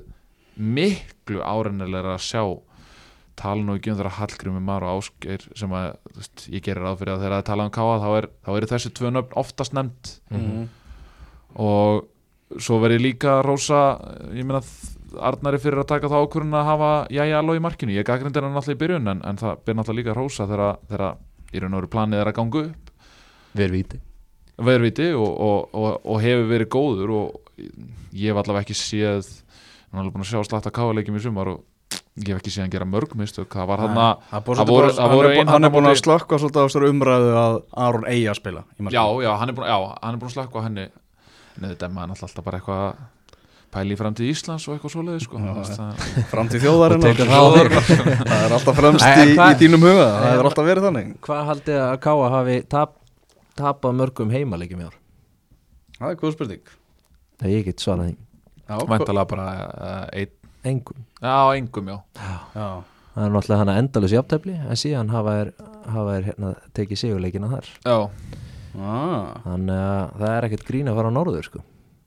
miklu 0.53 1.41
árennilega 1.41 2.13
að 2.13 2.23
sjá. 2.27 2.43
Tala 3.39 3.65
nú 3.65 3.73
ekki 3.79 3.89
um 3.89 3.97
þeirra 3.97 4.13
Hallgrími 4.19 4.61
Mar 4.61 4.85
og 4.85 4.99
Ásgeir 4.99 5.47
sem 5.57 5.71
að 5.73 5.95
veist, 6.13 6.45
ég 6.53 6.61
gerir 6.61 6.85
ráð 6.85 6.99
fyrir 7.01 7.15
að 7.15 7.23
þegar 7.23 7.37
það 7.39 7.47
tala 7.49 7.65
um 7.65 7.73
káa 7.73 7.95
þá 8.03 8.09
er, 8.19 8.27
þá 8.45 8.51
er 8.53 8.67
þessi 8.69 8.91
tvö 8.93 9.13
nöfn 9.15 9.37
oftast 9.41 9.77
nefnd. 9.77 10.17
Mhm. 10.29 10.67
og 11.53 12.09
svo 12.61 12.79
verði 12.81 12.99
líka 13.01 13.41
Rósa, 13.45 13.97
ég 14.33 14.45
meina 14.45 14.61
Arnari 15.21 15.59
fyrir 15.61 15.83
að 15.83 15.91
taka 15.91 16.09
þá 16.09 16.15
ákvörðun 16.21 16.57
að 16.57 16.65
hafa 16.65 16.91
jæja 17.13 17.37
alveg 17.39 17.59
í 17.59 17.61
markinu, 17.61 17.93
ég 17.93 18.05
gaggrind 18.05 18.37
er 18.37 18.47
hann 18.47 18.57
alltaf 18.57 18.73
í 18.73 18.79
byrjun 18.81 19.11
en, 19.11 19.21
en 19.25 19.37
það 19.37 19.59
ber 19.65 19.77
náttúrulega 19.77 19.99
líka 20.01 20.15
Rósa 20.17 20.47
þegar, 20.49 21.17
í 21.53 21.61
raun 21.61 21.75
og 21.75 21.83
veru 21.83 21.91
planið 21.93 22.21
er 22.21 22.31
að 22.31 22.37
ganga 22.39 22.63
upp 22.63 22.82
Viti 23.73 23.99
verðviti 24.63 25.07
og, 25.17 25.29
og, 25.29 25.69
og, 25.73 25.93
og 26.05 26.19
hefur 26.21 26.49
verið 26.51 26.69
góður 26.73 27.13
og 27.17 27.61
ég 28.13 28.29
hef 28.29 28.37
allavega 28.41 28.65
ekki 28.67 28.77
séð 28.77 29.29
hann 29.89 29.99
er 29.99 30.03
alveg 30.03 30.13
búin 30.15 30.25
að 30.25 30.29
sjá 30.31 30.43
slatta 30.47 30.73
káleikjum 30.73 31.17
í 31.17 31.23
sumar 31.23 31.49
og 31.53 31.63
ég 32.21 32.29
hef 32.29 32.41
ekki 32.41 32.53
séð 32.53 32.65
hann 32.65 32.73
gera 32.73 32.85
mörg 32.89 33.15
mistök. 33.17 33.49
Það 33.53 33.69
var 33.71 33.81
hann 33.83 33.97
að, 33.97 34.27
er 34.33 35.41
hann 35.49 35.65
er 35.65 35.69
er 35.69 35.73
búin 35.73 35.89
að 35.89 35.97
slökka 36.01 36.37
svolítið 36.41 36.61
á 36.61 36.65
þessari 36.67 36.91
umræðu 36.93 37.33
að 37.41 37.57
Aron 37.85 38.05
eigi 38.09 38.29
að 38.29 38.39
spila 38.41 38.63
í 38.77 38.93
já, 38.93 39.03
já, 39.25 39.31
hann 39.41 39.49
er 39.49 39.57
búin, 39.57 39.67
já, 39.69 39.77
hann 40.03 40.13
er 40.13 40.21
búin 40.21 40.29
að 40.29 40.35
slakka 40.37 40.61
á 40.61 40.65
henni. 40.67 40.85
Neður 41.61 41.81
demma 41.81 42.05
hann 42.05 42.13
alltaf 42.13 42.45
bara 42.45 42.61
eitthvað 42.61 42.95
að 43.73 43.89
í 43.89 43.97
framtíð 43.97 44.29
Íslands 44.29 44.67
og 44.69 44.75
eitthvað 44.75 44.93
svoleiði 44.93 45.23
sko. 45.25 45.39
Framtíð 46.33 46.65
þjóðarinnar. 46.67 47.09
Og 47.09 47.17
tekur 47.17 47.31
það 48.29 48.43
er 48.43 48.55
alltaf 48.59 48.77
fremst 48.77 49.05
í, 49.05 49.33
hvað- 49.33 49.53
í 49.55 49.59
þínum 49.63 49.87
huga. 49.89 50.07
Það 50.13 50.27
hefur 50.29 50.49
alltaf 50.51 50.69
verið 50.69 50.87
þannig. 50.89 51.13
Hvað 51.25 51.47
haldið 51.49 51.79
að 51.81 51.95
Káa 52.05 52.29
hafi 52.35 52.57
tap, 52.69 52.93
tapað 53.59 53.97
mörgum 54.01 54.33
heimaleikjum 54.33 54.83
í 54.83 54.89
ár? 54.89 54.99
það 56.03 56.13
er 56.13 56.19
góð 56.19 56.35
spurning. 56.35 56.71
Það 57.41 57.73
svarað 57.81 58.07
því. 58.09 58.15
Já, 58.63 58.75
Væntalega 58.87 59.29
bara 59.29 59.47
uh, 59.67 60.07
einn. 60.15 60.39
Engum. 60.63 61.03
Já, 61.19 61.35
engum, 61.57 61.89
já. 61.91 61.97
Já, 62.55 62.67
það 63.13 63.25
er 63.25 63.33
náttúrulega 63.33 63.59
hann 63.59 63.71
endalus 63.73 64.13
jafntefli 64.15 64.53
en 64.55 64.79
síðan 64.79 65.11
hafa 65.11 65.33
er, 65.41 65.51
hafa 65.91 66.13
er 66.15 66.27
hérna, 66.29 66.51
tekið 66.77 67.01
sigurleikina 67.01 67.49
þar. 67.51 67.67
Já, 67.83 67.97
ah, 68.79 69.33
þannig 69.43 69.81
að 69.81 70.15
það 70.21 70.35
er 70.37 70.47
ekkert 70.47 70.65
grín 70.69 70.91
að 70.91 70.99
fara 71.01 71.11
á 71.11 71.17
norður 71.17 71.49
sko. 71.49 71.63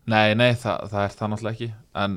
nei, 0.08 0.32
nei, 0.40 0.54
það, 0.56 0.88
það 0.94 1.02
er 1.02 1.18
það 1.18 1.32
náttúrulega 1.34 1.58
ekki. 1.58 1.70
En, 2.04 2.16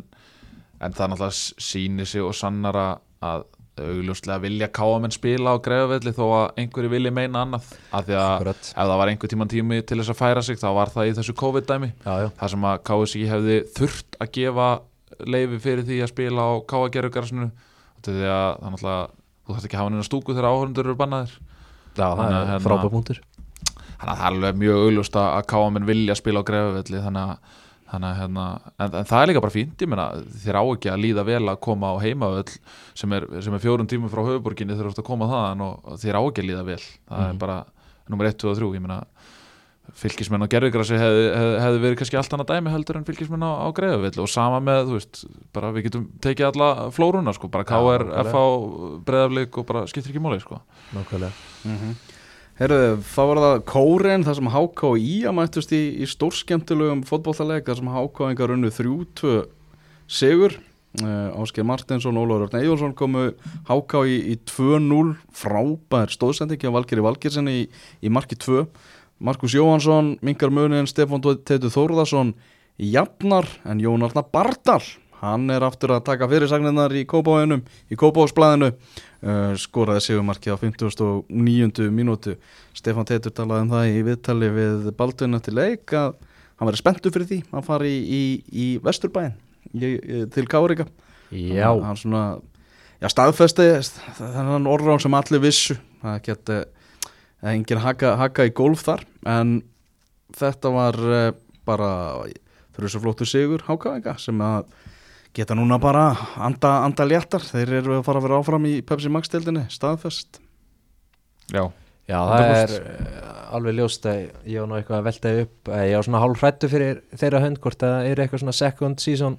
en 0.80 0.96
það 0.96 1.12
náttúrulega 1.12 1.68
sýnir 1.68 2.12
sig 2.13 2.24
og 2.24 2.38
sannara 2.39 2.88
að 3.20 3.46
augljóslega 3.86 4.42
vilja 4.44 4.68
káamenn 4.76 5.13
spila 5.15 5.54
á 5.54 5.58
greiðavelli 5.63 6.13
þó 6.18 6.24
að 6.36 6.60
einhverju 6.63 6.92
vilja 6.94 7.12
meina 7.15 7.44
annað. 7.46 7.70
Af 7.96 8.06
því 8.08 8.18
að 8.20 8.50
ef 8.52 8.74
það 8.76 8.94
var 9.02 9.12
einhver 9.13 9.32
tíman 9.34 9.52
tími 9.52 9.80
til 9.88 9.98
þess 10.02 10.13
að 10.13 10.20
færa 10.20 10.44
sig 10.46 10.60
þá 10.62 10.68
var 10.78 10.92
það 10.94 11.10
í 11.12 11.15
þessu 11.20 11.36
COVID-dæmi. 11.39 11.89
Það 12.06 12.54
sem 12.56 12.68
að 12.72 12.82
KSI 12.89 13.24
hefði 13.32 13.58
þurft 13.78 14.20
að 14.20 14.32
gefa 14.39 14.70
leifi 15.30 15.60
fyrir 15.63 15.84
því 15.88 16.02
að 16.06 16.12
spila 16.13 16.46
á 16.48 16.52
KG-gerðugarsinu 16.70 17.50
því 18.20 18.30
að 18.32 18.52
er 18.70 18.94
þú 19.50 19.56
þarft 19.56 19.65
ekki 19.70 19.76
að 19.80 19.82
hafa 19.84 19.94
neina 19.96 20.06
stúku 20.08 20.36
þegar 20.36 20.50
áhörundur 20.54 20.88
eru 20.88 20.96
bannaðir. 21.00 21.34
Já 21.98 22.06
það 22.06 22.20
Þannig 22.20 22.36
að 22.38 22.44
er 22.44 22.52
hérna- 22.54 22.65
frábæð 22.70 22.94
punktur. 22.94 23.20
þannig 24.00 24.12
að 24.13 24.20
það 24.20 24.22
er 24.24 24.30
alveg 24.30 24.60
mjög 24.62 24.84
augljóst 24.86 25.15
að 25.20 25.48
KM 25.52 25.80
vilja 25.89 26.15
spila 26.15 26.39
á 26.39 26.48
greifavelli 26.48 27.02
þannig 27.04 27.24
að, 27.34 27.58
þannig 27.89 28.10
að 28.10 28.19
hérna, 28.21 28.45
en, 28.78 28.93
en 29.02 29.10
það 29.10 29.21
er 29.23 29.32
líka 29.32 29.43
bara 29.43 29.56
fínt 29.56 29.84
ég 29.84 29.89
meina 29.89 30.08
þér 30.43 30.60
á 30.62 30.63
ekki 30.63 30.91
að 30.93 31.04
líða 31.06 31.25
vel 31.28 31.41
að 31.49 31.60
koma 31.65 31.91
á 31.91 31.95
heimavöll 32.04 32.54
sem 32.97 33.15
er, 33.17 33.28
sem 33.45 33.56
er 33.58 33.63
fjórum 33.63 33.89
tímum 33.89 34.12
frá 34.13 34.21
höfuborginni 34.28 34.78
þegar 34.78 34.89
þú 34.89 34.93
ert 34.93 35.04
að 35.04 35.10
koma 35.10 35.30
þaðan 35.32 35.65
og 35.65 35.99
þér 36.04 36.19
á 36.19 36.21
ekki 36.21 36.43
að 36.43 36.49
líða 36.52 36.67
vel. 36.69 36.82
Það 37.10 37.25
er 37.25 37.41
bara 37.41 37.58
nummer 38.10 38.30
1, 38.30 38.39
2 38.43 38.52
og 38.54 38.60
3 38.62 38.71
ég 38.78 38.86
meina 38.86 39.02
fylgismenn 39.97 40.45
á 40.45 40.52
gerðugrassi 40.52 40.97
hefði, 41.02 41.23
hefði, 41.34 41.56
hefði 41.63 41.80
verið 41.82 41.97
kannski 41.97 42.19
allt 42.19 42.36
annað 42.36 42.52
dæmi 42.52 42.73
heldur 42.73 42.99
en 42.99 43.08
fylgismenn 43.08 43.45
á, 43.45 43.52
á 43.65 43.67
greiðavill 43.73 44.21
og 44.21 44.30
sama 44.30 44.60
með, 44.62 44.84
þú 44.86 44.99
veist, 44.99 45.21
bara 45.56 45.71
við 45.73 45.88
getum 45.88 46.06
tekið 46.21 46.49
alla 46.52 46.69
flóruna, 46.93 47.34
sko, 47.34 47.49
bara 47.49 47.65
KR. 47.65 48.06
FH, 48.28 48.43
breiðaflik 49.08 49.58
og 49.62 49.67
bara 49.71 49.84
skiptir 49.89 50.13
ekki 50.13 50.21
máli, 50.21 50.38
sko. 50.43 50.62
Nákvæmlega 50.93 51.34
Herðu, 52.60 52.98
þá 53.08 53.19
var 53.24 53.39
það 53.39 53.62
Kóren, 53.72 54.24
það 54.28 54.36
sem 54.36 54.48
HK 54.52 54.82
og 54.89 55.04
Ía 55.08 55.32
mættust 55.32 55.69
í, 55.72 55.78
í 56.04 56.08
stórskemmtilegum 56.12 57.06
fótbollaleik, 57.08 57.69
það 57.69 57.78
sem 57.80 57.91
HK 57.93 58.26
engar 58.34 58.52
unnu 58.52 58.72
3-2 58.76 59.36
sigur. 60.12 60.58
Uh, 61.00 61.30
Ásker 61.39 61.63
Martinsson 61.63 62.17
og 62.19 62.26
Ólafur 62.26 62.50
Örn 62.50 62.60
Eyjólfsson 62.60 62.95
komu 63.00 63.30
HK 63.69 64.04
í, 64.10 64.19
í 64.34 64.36
2-0 64.50 65.13
frábær 65.39 66.12
stóðsendingi 66.12 66.67
á 66.67 66.76
Valgeri 66.76 67.06
Valgersen 67.06 67.48
í, 67.48 67.60
í 68.04 68.12
marki 68.12 68.36
2 68.36 68.65
Markus 69.24 69.54
Jóhansson, 69.56 70.15
Mingar 70.26 70.52
Munin, 70.52 70.89
Stefán 70.89 71.22
Teitur 71.22 71.72
Þórðarsson 71.72 72.34
jafnar 72.82 73.48
en 73.69 73.86
Jón 73.86 74.04
Arnar 74.04 74.28
Bardal 74.34 74.82
hann 75.22 75.50
er 75.54 75.63
aftur 75.67 75.93
að 75.95 76.08
taka 76.10 76.28
fyrirsagninnar 76.32 76.93
í 76.95 77.06
Kópáinum, 77.08 77.63
í 77.91 77.95
Kópáhúsblæðinu 78.00 78.74
uh, 79.24 79.54
skoraði 79.60 80.06
sigumarki 80.06 80.52
á 80.54 80.58
59. 80.60 81.90
mínútu. 81.94 82.38
Stefán 82.78 83.08
Teitur 83.10 83.34
talaði 83.36 83.66
um 83.66 83.74
það 83.74 83.92
í 83.92 84.02
viðtali 84.08 84.52
við 84.56 84.90
Baldvin 85.00 85.38
eftir 85.40 85.58
leik 85.58 85.94
að 85.98 86.16
hann 86.60 86.68
verið 86.68 86.82
spenntu 86.82 87.12
fyrir 87.14 87.30
því 87.30 87.40
að 87.56 87.68
fara 87.70 87.88
í, 87.88 88.00
í, 88.00 88.24
í 88.52 88.68
Vesturbæin 88.84 89.36
í, 89.72 89.94
til 90.34 90.46
Kárika 90.52 90.86
já, 91.32 91.70
hann, 91.70 91.86
hann 91.88 92.00
svona 92.00 92.24
já, 93.00 93.08
staðfesti 93.14 93.70
þennan 94.20 94.68
orðrán 94.70 95.02
sem 95.04 95.16
allir 95.16 95.44
vissu. 95.44 95.80
Það 96.04 96.22
geti 96.28 96.60
engin 97.50 97.84
haka, 97.84 98.16
haka 98.20 98.48
í 98.48 98.54
golf 98.56 98.84
þar 98.88 99.06
en 99.28 99.60
þetta 100.36 100.72
var 100.76 101.00
uh, 101.00 101.32
bara 101.68 101.92
fyrir 102.76 102.88
þessu 102.88 103.04
flóttu 103.04 103.28
sigur 103.28 103.64
hákaðinga 103.68 104.18
sem 104.22 104.44
að 104.44 104.68
geta 105.36 105.56
núna 105.58 105.80
bara 105.82 106.12
anda, 106.42 106.80
anda 106.86 107.06
léttar. 107.08 107.44
Þeir 107.46 107.74
eru 107.82 107.98
að 108.00 108.06
fara 108.08 108.22
að 108.22 108.28
vera 108.28 108.39
áfram 108.42 108.68
í 108.70 108.80
Pepsi 108.86 109.12
Max 109.13 109.32
deildinni 109.32 109.65
staðfest. 109.74 110.42
Já, 111.54 111.63
já 112.10 112.18
það 112.18 112.54
er 112.54 112.76
uh, 112.78 113.34
alveg 113.58 113.78
ljóst 113.80 114.08
að 114.10 114.22
ég 114.46 114.62
var 114.62 114.70
nú 114.70 114.78
eitthvað 114.78 115.00
að 115.00 115.10
velta 115.10 115.34
upp 115.44 115.74
að 115.74 115.84
ég 115.89 115.98
var 115.98 116.08
svona 116.08 116.24
hálf 116.24 116.46
hrættu 116.46 116.72
fyrir 116.72 117.04
þeirra 117.18 117.44
hönd 117.46 117.62
hvort 117.63 117.86
að 117.86 117.96
það 117.96 118.10
er 118.10 118.24
eitthvað 118.24 118.44
svona 118.44 118.58
second 118.60 119.04
season 119.04 119.38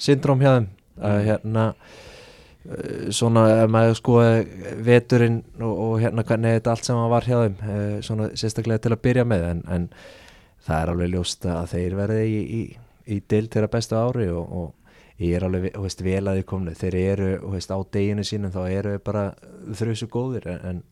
syndrom 0.00 0.44
hjá 0.44 0.52
þeim. 0.52 0.68
Að 1.06 1.18
hérna 1.30 1.66
uh, 1.72 3.10
svona 3.16 3.48
ef 3.56 3.72
maður 3.72 3.98
sko 4.00 4.20
veturinn 4.84 5.42
og, 5.60 5.74
og 5.74 5.98
hérna 6.04 6.24
hvernig 6.28 6.58
þetta 6.58 6.76
allt 6.76 6.88
saman 6.88 7.12
var 7.12 7.28
hjá 7.28 7.38
þeim 7.42 8.00
svona 8.04 8.32
sérstaklega 8.36 8.84
til 8.84 8.96
að 8.96 9.04
byrja 9.08 9.28
með 9.28 9.50
en, 9.50 9.66
en 9.72 9.92
það 10.66 10.80
er 10.80 10.90
alveg 10.92 11.12
ljóst 11.12 11.46
að 11.48 11.70
þeir 11.72 11.94
verði 12.00 12.24
í, 12.26 12.40
í, 12.42 12.62
í 13.14 13.20
dild 13.30 13.52
þeirra 13.54 13.70
bestu 13.70 13.98
ári 14.00 14.26
og, 14.32 14.48
og 14.50 14.85
ég 15.22 15.36
er 15.36 15.46
alveg, 15.46 15.72
þú 15.74 15.86
veist, 15.86 16.04
vel 16.04 16.22
að 16.22 16.40
þið 16.40 16.46
komnu. 16.50 16.74
Þeir 16.76 16.98
eru, 17.00 17.30
þú 17.42 17.52
veist, 17.54 17.72
á 17.72 17.78
deginu 17.96 18.26
sínum 18.26 18.52
þá 18.54 18.60
eru 18.66 18.94
þeir 18.94 19.02
bara 19.06 19.24
þrjusu 19.80 20.08
góðir 20.12 20.48
en, 20.52 20.82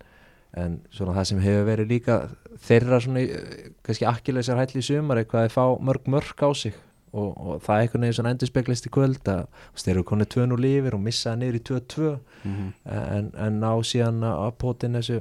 en, 0.57 0.81
svona 0.95 1.17
það 1.19 1.29
sem 1.31 1.45
hefur 1.45 1.69
verið 1.69 1.93
líka 1.93 2.19
þeirra 2.65 3.01
svona, 3.05 3.25
eh, 3.27 3.71
kannski 3.85 4.09
akkilegsar 4.09 4.61
hæll 4.61 4.81
í 4.81 4.85
sumar 4.87 5.21
eitthvað 5.21 5.49
að 5.49 5.57
fá 5.57 5.65
mörg 5.83 6.09
mörg 6.11 6.47
á 6.47 6.51
sig 6.57 6.79
og, 7.15 7.35
og 7.35 7.61
það 7.63 7.75
er 7.75 7.85
einhvern 7.85 8.07
veginn 8.07 8.17
svona 8.19 8.33
endur 8.35 8.51
speglist 8.51 8.89
í 8.89 8.95
kvöld 8.95 9.29
að 9.31 9.45
þeir 9.79 9.93
eru 9.97 10.07
konið 10.09 10.31
2-0 10.35 10.63
lífir 10.65 10.97
og 10.97 11.05
missaði 11.05 11.43
niður 11.43 11.59
í 11.59 11.65
2-2 11.69 12.15
mm 12.45 12.73
en, 12.95 13.29
en 13.39 13.61
ná 13.61 13.71
síðan 13.87 14.25
að 14.31 14.57
potin 14.63 14.99
þessu, 14.99 15.21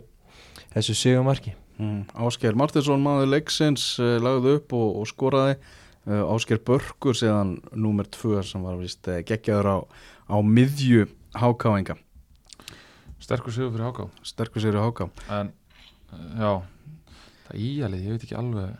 þessu 0.73 0.97
sigumarki 0.97 1.53
Mm. 1.81 2.03
Ásker 2.21 2.53
Martinsson 2.57 3.01
maður 3.01 3.31
leiksins 3.31 3.95
uh, 4.01 4.19
lagði 4.21 4.57
upp 4.59 4.75
og, 4.77 4.89
og 5.01 5.07
skoraði 5.09 5.55
Ásker 6.03 6.59
Börkur 6.59 7.15
síðan 7.15 7.57
númer 7.71 8.07
2 8.11 8.41
sem 8.43 8.63
var 8.65 8.75
vist 8.81 9.07
uh, 9.07 9.21
geggjaður 9.23 9.69
á, 9.71 9.77
á 10.27 10.37
miðju 10.43 11.05
hákáinga. 11.39 11.95
Sterkur 13.23 13.55
sigur 13.55 13.71
fyrir 13.71 13.87
HK 13.87 14.09
sterkur 14.27 14.63
sér 14.65 14.75
í 14.75 14.83
háká. 14.83 15.07
En, 15.31 15.53
uh, 16.11 16.25
já 16.35 16.51
Það 17.43 17.53
er 17.55 17.61
íalið, 17.67 18.03
ég 18.03 18.17
veit 18.17 18.25
ekki 18.27 18.35
alveg. 18.39 18.73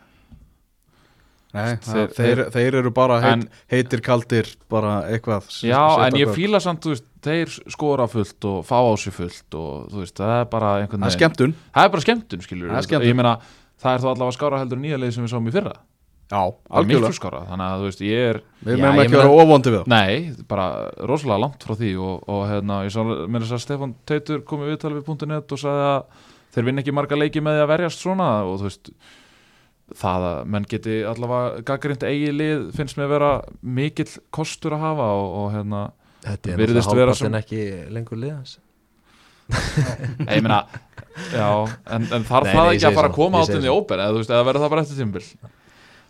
Nei, 1.54 1.76
Þeir- 1.86 2.12
þeir, 2.16 2.40
þeir, 2.50 2.76
eru 2.80 2.90
bara 2.90 3.20
heit, 3.22 3.32
En- 3.32 3.48
heitir 3.70 4.00
kaldir 4.02 4.48
bara 4.68 5.04
eitthvað 5.06 5.46
Já, 5.62 5.78
en 6.08 6.16
ég 6.18 6.32
fíla 6.34 6.58
samt, 6.60 6.82
þú 6.82 6.90
veist, 6.96 7.04
þeir 7.22 7.52
skora 7.70 8.08
fullt 8.10 8.44
og 8.50 8.64
fá 8.66 8.74
á 8.82 8.90
sig 8.98 9.14
fullt 9.14 9.54
og 9.54 9.86
þú 9.92 10.00
veist, 10.02 10.16
það 10.18 10.32
er 10.40 10.48
bara 10.50 10.72
einhvern 10.82 11.04
Það 11.06 11.12
er 11.12 11.16
skemmtun. 11.18 11.54
Það 11.76 11.84
er 11.86 11.92
bara 11.94 12.02
skemmtun, 12.02 12.42
skilur 12.42 12.72
Það 12.72 12.80
er 12.80 12.88
skemmtun. 12.88 13.08
Ég 13.08 13.14
meina, 13.20 13.34
það 13.78 13.94
er 13.94 14.02
þá 14.02 14.08
allavega 14.10 14.36
skára 14.40 14.58
heldur 14.64 14.82
nýja 14.82 14.98
leið 14.98 15.14
sem 15.14 15.24
við 15.28 15.30
sáum 15.36 15.46
í 15.48 15.54
fyrra 15.54 15.76
Já, 16.32 16.40
algjörlega. 16.70 17.40
þannig 17.50 17.64
að 17.68 17.80
þú 17.82 17.88
veist, 17.88 18.00
ég 18.08 18.28
er 18.30 18.38
Við 18.64 18.78
meðum 18.80 19.00
ekki 19.02 19.10
meina- 19.12 19.24
vera 19.24 19.34
óvondi 19.44 19.70
við 19.74 19.80
það. 19.82 19.90
Nei, 19.92 20.44
bara 20.48 20.68
rosalega 21.10 21.40
langt 21.44 21.66
frá 21.66 21.74
því 21.76 21.90
og, 22.00 22.22
og 22.32 22.46
hérna, 22.48 22.78
ég 22.86 22.94
sá 22.94 23.00
með 23.04 23.44
þess 23.44 23.56
að 23.58 23.64
Stefán 23.66 23.92
Teitur 24.08 24.40
kom 24.48 24.64
í 24.64 24.70
viðtal 24.72 24.94
við 24.96 25.26
.net 25.28 25.52
og 25.52 25.60
sagði 25.60 25.84
að 25.90 26.22
þeir 26.56 26.64
vinna 26.70 26.80
ekki 26.84 26.94
marga 26.96 27.16
leiki 27.20 27.42
með 27.44 27.58
því 27.58 27.62
að 27.66 27.70
verjast 27.74 28.00
svona 28.06 28.30
og 28.48 28.56
þú 28.62 28.68
veist 28.70 28.90
það 30.00 30.26
að 30.30 30.44
menn 30.54 30.64
geti 30.70 30.94
allavega 31.04 31.62
gaggrind 31.68 32.02
eigi 32.08 32.30
lið 32.32 32.62
finnst 32.74 32.96
mér 32.96 33.10
vera 33.12 33.32
mikill 33.60 34.08
kostur 34.32 34.72
að 34.78 34.80
hafa 34.88 35.10
og, 35.20 35.26
og 35.44 35.50
hérna 35.52 35.82
Þetta 36.24 36.54
er 36.54 36.56
Virðist 36.56 36.88
náttúrulega 36.88 37.00
vera 37.04 37.12
hálfpartinn 37.12 37.40
ekki 37.42 37.92
lengur 37.92 38.16
liðans 38.22 38.56
ég 40.24 40.40
meina, 40.40 40.62
já 41.34 41.48
en, 41.92 42.06
en 42.16 42.24
þarf 42.24 42.48
Nei, 42.48 42.54
það 42.54 42.64
nei, 42.64 42.76
ekki 42.78 42.88
að 42.88 42.96
fara 42.96 43.10
að 43.10 43.16
koma 43.18 43.42
ég 43.42 43.44
át 43.44 43.50
segi 43.50 43.58
inn 43.60 43.66
í 43.66 43.68
svo. 43.68 43.76
óper 43.82 44.00
eða 44.00 44.14
þú 44.14 44.22
veist, 44.22 44.32
eða 44.32 44.46
verður 44.48 44.64
það 44.64 44.72
bara 44.72 44.84
eftir 44.86 45.00
tímbil 45.02 45.24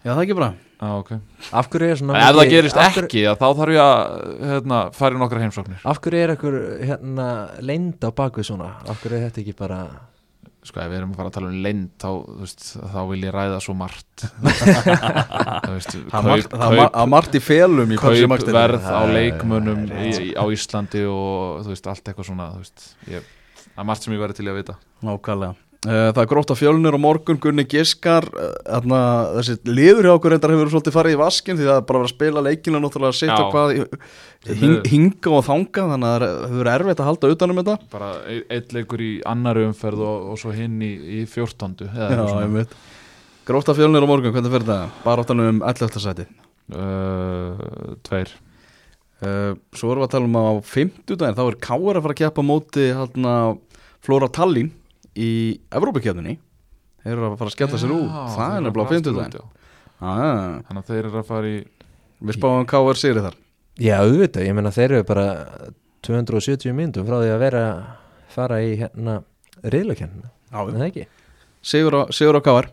Já, 0.05 0.11
það 0.12 0.19
er 0.21 0.25
ekki 0.27 0.37
bara. 0.37 0.51
Já, 0.85 0.88
ok. 1.01 1.11
Af 1.61 1.69
hverju 1.73 1.90
er 1.90 1.97
svona 2.01 2.14
En 2.19 2.25
ef 2.29 2.35
það 2.37 2.51
gerist 2.53 2.77
af 2.77 2.93
hverju- 2.93 3.09
ekki, 3.09 3.23
að 3.31 3.38
þá 3.40 3.46
þarf 3.61 3.73
ég 3.75 3.85
að 3.85 4.48
hérna, 4.50 4.81
fara 4.92 5.15
í 5.17 5.21
nokkra 5.23 5.40
heimsóknir. 5.44 5.79
Af 5.85 6.00
hverju 6.05 6.25
er 6.25 6.33
ekkur 6.35 6.57
hérna 6.85 7.29
leynd 7.65 8.05
á 8.05 8.11
bakvið 8.13 8.44
svona? 8.50 8.69
Af 8.85 9.00
hverju 9.00 9.17
er 9.17 9.31
þetta 9.31 9.40
ekki 9.44 9.57
bara 9.57 9.79
Sko, 10.65 10.81
ef 10.81 10.88
við 10.88 10.96
erum 10.96 11.11
að 11.13 11.17
fara 11.21 11.29
að 11.29 11.35
tala 11.37 11.48
um 11.52 11.57
leynd 11.61 11.88
þá, 12.00 12.09
veist, 12.40 12.63
þá 12.81 13.00
vil 13.11 13.21
ég 13.27 13.33
ræða 13.37 13.59
svo 13.61 13.75
margt. 13.77 14.23
Er 16.15 17.09
margt- 17.11 17.37
í 17.37 17.42
felum 17.44 17.92
í 17.92 17.98
kaupverð 18.00 18.55
á 18.55 18.65
er- 18.65 18.77
það 18.81 19.13
er 19.13 19.19
í, 20.25 20.31
á 20.40 20.44
Íslandi 20.57 21.02
og 21.09 21.69
veist, 21.69 21.87
allt 21.90 22.09
eitthvað 22.09 22.29
svona 22.31 22.46
veist, 22.57 22.87
ég, 23.13 23.27
það 23.75 23.83
er 23.85 23.88
margt 23.90 24.02
sem 24.07 24.15
ég 24.17 24.23
verði 24.25 24.38
til 24.40 24.48
að 24.48 24.59
vita. 24.63 24.77
Nákvæmlega 25.05 25.55
Það 25.85 26.20
er 26.22 26.28
grótt 26.30 26.48
á 26.48 26.56
fjölnir 26.56 26.96
og 26.96 27.00
morgun 27.02 27.38
Gunni 27.40 27.66
Giskar 27.68 28.24
eh, 28.24 28.52
þarna, 28.64 29.00
þessi 29.37 29.56
liður 29.68 30.06
hjá 30.08 30.12
okkur 30.14 30.32
reyndar 30.32 30.52
hefur 30.54 30.70
svolítið 30.72 30.94
farið 30.96 31.16
í 31.16 31.18
vaskin 31.20 31.58
því 31.58 31.66
það 31.68 31.80
er 31.80 31.87
bara 31.90 32.00
að 32.00 32.12
spila 32.14 32.44
leikinu 32.46 32.80
náttúrulega 32.80 33.12
að 33.12 33.18
setja 33.18 33.37
Já. 33.37 33.48
hvað 33.52 34.54
hing, 34.62 34.78
hinga 34.88 35.32
og 35.37 35.44
þanga 35.44 35.85
þannig 35.90 36.08
að 36.08 36.24
það 36.24 36.46
hefur 36.54 36.70
erfitt 36.72 37.02
að 37.02 37.08
halda 37.10 37.30
utanum 37.35 37.60
þetta 37.60 37.74
bara 37.92 38.08
e- 38.32 38.44
einn 38.56 38.72
leikur 38.78 39.04
í 39.04 39.10
annari 39.28 39.66
umferð 39.68 40.04
og, 40.08 40.30
og 40.32 40.40
svo 40.40 40.54
hinn 40.56 40.78
í, 40.85 40.92
eða 41.28 42.16
Já, 42.16 42.24
einmitt 42.40 42.72
Grótt 43.44 43.68
á 43.68 43.76
fjölnir 43.76 44.00
og 44.00 44.08
morgun, 44.08 44.32
hvernig 44.32 44.54
fyrir 44.54 44.64
það? 44.70 44.94
Bara 45.04 45.20
áttanum 45.20 45.50
um 45.50 45.58
11. 45.68 45.98
sæti 46.00 46.24
uh, 46.72 47.58
tveir 48.08 48.30
uh, 49.20 49.52
Svo 49.76 49.92
erum 49.92 50.00
við 50.00 50.08
að 50.08 50.14
tala 50.14 50.30
um 50.30 50.40
á 50.40 50.48
50 50.64 51.20
daginn 51.20 51.37
þá 51.37 51.44
er 51.44 51.58
Káar 51.68 52.00
að 52.00 52.06
fara 52.06 52.16
að 52.16 52.22
keppa 52.22 52.40
á 52.40 52.48
móti 52.48 52.88
haldna, 52.96 53.35
Flóra 54.00 54.30
Tallinn 54.32 54.72
í 55.21 55.31
Evrópakefninni 55.75 56.38
Þeir 57.04 57.12
eru 57.19 57.27
að 57.29 57.35
fara 57.37 57.50
að 57.50 57.54
skella 57.58 57.79
sér 57.81 57.90
út. 57.92 58.12
Það 58.33 58.54
er 58.54 58.62
nefnilega 58.65 58.85
á 58.85 58.88
fara 58.88 58.94
50 58.94 59.10
aftur 59.12 59.17
daginn 59.19 59.48
ah, 60.00 60.60
þannig 60.65 60.79
að 60.81 60.87
þeir 60.90 61.00
eru 61.04 61.19
að 61.21 61.27
fara 61.29 61.50
í 61.50 61.56
Við 62.25 62.37
spáum 62.38 62.69
K.R. 62.71 62.96
Sigri 62.96 63.21
þar. 63.25 63.35
Já, 63.85 63.96
auðvitað, 64.00 64.46
ég 64.46 64.54
meina 64.56 64.71
þeir 64.73 64.94
eru 64.94 65.06
bara 65.08 65.25
270 66.06 66.73
myndum 66.77 67.04
frá 67.08 67.19
því 67.21 67.33
að 67.35 67.42
vera 67.42 67.62
fara 68.33 68.60
í 68.65 68.71
hérna 68.81 69.19
reyðlakennina, 69.60 70.31
Já, 70.54 70.58
er 70.62 70.77
það 70.79 70.87
ekki? 70.87 71.04
Sigur 71.65 71.96
á, 71.98 72.02
Sigur 72.15 72.38
á 72.38 72.42
K.R. 72.46 72.71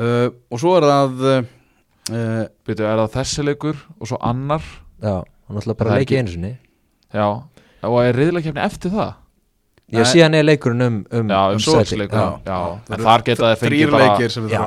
Uh, 0.00 0.28
og 0.52 0.60
svo 0.62 0.76
er 0.78 0.86
það 0.86 1.24
uh, 1.26 1.48
uh, 2.14 2.44
Byrju, 2.68 2.86
er 2.86 3.02
það 3.02 3.14
þessi 3.16 3.46
leikur 3.48 3.80
og 3.98 4.10
svo 4.12 4.20
annar? 4.30 4.62
Já, 5.02 5.16
hann 5.48 5.60
ætla 5.60 5.76
bara 5.80 5.96
að 5.96 6.00
leiki 6.02 6.14
ekki- 6.14 6.20
einu 6.22 6.34
sinni. 6.36 6.52
Já, 7.10 7.26
og 7.88 7.98
er 8.04 8.20
riðlakefni 8.20 8.62
eftir 8.62 8.94
það? 8.94 9.16
Já, 9.90 10.04
síðan 10.12 10.36
er 10.38 10.44
leikurinn 10.46 10.84
um, 10.86 10.98
um, 11.10 11.30
Já, 11.32 11.40
um 11.54 11.58
sæti. 11.64 11.98
Já, 11.98 12.06
Já. 12.14 12.26
já. 12.46 12.58
en 12.94 13.04
þar 13.06 13.24
geta 13.26 13.50
þeir 13.58 13.74
Já, 14.54 14.60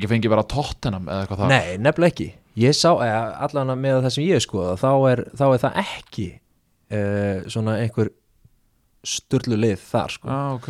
ekki 0.00 0.10
fengið 0.14 0.32
bara 0.34 0.46
tóttenam 0.54 1.04
eða 1.10 1.20
eitthvað 1.26 1.42
þar? 1.44 1.52
Nei, 1.52 1.76
nefnilega 1.84 2.12
ekki. 2.14 2.28
Ég 2.64 2.76
sá, 2.78 2.90
eða, 2.94 3.22
allan 3.48 3.74
með 3.82 4.00
það 4.06 4.14
sem 4.16 4.24
ég 4.28 4.44
skoða 4.44 4.74
þá 4.80 4.90
er, 5.12 5.24
þá 5.36 5.44
er 5.50 5.62
það 5.66 5.78
ekki 5.84 6.26
uh, 6.34 7.38
svona 7.52 7.78
einhver 7.82 8.12
sturlu 9.04 9.58
lið 9.60 9.80
þar 9.90 10.14
sko. 10.16 10.28
Já, 10.30 10.42
ok. 10.58 10.68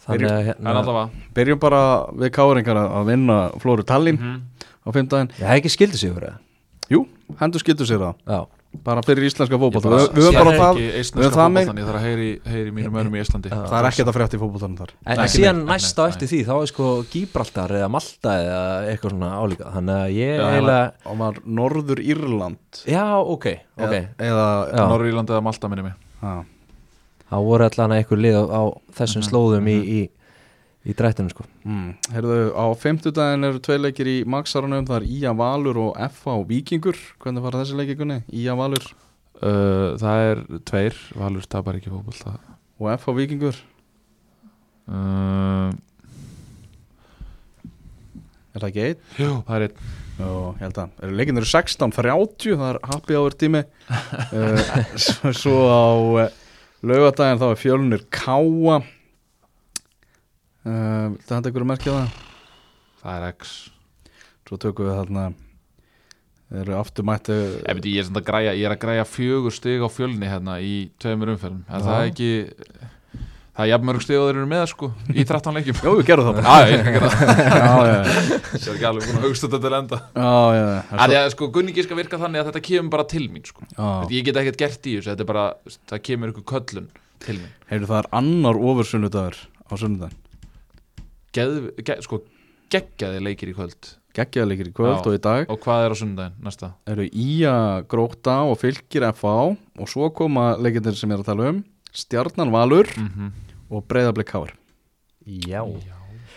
Þannig 0.00 0.30
að 0.32 0.46
hérna 0.48 1.02
Byrjum 1.36 1.58
bara 1.60 1.80
við 2.16 2.32
K.R.ingar 2.34 2.78
að 2.82 3.10
vinna 3.12 3.36
Flóru 3.60 3.84
Tallinn 3.86 4.16
Mhm. 4.18 4.38
á 4.80 4.88
fimmdæðin 4.96 5.30
Ég 5.36 5.44
hef 5.46 5.58
ekki 5.60 5.72
skildi 5.76 6.00
sig 6.00 6.14
fyrir 6.16 6.38
Jú, 6.90 7.04
hendur 7.38 7.60
skildu 7.62 7.86
sér 7.86 8.00
það 8.00 8.14
það 8.26 8.46
bara 8.84 9.02
fyrir 9.04 9.26
íslenska 9.26 9.58
Ég 9.58 9.82
bara 9.84 9.98
Við 10.14 10.26
höfum 10.26 10.36
bara 10.38 10.52
það 10.58 10.78
það 11.36 11.54
ég 11.80 11.88
þarf 11.88 11.98
að 11.98 12.04
heyri, 12.06 12.28
heyri 12.46 12.74
mínum 12.74 12.98
önum 13.02 13.16
í 13.16 13.22
Íslandi. 13.24 13.50
Það 13.50 13.74
er 13.80 13.88
ekkert 13.90 14.10
að 14.12 14.16
frétta 14.16 14.38
í 14.38 14.40
fótboltanum 14.40 14.76
þar. 14.78 14.92
En, 15.04 15.22
síðan 15.34 15.58
nei, 15.58 15.64
nei, 15.64 15.72
næst 15.74 15.98
á 15.98 16.02
nei. 16.04 16.10
eftir 16.12 16.30
því 16.30 16.40
þá 16.46 16.52
er 16.60 16.70
sko 16.70 16.86
Gíbraltar 17.10 17.74
eða 17.80 17.88
Malta 17.90 18.36
eða 18.44 18.62
eitthvað 18.92 19.14
svona 19.16 19.32
álíka. 19.40 19.72
Þannig 19.74 19.96
að 19.96 20.14
ég 20.20 20.44
og 21.10 21.18
var 21.24 21.42
Norður 21.60 22.02
Írland. 22.04 22.80
Já, 22.86 23.04
ok, 23.20 23.46
ok. 23.76 23.84
eða, 23.90 24.00
eða 24.30 24.46
Já. 24.70 24.86
Norrírland 24.94 25.34
eða 25.34 25.44
Malta 25.50 25.68
minni 25.72 25.88
mig. 25.90 25.98
Já, 26.20 26.34
þá 27.30 27.36
voru 27.46 27.66
allan 27.66 27.96
einhver 27.98 28.22
lið 28.22 28.38
á, 28.38 28.44
á 28.50 28.62
þessum 29.00 29.22
Mhm, 29.24 29.28
slóðum 29.30 29.68
í, 29.70 29.78
í, 30.86 30.94
drættinu 30.96 31.30
sko. 31.32 31.44
mm, 31.64 31.90
Heyrðu, 32.14 32.38
á 32.56 32.64
fimmtudaginn 32.80 33.44
eru 33.50 33.60
tvei 33.64 33.78
leikir 33.80 34.08
í 34.10 34.16
Maxarunum, 34.24 34.86
það 34.88 35.02
er 35.02 35.08
Ía 35.18 35.34
Valur 35.36 35.78
og 35.88 35.98
FA 36.16 36.38
og 36.40 36.46
Víkingur, 36.48 36.96
hvernig 37.20 37.44
fara 37.44 37.60
þessi 37.64 37.76
leikir 37.80 37.98
kunni? 38.00 38.20
Ía 38.32 38.56
Valur? 38.58 38.86
Uh, 39.40 39.96
Það 40.00 40.24
er 40.30 40.40
tveir, 40.68 40.96
Valur 41.16 41.46
tapar 41.48 41.78
ekki 41.78 41.92
fótbolta. 41.92 42.34
Og 42.80 42.90
FA 43.00 43.12
og 43.12 43.16
Víkingur? 43.20 43.56
Uh, 44.90 45.70
er 48.54 48.60
það 48.64 48.68
ekki 48.70 48.84
einn? 48.88 49.02
Jú, 49.20 49.32
það 49.46 49.56
er 49.56 49.66
einn. 49.68 49.82
Jó, 50.20 50.30
ég 50.58 50.62
held 50.66 50.78
að, 50.82 50.96
leikin 51.16 51.40
eru 51.40 51.48
16.30 51.48 52.56
það 52.60 52.66
er 52.74 52.78
happy 52.90 53.16
hour 53.20 53.36
tími. 53.40 53.62
Uh, 54.30 55.32
svo, 55.34 55.54
á 55.66 55.84
uh, 56.22 56.34
laugadaginn 56.86 57.40
þá 57.40 57.46
er 57.50 57.58
fjölunir 57.58 58.02
Káa 58.14 58.76
uh, 60.64 61.14
Það 61.26 61.36
hætti 61.36 61.52
ykkur 61.52 61.66
að 61.66 61.70
merkja 61.72 61.94
það? 61.98 62.18
Það 63.00 63.16
er 63.16 63.30
X. 63.34 63.54
Svo 64.50 64.58
tökum 64.58 64.88
við 64.88 64.96
þarna 64.98 65.24
Þeir 66.50 66.62
eru 66.64 66.78
aftur 66.80 67.06
mættu 67.06 67.34
Ég, 67.38 67.82
ég, 67.86 68.00
er 68.02 68.16
að 68.18 68.24
græja, 68.26 68.54
ég 68.58 68.66
er 68.66 68.72
að 68.74 68.80
græja 68.82 69.04
fjögur 69.06 69.54
stig 69.54 69.84
á 69.86 69.88
fjölni 69.92 70.26
hérna 70.26 70.56
í 70.58 70.88
tveimur 70.98 71.30
umferðum. 71.36 71.60
En 71.70 71.84
það 71.84 71.98
er 72.00 72.08
ekki 72.08 72.30
það 73.60 73.62
er 73.62 73.70
jafn 73.70 73.86
mörg 73.86 74.02
stig 74.02 74.18
og 74.18 74.24
þeir 74.26 74.40
eru 74.40 74.48
með 74.50 74.64
sko 74.72 74.88
í 75.14 75.26
13 75.28 75.56
leikjum. 75.60 75.78
Jó, 75.84 75.92
við 76.00 76.08
gerum 76.08 76.26
það 76.26 76.40
bara. 76.40 76.56
Já, 76.58 76.72
ég 76.72 76.90
er 76.90 77.06
að 77.06 77.14
Já, 77.60 77.76
já, 77.86 77.92
já, 77.92 78.16
Það 78.50 78.66
er 78.66 78.72
ekki 78.74 78.88
alveg 78.90 79.06
búin 79.06 79.20
að 79.20 79.26
hugsta 79.28 79.46
þetta 79.46 79.60
til 79.66 79.78
enda. 79.78 80.00
Já, 80.16 80.32
já. 80.56 80.64
Það 80.90 81.14
er 81.20 81.30
sko, 81.36 81.48
Gunni 81.54 81.84
skal 81.86 82.00
virka 82.00 82.20
þannig 82.24 82.42
að 82.42 82.50
þetta 82.50 82.64
kemur 82.66 82.94
bara 82.96 83.06
til 83.14 83.22
mín 83.30 83.46
sko. 83.46 83.68
já. 83.76 83.86
Ég 84.16 84.26
get 84.26 84.40
ekkert 84.42 84.60
gert 84.64 84.90
í 84.90 84.96
þessu, 84.96 85.12
þetta 85.12 85.26
er 85.26 85.30
bara 85.30 85.46
það 85.92 86.02
kemur 86.10 86.34
ykkur 86.34 86.48
köllun 86.50 86.90
til 87.22 87.38
mín. 87.38 87.54
Heyrðu, 87.70 87.90
það 87.92 88.00
er 88.02 88.10
annar 88.22 88.58
ofursunnudagur 88.72 89.38
á 89.70 89.72
sunnudaginn 89.78 90.18
Geð, 91.36 91.56
ge, 91.86 91.96
sko, 92.02 92.22
geggjaði 92.72 93.22
leikir 93.22 93.52
í 93.52 93.56
kvöld 93.56 93.92
Geggjaðleikir 94.16 94.70
í 94.70 94.74
kvöld 94.74 94.96
Já. 94.96 95.06
og 95.06 95.14
í 95.14 95.20
dag 95.22 95.50
og 95.52 95.60
hvað 95.62 95.84
er 95.84 95.92
á 95.94 95.96
sundaginn 96.00 96.38
næsta? 96.42 96.72
eru 96.90 97.04
Ía 97.06 97.54
Gróta 97.90 98.40
og 98.50 98.58
Fylgir 98.58 99.06
FA 99.14 99.34
og 99.54 99.90
svo 99.90 100.08
koma 100.10 100.56
leikindir 100.58 100.98
sem 100.98 101.12
ég 101.12 101.20
er 101.20 101.22
að 101.22 101.30
tala 101.30 101.52
um 101.52 101.60
Stjarnan 101.94 102.50
Valur 102.54 102.90
Mm 102.98 103.30
og 103.70 103.84
Breiðablik 103.86 104.26
Káar 104.26 104.56
Já. 105.22 105.62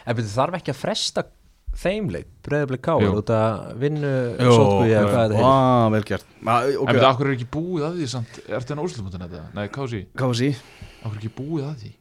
En 0.06 0.14
betur 0.14 0.30
þarf 0.30 0.60
ekki 0.60 0.70
að 0.70 0.78
fresta 0.84 1.24
þeim 1.74 2.12
leik, 2.14 2.28
breyðablik 2.46 2.84
káur 2.86 3.02
Jú. 3.02 3.16
út 3.24 3.32
að 3.34 3.72
vinnu 3.82 4.12
sótku 4.38 4.84
ég 4.91 5.08
hvað 5.08 5.34
þetta 5.34 5.39
heitir 5.39 5.50
Á, 5.50 5.89
vel 5.96 6.04
gert 6.12 6.28
En 6.44 6.52
okay. 6.78 6.94
veit, 6.94 7.08
akkur 7.10 7.32
er 7.32 7.34
ekki 7.39 7.50
búið 7.56 7.88
að 7.88 7.98
því 7.98 8.10
samt 8.14 8.39
Ertu 8.46 8.76
enn 8.76 8.84
úrslutumundin 8.84 9.26
þetta? 9.26 9.44
Nei, 9.58 9.66
Kási, 9.74 10.04
Kási 10.14 10.52
akkur 11.02 11.16
er 11.16 11.22
ekki 11.24 11.34
búið 11.39 11.66
að 11.72 11.76
því? 11.82 11.94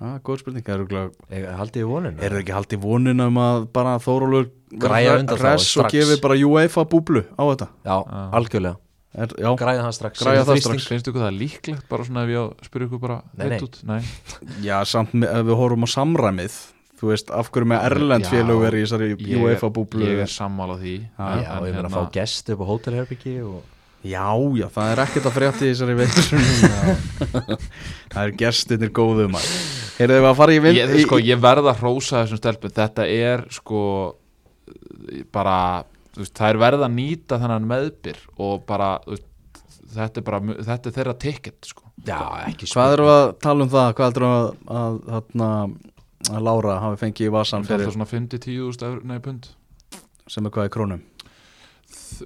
Ah, 0.00 0.18
Góð 0.24 0.42
spurning 0.42 0.68
Er 0.68 2.32
það 2.32 2.40
ekki 2.42 2.54
haldið 2.56 2.82
vonin 2.84 3.20
um 3.24 3.40
að 3.42 3.66
bara 3.74 3.96
Þórólur 4.02 4.50
Græja 4.78 5.16
undan 5.20 5.38
þá 5.40 5.46
res 5.54 5.70
og 5.80 5.88
gefi 5.92 6.18
bara 6.22 6.36
UEFA 6.48 6.84
búblu 6.88 7.24
á 7.34 7.42
þetta 7.48 7.68
Já, 7.88 7.96
Já. 7.96 8.22
algjörlega 8.38 8.76
er, 9.18 9.34
Já, 9.40 9.50
Græða 9.58 9.84
það 9.86 9.94
strax 9.98 10.22
Græja 10.24 10.42
það 10.48 10.60
strax. 10.62 10.88
Finnst 10.92 11.08
ykkur 11.12 11.24
það 11.24 11.38
líklegt 11.42 11.86
bara 11.88 12.08
svona 12.08 12.24
ef 12.26 12.34
ég 12.34 12.66
spyrja 12.68 12.88
ykkur 12.90 13.00
bara 13.06 13.20
Nei, 13.34 13.46
nei. 13.46 13.54
eitt 13.56 13.64
út? 13.68 13.78
Nei. 13.88 14.00
já 14.66 14.76
samt 14.86 15.14
með, 15.16 15.32
ef 15.40 15.46
við 15.48 15.62
horfum 15.62 15.88
á 15.88 15.90
samræmið 15.94 16.58
Þú 16.98 17.12
veist, 17.12 17.28
af 17.30 17.46
hverju 17.54 17.68
með 17.70 17.84
Erlend 17.86 18.26
félög 18.26 18.56
verið 18.58 18.80
í 18.80 18.86
þessari 18.88 19.38
UEFA 19.38 19.68
búblu 19.70 20.02
Ég 20.08 20.18
er 20.24 20.30
sammála 20.32 20.74
því 20.80 20.94
Já, 20.98 21.26
en- 21.30 21.44
Já, 21.44 21.50
en 21.54 21.66
ég 21.68 21.76
hérna- 21.78 21.90
að 21.92 21.94
fá 21.94 22.12
gest 22.16 22.50
upp 22.50 22.62
á 22.62 22.66
hótelherbyggi 22.72 23.34
og 23.46 23.60
Já, 24.06 24.30
já, 24.54 24.68
það 24.70 24.92
er 24.92 25.00
ekkert 25.02 25.26
að 25.26 25.34
frétta 25.34 25.66
í 25.66 25.72
þessari 25.72 25.94
veitur 25.98 26.28
Það 28.12 28.20
er 28.22 28.34
gestinir 28.38 28.92
góðum 28.94 29.34
Heyrðu 29.98 30.20
við 30.22 30.28
að 30.28 30.36
fara 30.38 30.54
í 30.54 30.60
vind 30.62 30.78
ég, 30.78 30.92
sko, 31.02 31.18
ég 31.18 31.40
verð 31.42 31.66
að 31.72 31.80
hrósa 31.82 32.20
þessum 32.22 32.38
stelpum. 32.38 32.74
Þetta 32.76 33.06
er 33.10 33.42
sko 33.50 33.80
bara, 35.34 35.56
þú 36.14 36.22
veist, 36.22 36.36
það 36.38 36.52
er 36.52 36.60
verð 36.62 36.86
að 36.86 36.94
nýta 36.94 37.40
þennan 37.42 37.68
meðbyr 37.72 38.22
og 38.46 38.62
bara, 38.68 38.92
veist, 39.08 39.26
þetta 39.96 40.22
er 40.22 40.28
bara 40.30 40.42
þetta 40.70 40.90
er 40.92 40.98
þeirra 41.00 41.18
ticket, 41.26 41.58
sko. 41.66 41.90
Já, 42.06 42.22
ekki 42.46 42.70
Hvað 42.70 42.94
erum 42.94 43.10
við 43.10 43.18
að 43.18 43.28
tala 43.42 43.66
um 43.66 43.70
það? 43.74 43.92
Hvað 43.98 44.18
erum 44.22 44.34
við 44.36 44.74
að, 44.78 44.98
að, 45.18 45.30
að, 45.50 45.78
að 46.30 46.44
Lára 46.46 46.80
hafi 46.84 47.00
fengið 47.02 47.26
í 47.26 47.32
vasan 47.34 47.66
Það 47.66 47.74
er 47.74 47.82
fyrir 47.82 47.96
svona 47.96 48.12
50-10.000 48.14 48.92
eur, 48.92 49.00
nei, 49.10 49.18
pund. 49.24 49.48
Sem 50.30 50.46
er 50.46 50.54
hvað 50.54 50.68
í 50.70 50.76
krónum? 50.78 51.02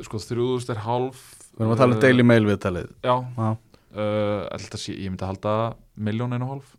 Sko, 0.05 0.21
3.000 0.21 0.75
er 0.77 0.85
hálf 0.85 1.31
Við 1.53 1.65
erum 1.65 1.75
að 1.75 1.83
tala 1.83 1.97
um 1.97 2.03
Daily 2.03 2.25
Mail 2.27 2.45
viðtalið. 2.49 2.93
Já, 3.05 3.15
Já. 3.37 3.51
uh, 3.97 4.79
sé, 4.81 4.95
ég 4.97 5.11
myndi 5.13 5.25
að 5.27 5.33
halda 5.35 5.57
miljón 6.09 6.33
einu 6.37 6.47
og 6.49 6.55
hálf. 6.57 6.71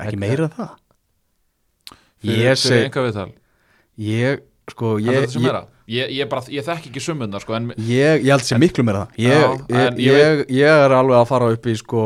Ekki 0.00 0.20
meira 0.20 0.46
en 0.46 0.54
það? 0.54 0.70
Fyrir, 2.20 2.40
Ég 2.44 2.60
fyrir 2.60 2.86
enga 2.86 3.04
viðtal 3.06 3.30
Ég, 4.00 4.42
sko, 4.70 4.90
Ég, 5.00 5.16
ég 5.24 5.36
ég, 5.40 5.60
Ég, 5.90 6.10
ég, 6.14 6.28
bara, 6.30 6.44
ég 6.52 6.62
þekk 6.62 6.90
ekki 6.90 7.00
summundar, 7.02 7.42
sko, 7.42 7.56
ég, 7.82 8.20
ég 8.22 8.28
held 8.30 8.44
sér 8.46 8.60
miklu 8.62 8.84
meira. 8.86 9.08
Það 9.16 9.98
Ég, 10.04 10.44
er 10.68 10.94
alveg 10.94 11.16
að 11.18 11.26
fara 11.32 11.48
upp 11.56 11.66
í 11.66 11.74
sko 11.80 12.04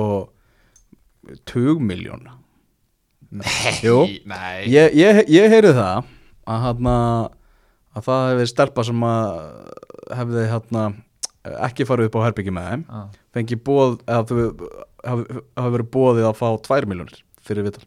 tugmiljón 1.48 2.24
Jú. 3.82 3.98
Nei, 4.30 4.70
Ég, 4.70 4.94
ég, 4.94 5.20
ég 5.34 5.50
heyri 5.52 5.72
það 5.74 6.04
að, 6.46 6.60
hana, 6.68 6.96
að 7.96 8.06
það 8.06 8.26
hefði 8.30 8.46
stelpa 8.52 8.84
sem 8.86 9.04
að 9.08 9.30
hefði 10.14 10.44
hana, 10.52 10.84
ekki 11.44 11.84
farið 11.88 12.08
upp 12.08 12.16
á 12.16 12.24
herbyggi 12.28 12.52
með 12.56 12.68
þeim. 12.70 12.84
Ah. 12.88 13.06
fengi 13.36 13.56
bóð 13.60 13.98
eða 14.08 14.22
þú 14.30 14.44
hafi, 15.04 15.40
verið 15.76 15.90
bóðið 15.96 16.28
að 16.30 16.38
fá 16.40 16.46
2 16.70 16.86
miljónir 16.88 17.18
fyrir 17.44 17.66
vital 17.68 17.84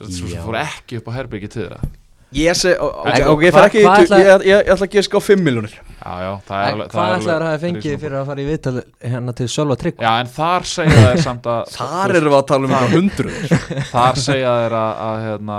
Svo 0.00 0.30
Já. 0.32 0.40
fór 0.46 0.56
ekki 0.62 1.00
upp 1.00 1.10
á 1.10 1.12
herbyggi 1.18 1.50
til 1.52 1.66
það 1.72 1.88
Ég 2.30 2.54
seg, 2.54 2.78
ok, 2.78 3.06
En 3.10 3.24
ok, 3.32 3.40
ég 3.42 3.56
ekki 3.58 3.80
ætla- 3.82 4.18
ég, 4.22 4.28
ég, 4.46 4.60
ég 4.62 4.68
ætla 4.70 4.86
að 4.86 4.92
gefa 4.92 5.02
sko 5.08 5.20
5 5.26 5.40
miljónir 5.42 5.72
það 5.98 6.20
er 6.22 6.28
Hvað 6.38 6.92
það 6.94 7.08
er 7.10 7.16
ætlaður 7.18 7.42
að 7.42 7.48
hafa 7.50 7.60
fengið 7.64 7.96
fyrir 8.04 8.16
að 8.20 8.28
fara 8.30 8.40
í 8.40 8.46
viðtal 8.46 8.74
hérna 9.02 9.34
til 9.40 9.48
Sölva 9.50 9.76
Trygg 9.80 9.98
Já, 9.98 10.12
en 10.22 10.30
þar 10.30 10.68
segja 10.70 11.00
þær 11.08 11.18
samt 11.26 11.48
að 11.50 11.72
Þar 11.80 12.14
erum 12.20 12.30
við 12.30 12.38
að 12.38 12.46
tala 12.52 12.70
um 12.70 12.76
eitthvað 12.76 12.94
hundruð. 12.94 13.42
Þar 13.90 14.22
segja 14.22 14.52
þær 14.62 14.76
að, 14.78 14.92
að, 15.08 15.18
hérna, 15.26 15.58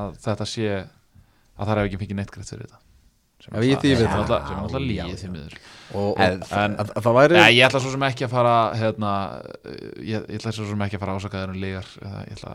að 0.00 0.10
þetta 0.26 0.48
sé 0.56 0.66
að 0.74 1.70
þær 1.70 1.78
hefur 1.78 1.86
ekki 1.92 2.00
fengið 2.02 2.18
neitt 2.18 2.34
greitt 2.34 2.50
fyrir 2.50 2.66
þetta 2.66 2.82
sem 3.52 3.68
ég 3.70 3.82
því 3.82 3.94
við 3.96 4.06
það. 4.12 4.36
sem 4.48 4.76
er 4.80 4.86
líið 4.88 5.00
já. 5.00 5.16
því 5.22 5.32
miður. 5.36 5.56
Og, 5.88 6.10
og, 6.10 6.20
En- 6.20 6.42
að, 6.44 6.76
að, 6.82 6.92
að 7.00 7.06
það 7.08 7.14
væri 7.22 7.40
ég 7.56 7.64
ætla 7.70 7.80
svo 7.80 7.94
sem 7.94 8.02
ekki 8.10 8.26
að 8.28 8.34
fara 8.36 8.54
hérna, 8.76 9.14
ég, 10.04 10.28
ég 10.28 10.36
ætla 10.36 10.52
svo 10.52 10.68
sem 10.68 10.86
ekki 10.88 10.98
að 11.00 11.04
fara 11.06 11.16
ásaka 11.16 11.42
þær 11.46 11.54
um 11.56 11.60
lígar 11.64 11.88
eða 12.04 12.22
ég 12.28 12.36
ætla 12.36 12.54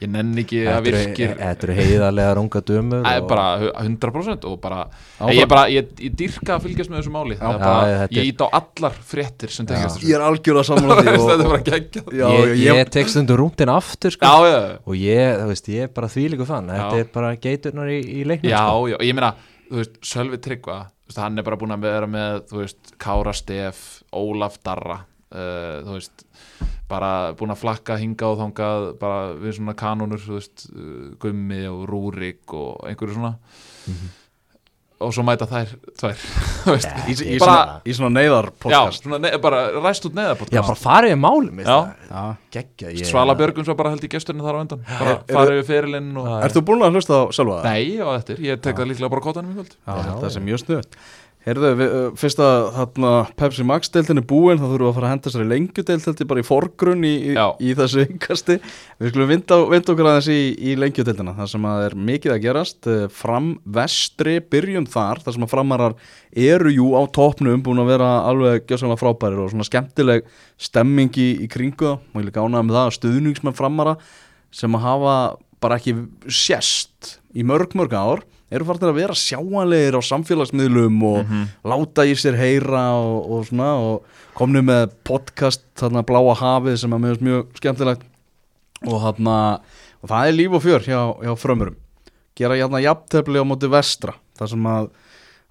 ég 0.00 0.08
nenni 0.08 0.40
ekki 0.46 0.60
að 0.64 0.86
virkir 0.86 1.32
Þetta 1.36 1.66
eru 1.66 1.74
heiðarlegar 1.76 2.38
unga 2.40 2.60
dömur 2.64 3.02
bara 3.28 3.42
hu- 3.60 3.72
100% 3.82 4.46
og 4.48 4.54
bara 4.62 4.78
ég, 5.28 5.42
bara, 5.50 5.66
ég, 5.68 5.90
ég 6.00 6.14
dyrka 6.16 6.54
að 6.56 6.62
fylgjast 6.68 6.88
með 6.94 7.02
þessu 7.02 7.12
máli 7.12 7.36
ég 8.16 8.30
ít 8.30 8.40
á 8.40 8.46
allar 8.62 8.96
fréttir 9.10 9.52
sem 9.52 9.68
tengjast 9.68 10.00
Ég 10.06 10.14
er 10.16 10.24
algjörlega 10.24 10.70
saman 10.70 10.94
því 10.94 11.04
þetta 11.10 11.34
er 11.34 11.44
og, 11.44 11.44
bara 11.52 11.62
geggjað. 11.68 12.08
Já, 12.16 12.26
Ég, 12.32 12.54
ég, 12.62 12.80
ég 12.80 12.94
tek 12.96 13.12
stundur 13.12 13.42
rúndin 13.42 13.74
aftur 13.74 14.14
sko. 14.16 14.24
já, 14.24 14.48
já, 14.54 14.62
og 14.86 14.96
ég, 14.96 15.36
þú 15.42 15.50
veist, 15.52 15.68
ég 15.74 15.84
er 15.90 15.92
bara 16.00 16.08
þvílíku 16.16 16.48
fann 16.48 16.70
þetta 16.72 17.02
er 17.04 17.12
bara 17.18 17.34
geiturnar 17.36 17.92
í, 17.92 18.00
í 18.00 18.24
leiknum 18.24 18.54
já, 18.54 18.62
sko. 18.64 18.88
já, 18.94 18.98
ég 19.04 19.18
meina 19.20 19.34
þú 19.70 19.78
veist, 19.78 20.00
Sölvi 20.06 20.40
Tryggva, 20.42 20.80
veist, 21.06 21.22
hann 21.22 21.38
er 21.38 21.46
bara 21.46 21.58
búin 21.60 21.74
að 21.76 21.86
vera 21.86 22.10
með 22.10 22.42
þú 22.50 22.60
veist, 22.64 22.92
Kára 23.00 23.34
Stef, 23.36 24.02
Ólaf 24.16 24.58
Darra 24.66 25.00
uh, 25.00 25.80
þú 25.86 25.96
veist 25.96 26.24
bara 26.90 27.10
búin 27.38 27.54
að 27.54 27.60
flakka 27.62 27.98
hinga 28.00 28.32
og 28.32 28.40
þangað 28.40 28.86
bara 29.00 29.34
við 29.38 29.60
svona 29.60 29.76
kanonur 29.78 30.22
þú 30.24 30.38
veist, 30.38 30.66
uh, 30.74 31.04
Gummi 31.22 31.62
og 31.70 31.84
Rúrik 31.90 32.56
og 32.58 32.82
einhverju 32.90 33.18
svona 33.20 33.36
og 35.00 35.12
svo 35.16 35.24
mæta 35.24 35.46
þær 35.48 35.70
tvær. 36.00 36.24
Þú 36.64 36.74
veist, 36.74 36.90
í, 37.08 37.14
í, 37.34 37.38
Bara- 37.40 37.54
svona, 37.54 37.76
í 37.88 37.94
svona 37.96 38.10
neyðar 38.18 38.48
já, 38.50 38.56
podcast. 38.64 39.04
svona, 39.06 39.20
ne, 39.24 39.30
bara 39.42 39.60
ræst 39.80 40.08
út 40.08 40.16
neða 40.18 40.34
Já, 40.52 40.60
bara 40.60 40.76
farið 40.80 41.14
í 41.14 41.18
málum 41.20 41.62
Svala 43.08 43.36
Björgun 43.38 43.66
svo 43.68 43.76
bara 43.78 43.94
held 43.94 44.04
í 44.04 44.10
gesturinn 44.12 44.44
þar 44.44 44.58
á 44.58 44.62
undan. 44.64 44.84
Bara 44.90 45.14
Er- 45.16 45.24
farið 45.38 45.58
við 45.60 45.66
fyrirlinn. 45.70 46.12
Ert 46.40 46.58
þú 46.58 46.64
búin 46.68 46.84
að 46.84 46.98
hlusta 46.98 47.16
á 47.16 47.22
sjálfa 47.32 47.56
það? 47.60 47.70
nei 47.70 47.96
á 48.04 48.08
eftir, 48.18 48.44
ég 48.44 48.60
tek 48.60 48.76
það 48.76 48.90
líklega 48.92 49.12
bara 49.14 49.24
á 49.24 49.26
kottanum 49.30 49.54
í 49.54 49.58
kvöld. 49.60 49.74
Já. 49.80 49.96
er 50.42 50.46
mjög 50.50 50.62
snuðt 50.66 51.00
Heyrðu, 51.46 51.72
við, 51.80 51.92
uh, 51.96 52.08
fyrst 52.20 52.40
að 52.44 52.66
þarna, 52.76 53.10
Pepsi 53.40 53.64
Max 53.64 53.88
deildin 53.94 54.20
er 54.20 54.26
búin 54.28 54.60
þá 54.60 54.66
þurfum 54.66 54.84
við 54.84 54.90
að 54.90 54.96
fara 54.98 55.08
að 55.08 55.14
henda 55.14 55.32
sér 55.32 55.44
í 55.46 55.50
lengjudeild 55.54 56.08
held 56.10 56.20
ég 56.20 56.30
bara 56.34 56.42
í 56.42 56.48
forgrunn 56.50 57.06
í, 57.08 57.14
í, 57.32 57.36
í 57.64 57.76
þessu 57.78 58.04
yngasti. 58.04 58.58
Við 59.00 59.14
skulum 59.14 59.32
vinda, 59.32 59.60
vinda 59.70 59.94
okkur 59.94 60.10
aðeins 60.10 60.28
í, 60.34 60.40
í 60.60 60.76
lengjudeildina 60.76 61.36
þar 61.38 61.52
sem 61.54 61.70
að 61.70 61.86
er 61.86 61.96
mikið 62.10 62.36
að 62.36 62.44
gerast 62.44 62.90
Eh, 62.90 63.06
fram 63.12 63.54
vestri, 63.68 64.38
byrjum 64.40 64.86
þar 64.90 65.20
þar 65.24 65.36
sem 65.36 65.44
að 65.44 65.52
framarar 65.52 65.96
eru 66.30 66.72
jú 66.72 66.92
á 66.96 67.02
toppnum 67.12 67.62
búin 67.64 67.82
að 67.82 67.92
vera 67.92 68.08
alveg 68.28 68.66
gjössanlega 68.68 69.00
frábærir 69.00 69.42
og 69.42 69.52
svona 69.52 69.66
skemmtileg 69.68 70.26
stemming 70.60 71.12
í, 71.20 71.46
kringu 71.50 71.98
það 72.12 72.26
líka 72.26 72.44
ánægða 72.44 72.64
með 72.66 72.78
það 72.78 72.88
að 72.88 72.96
stuðningsmenn 72.98 73.58
framara 73.58 73.96
sem 74.54 74.76
að 74.76 74.86
hafa 74.86 75.14
bara 75.62 75.78
ekki 75.80 75.96
sérst 76.26 77.16
í 77.36 77.44
mörg 77.46 77.76
mörg 77.78 77.94
ár 77.94 78.24
eru 78.50 78.66
farin 78.66 78.88
að 78.90 78.98
vera 78.98 79.16
sjáanlegir 79.16 79.98
á 79.98 80.02
samfélagsmiðlum 80.02 81.02
og 81.06 81.34
láta 81.70 82.06
í 82.06 82.16
sér 82.18 82.38
heyra 82.38 82.84
og, 82.98 83.18
og 83.30 83.44
svona 83.50 83.68
og 83.78 84.24
komnu 84.38 84.62
með 84.66 84.94
podcast 85.06 85.62
þarna 85.78 86.02
Bláa 86.06 86.34
hafið 86.34 86.80
sem 86.82 86.96
er 86.96 87.04
mjög, 87.04 87.22
mjög 87.22 87.60
skemmtilegt. 87.60 88.02
Og 88.88 88.96
þarna 89.02 89.36
og 90.00 90.08
það 90.08 90.26
er 90.26 90.36
líf 90.38 90.56
og 90.56 90.64
fjör 90.64 90.86
hjá, 90.88 91.00
hjá 91.20 91.32
frömmurum. 91.36 91.78
Gera 92.38 92.56
hérna 92.56 92.80
jafntefli 92.80 93.42
á 93.42 93.44
móti 93.44 93.68
vestra 93.70 94.16
þar 94.38 94.52
sem 94.54 94.68
að 94.70 94.90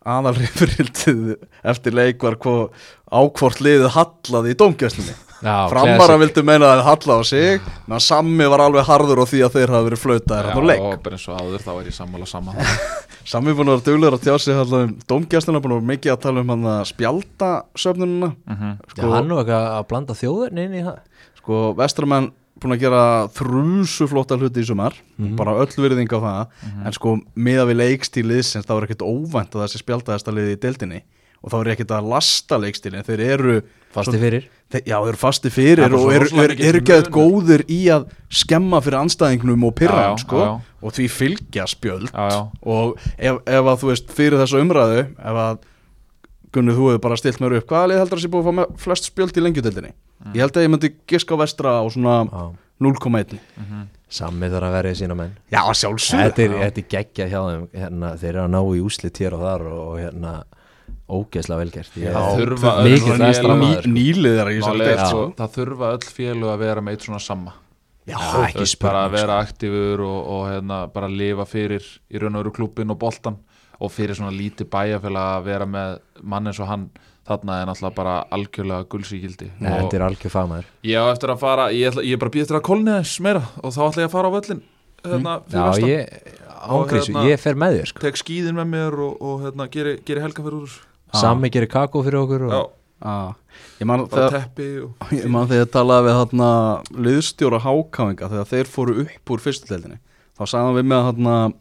aðalrifrildið 0.09 1.33
eftir 1.71 1.95
leik 1.95 2.23
var 2.23 2.37
hvo, 2.41 2.69
ákvort 3.11 3.59
liðið 3.61 3.91
hallaði 3.95 4.55
í 4.55 4.59
Já, 4.59 5.28
framara 5.71 6.17
vildu 6.19 6.43
meina 6.43 6.65
að 6.73 6.79
það 6.81 6.87
halla 6.89 7.15
á 7.15 7.21
sig 7.29 7.61
meðan 7.87 8.03
Sammi 8.03 8.47
var 8.51 8.63
alveg 8.65 8.87
harður 8.89 9.21
á 9.23 9.25
því 9.29 9.39
að 9.45 9.53
þeir 9.55 9.73
hafa 9.73 9.85
verið 9.87 10.01
flautaðir 10.03 10.49
hann 10.49 10.59
á 10.59 10.69
leik 10.69 10.81
og 10.83 11.03
bara 11.05 11.15
eins 11.19 11.27
og 11.29 11.39
áður 11.39 11.63
þá 11.63 11.71
er 11.79 11.85
ég 11.89 11.95
sammála 11.99 12.27
sama. 12.29 12.55
Sammi 13.31 13.53
búin 13.53 13.69
að 13.69 13.77
vera 13.77 13.85
duglegur 13.87 14.17
að 14.17 14.25
tjá 14.25 14.35
sig 14.41 14.59
um 14.59 14.95
dómgjöslina, 15.07 15.61
búin 15.63 15.75
að 15.75 15.79
vera 15.79 15.91
mikið 15.93 16.13
að 16.15 16.21
tala 16.25 16.43
um 16.43 16.51
hann 16.55 16.67
að 16.73 16.81
spjalda 16.91 17.51
söfnununa 17.77 18.31
Mhm. 18.49 18.75
Já, 18.97 19.03
hann 19.13 19.27
nú 19.29 19.37
eitthvað 19.39 19.69
að 19.77 19.87
blanda 19.87 20.13
þjóðurinn 20.17 20.63
inn 20.65 20.73
í 20.79 20.83
það. 20.83 20.97
Sko 21.39 21.59
vestramenn 21.77 22.31
búin 22.59 22.73
að 22.75 22.81
gera 22.83 23.03
þrúsu 23.31 24.07
flotta 24.11 24.35
hluti 24.35 24.59
í 24.59 24.67
sumar 24.67 24.93
bara 25.39 25.53
öll 25.61 25.71
virðing 25.71 26.11
á 26.11 26.19
það. 26.19 26.47
En 26.85 26.91
sko 26.97 27.13
miða 27.37 27.63
við 27.69 27.79
leikstílið 27.79 28.43
það 28.65 28.73
var 28.75 28.87
ekkert 28.89 29.05
óvænt 29.07 29.55
að 29.55 29.61
það 29.63 29.71
sé 29.71 29.79
spjaldaðasta 29.85 30.33
liði 30.35 30.57
í 30.57 30.59
deildinni 30.65 30.99
og 31.43 31.51
þá 31.53 31.57
er 31.63 31.71
ekkert 31.75 31.93
að 31.97 32.09
lasta 32.13 32.59
leikstílin 32.61 33.05
þeir 33.07 33.23
eru 33.33 33.57
Fasti 33.89 34.19
fyrir? 34.21 34.43
þeir, 34.69 34.83
já, 34.85 34.95
þeir 35.01 35.07
eru 35.09 35.17
fasti 35.17 35.49
fyrir 35.49 35.79
Það 35.81 35.87
er 35.87 35.93
bara 35.95 36.01
og 36.03 36.13
eru, 36.13 36.25
mikill 36.37 36.67
eru 36.69 36.81
ekki 36.83 36.97
munur. 36.99 37.09
góðir 37.15 37.63
í 37.73 37.79
að 37.95 38.03
skemma 38.41 38.81
fyrir 38.85 38.99
anstæðingnum 38.99 39.63
og 39.65 39.73
pyrra 39.79 40.03
sko 40.21 40.37
já, 40.43 40.45
já. 40.51 40.75
og 40.85 40.93
því 40.99 41.07
fylgja 41.15 41.65
spjöld. 41.71 42.11
Já, 42.13 42.27
já, 42.35 42.41
og 42.69 42.99
ef, 43.17 43.39
ef 43.49 43.71
að 43.73 43.79
þú 43.81 43.89
veist 43.89 44.13
fyrir 44.19 44.37
þessu 44.43 44.61
umræðu 44.65 45.01
ef 45.09 45.41
að 45.47 45.65
Gunni 46.49 46.73
þú 46.73 46.85
hefur 46.89 47.01
bara 47.03 47.17
stilt 47.21 47.37
mér 47.43 47.59
upp 47.59 47.67
hvaða 47.69 47.89
lið 47.91 47.99
heldur 48.01 48.17
að 48.17 48.23
sé 48.23 48.29
búið 48.33 48.47
að 48.49 48.55
fá 48.57 48.79
flest 48.81 49.09
spjöld 49.11 49.35
í 49.37 49.41
lengjudeldinni 49.45 49.91
ég 50.33 50.41
held 50.41 50.55
að 50.57 50.63
ég 50.65 50.71
myndi 50.73 50.89
giska 51.09 51.37
á 51.37 51.41
vestra 51.41 51.73
á 51.77 51.85
svona 51.93 52.15
Já. 52.25 52.45
0,1 52.81 53.35
Sammi 54.09 54.47
þarf 54.49 54.65
að 54.65 54.73
verja 54.79 54.95
sína 54.97 55.13
menn. 55.17 55.35
Já 55.53 55.61
sjálfsög 55.77 56.23
Þetta 56.23 56.41
er, 56.47 56.53
þetta 56.63 56.81
er 56.81 56.87
geggja 56.95 57.27
hjá 57.29 57.39
þeim 57.45 57.65
hérna, 57.77 58.09
Þeir 58.17 58.29
eru 58.31 58.41
að 58.47 58.53
ná 58.55 58.61
í 58.73 58.81
úslit 58.81 59.19
hér 59.21 59.35
og 59.37 59.43
þar 59.45 59.65
og 59.69 59.91
hérna 60.01 60.31
ógeðslega 61.09 61.59
velgert 61.63 61.95
Það 61.95 62.13
það- 62.59 63.57
maður, 63.59 63.81
sko. 63.81 63.93
nýliðar 63.95 64.51
í 64.53 64.59
er, 64.59 64.77
deild 64.79 64.99
sko, 64.99 65.09
sko. 65.09 65.25
það 65.39 65.53
þurfa 65.57 65.91
öll 65.95 66.07
félög 66.19 66.53
að 66.53 66.59
vera 66.63 66.81
með 66.85 66.95
eitt 66.97 67.07
svona 67.09 67.19
samma 67.23 67.53
Já, 68.09 68.17
ekki 68.47 68.65
bara 68.81 69.03
að 69.05 69.11
vera 69.19 69.35
aktífur 69.43 70.01
og, 70.01 70.19
og 70.33 70.47
hérna, 70.49 70.77
bara 70.93 71.07
lifa 71.11 71.45
fyrir 71.45 71.83
í 72.09 72.17
raun 72.21 72.35
og 72.39 72.43
veru 72.43 72.53
klúbbin 72.55 72.89
og 72.89 72.97
boltan 73.01 73.37
og 73.79 73.91
fyrir 73.93 74.15
svona 74.17 74.33
lítið 74.33 74.69
bæjarfélag 74.73 75.35
að 75.37 75.43
vera 75.45 75.65
með 75.69 75.99
mann 76.23 76.47
eins 76.49 76.59
og 76.59 76.67
hann 76.71 76.87
þarna 77.29 77.59
er 77.61 77.67
náttúrulega 77.69 77.95
bara 77.99 78.15
algjörlega 78.33 78.87
gulsíkildi 78.89 79.51
Nei, 79.61 79.69
Þetta 79.69 79.95
er 79.99 80.05
algjör 80.07 80.33
fagmaður. 80.33 80.65
ég 80.83 80.97
á 80.97 81.05
eftir 81.13 81.29
að 81.35 81.39
fara 81.43 81.67
ég, 81.69 81.91
ætla, 81.91 82.01
ég 82.03 82.13
er 82.17 82.17
bara 82.23 82.33
býð 82.33 82.41
eftir 82.47 82.57
að 82.57 82.65
kolni 82.65 82.91
þess 82.97 83.19
meira 83.21 83.43
og 83.61 83.71
þá 83.75 83.81
ætla 83.85 84.01
ég 84.01 84.09
að 84.09 84.15
fara 84.17 84.27
á 84.27 84.35
völlin 84.39 84.61
hérna, 85.05 85.35
fyrir 85.45 85.69
Já, 85.69 85.87
ég, 85.87 86.35
ángrísu, 86.65 87.13
hérna- 87.13 87.29
ég 87.29 87.39
fer 87.39 87.53
með 87.61 87.77
þér 87.77 87.87
sko. 87.93 87.99
tek 88.07 88.15
skíðin 88.19 88.57
með 88.57 88.67
mér 88.73 88.97
og, 89.05 89.21
og 89.21 89.41
hérna, 89.45 89.69
geri, 89.69 89.93
geri 90.03 90.21
helga 90.25 90.43
fyrir 90.43 90.63
úr 90.65 90.79
Sammi 91.15 91.49
gerir 91.53 91.71
kakó 91.71 92.03
fyrir 92.05 92.21
okkur 92.23 92.49
og... 92.49 92.53
Já, 92.53 92.61
Ah, 92.99 93.31
ég 93.79 93.87
man 93.87 94.01
þegar 94.11 94.33
teppi 94.33 94.65
og 94.83 95.05
ég 95.15 95.29
man 95.31 95.45
þegar 95.47 95.61
ég 95.63 95.69
talaði 95.71 96.03
við 96.09 96.17
þarna 96.17 96.49
liðstjóra 97.05 97.59
hákáinga 97.63 98.27
þegar 98.27 98.49
þeir 98.49 98.71
fóru 98.73 98.95
upp 99.05 99.31
úr 99.31 99.43
fyrstudeldinni 99.45 100.01
þá 100.35 100.41
sagði 100.43 100.65
hann 100.65 100.75
við 100.75 101.29
að 101.39 101.53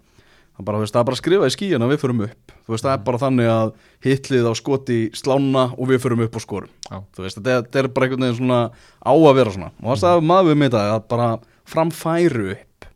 þú 0.59 0.81
veist, 0.83 0.95
það 0.95 1.01
er 1.01 1.07
bara 1.07 1.15
að 1.15 1.21
skrifa 1.21 1.49
í 1.49 1.55
skíin 1.55 1.85
að 1.85 1.93
við 1.93 2.01
förum 2.03 2.23
upp. 2.27 2.53
Þú 2.67 2.75
veist, 2.75 2.85
það 2.85 2.95
er 2.95 3.03
bara 3.07 3.21
þannig 3.23 3.51
að 3.53 3.69
hitlið 4.05 4.49
á 4.51 4.53
skoti 4.59 4.99
slána 5.17 5.65
og 5.77 5.91
við 5.91 6.01
förum 6.03 6.25
upp 6.25 6.39
og 6.39 6.45
skorum. 6.45 6.73
Já. 6.89 6.99
þú 7.15 7.25
veist, 7.25 7.41
þetta 7.47 7.79
er, 7.79 7.89
bara 7.95 8.09
einhvern 8.09 8.27
veginn 8.27 8.39
svona 8.41 8.61
á 8.75 9.13
að 9.15 9.39
vera 9.39 9.55
svona. 9.55 9.71
Og 9.79 9.93
það 9.93 10.03
sagði 10.03 10.29
maður 10.33 10.49
við 10.51 10.59
mig 10.59 10.73
þetta 10.73 10.97
að 10.97 11.07
bara 11.15 11.29
framfæru 11.69 12.49
upp 12.57 12.89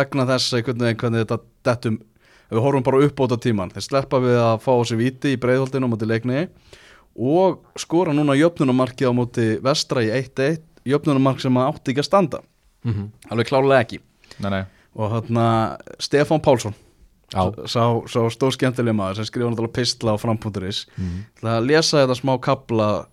vegna 0.00 0.26
þess 0.32 0.56
einhvern 0.58 0.84
veginn 0.84 1.00
hvernig 1.04 1.24
þetta 1.24 1.40
dettum 1.70 2.00
við 2.50 2.62
horfum 2.64 2.82
bara 2.86 3.00
upp 3.06 3.20
á 3.20 3.22
þetta 3.26 3.40
tíman 3.46 3.70
þeir 3.74 3.86
sleppa 3.86 4.20
við 4.22 4.38
að 4.42 4.60
fá 4.64 4.72
sig 4.88 4.98
viti 4.98 5.32
í 5.36 5.40
breiðholtinu 5.40 5.86
á 5.86 5.92
móti 5.92 6.08
leikni 6.10 6.44
og 7.20 7.60
skora 7.78 8.12
núna 8.16 8.36
jöfnunumarki 8.38 9.06
á 9.06 9.12
móti 9.14 9.46
vestra 9.62 10.02
í 10.06 10.10
1-1 10.14 10.60
jöfnunumark 10.88 11.40
sem 11.42 11.56
átti 11.60 11.92
ekki 11.92 12.00
að 12.04 12.08
standa. 12.08 12.38
Mhm. 12.84 13.10
alveg 13.30 13.46
klálega 13.50 13.80
ekki. 13.84 13.98
Nei, 14.40 14.50
nei, 14.50 14.62
og 14.96 15.10
þarna 15.12 15.78
Stefán 16.00 16.40
Pálsson 16.42 16.74
sá, 17.30 17.82
sá 18.08 18.20
stór 18.32 18.50
skemmtileg 18.56 18.94
maður 18.96 19.16
sem 19.20 19.24
skrifa 19.28 19.50
náttúrulega 19.50 19.76
pistla 19.76 20.14
á 20.16 20.18
fram.is 20.18 20.86
Mhm. 20.96 21.18
til 21.38 21.48
að 21.48 21.66
lesa 21.66 22.06
þetta 22.06 22.16
smá 22.18 22.40
kabla 22.40 23.06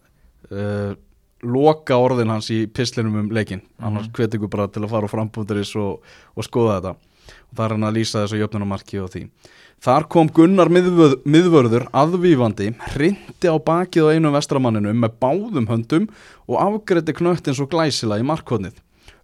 uh, 0.51 0.95
loka 1.43 1.93
orðin 1.99 2.29
hans 2.31 2.49
í 2.49 2.65
pistlinum 2.65 3.15
um 3.19 3.29
leikin 3.29 3.61
annars 3.79 4.07
hvet 4.13 4.33
ykkur 4.33 4.49
bara 4.49 4.67
til 4.67 4.81
að 4.83 4.89
fara 4.89 5.05
á 5.05 5.09
fram.is 5.11 5.75
og, 5.75 6.01
og 6.35 6.43
skoða 6.47 6.79
þetta 6.81 6.95
er 7.65 7.75
hann 7.75 7.87
að 7.87 7.97
lýsa 7.97 8.23
þessu 8.23 8.41
jöfnunumarki 8.41 9.01
og 9.01 9.13
því 9.13 9.23
Þar 9.83 10.07
kom 10.09 10.29
Gunnar 10.33 10.71
miðvörð, 10.73 11.19
miðvörður 11.29 11.85
aðvífandi, 11.95 12.71
hrindi 12.95 13.49
á 13.49 13.55
bakið 13.61 14.09
á 14.09 14.13
einum 14.17 14.33
vestramanninum 14.33 14.97
með 15.03 15.19
báðum 15.21 15.67
höndum 15.69 16.07
og 16.49 16.57
afgreiti 16.63 17.13
knött 17.13 17.49
eins 17.51 17.61
og 17.61 17.69
glæsila 17.69 18.17
í 18.17 18.25
markvotnið. 18.25 18.79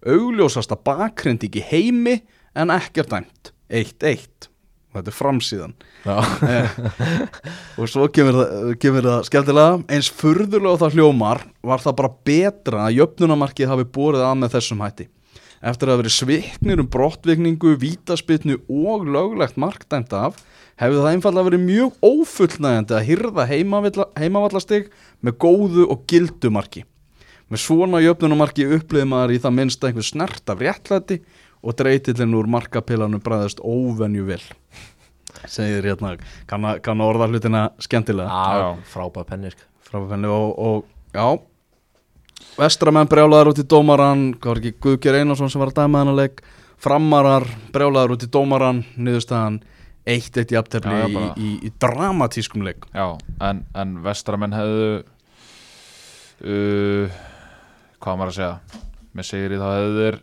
Augljósasta 0.05 0.77
bakhrindi 0.77 1.49
ekki 1.49 1.63
heimi 1.71 2.19
en 2.53 2.73
ekkert 2.73 3.15
dæmt. 3.15 3.49
1-1. 3.73 4.49
Og 4.93 4.99
þetta 4.99 5.09
er 5.09 5.17
framsíðan. 5.17 5.75
Eh, 6.05 6.77
og 7.79 7.89
svo 7.89 8.05
kemur 8.13 8.37
það, 8.37 8.71
kemur 8.83 9.09
það 9.09 9.27
skemmtilega 9.31 9.81
eins 9.95 10.11
furðulega 10.13 10.83
það 10.83 10.99
hljómar 10.99 11.45
var 11.65 11.81
það 11.81 11.97
bara 12.03 12.13
betra 12.29 12.85
að 12.85 12.99
jöfnunamarkið 12.99 13.73
hafi 13.73 13.89
borið 13.95 14.25
að 14.27 14.39
með 14.43 14.57
þessum 14.59 14.85
hætti 14.85 15.09
eftir 15.63 15.91
að 15.91 16.01
verið 16.03 16.15
sviknir 16.17 16.81
um 16.83 16.89
brottvikningu, 16.91 17.75
vítaspitnu 17.79 18.59
og 18.67 19.05
löglegt 19.07 19.59
mark 19.61 19.85
dæmt 19.91 20.13
af 20.17 20.39
hefði 20.81 21.01
það 21.01 21.11
einfallega 21.11 21.49
verið 21.49 21.65
mjög 21.67 21.99
ófullnægjandi 22.03 22.97
að 22.97 23.07
hyrða 23.09 23.45
heimavallarstig 24.19 24.89
með 25.23 25.37
góðu 25.43 25.87
og 25.87 26.03
gildu 26.09 26.51
marki. 26.53 26.83
Með 27.51 27.63
svona 27.65 28.01
jöfnunamarki 28.01 28.65
upplifði 28.79 29.09
maður 29.09 29.35
í 29.35 29.41
það 29.43 29.57
minnst 29.59 29.85
einhver 29.85 30.07
snert 30.07 30.49
af 30.49 30.63
réttlæti 30.63 31.19
og 31.63 31.77
dreytillin 31.79 32.35
úr 32.35 32.49
markapilanum 32.51 33.21
bræðist 33.23 33.61
óvenju 33.63 34.25
vel 34.27 34.41
segir 35.49 35.85
hérna 35.87 36.15
kann 36.49 36.67
að, 36.67 36.81
kann 36.85 37.01
orða 37.03 37.27
hlutina 37.31 37.63
skemmtilega. 37.81 38.29
Já, 38.29 38.67
frábæð 38.91 39.29
pennir 39.29 39.55
sko. 39.55 39.67
fráfenni 39.89 40.29
og, 40.31 40.59
og 40.59 40.85
já 41.13 41.39
vestramenn 42.57 43.09
brjálaðar 43.11 43.53
út 43.53 43.61
í 43.61 43.67
dómaran 43.67 44.25
hvað 44.37 44.51
var 44.51 44.61
ekki 44.61 44.81
Guðger 44.83 45.19
Einarsson 45.19 45.51
sem 45.51 45.61
var 45.61 45.71
að 45.73 45.79
dæma 45.81 46.03
þennan 46.03 46.19
leik. 46.19 46.43
Framarar 46.83 47.45
brjálaðar 47.73 48.15
út 48.17 48.25
í 48.25 48.29
dómaran 48.31 48.83
niðurstaðan 48.97 49.61
eitt 50.03 50.37
eitt 50.37 50.51
í 50.51 50.57
já, 50.57 50.63
í, 51.07 51.13
bara. 51.15 51.31
í, 51.39 51.53
í 51.63 51.71
dramatískum 51.79 52.65
leik. 52.65 52.85
Já, 52.91 53.15
en, 53.47 53.63
en 53.79 53.95
vestramenn 54.03 54.55
hefðu 54.55 54.89
uh, 56.43 57.23
hvað 58.03 58.19
maður 58.19 58.33
að 58.33 58.37
segja? 58.39 58.83
Með 59.13 59.29
sigri 59.29 59.59
þá 59.61 59.67
hefðu 59.69 59.97
þeir 59.99 60.21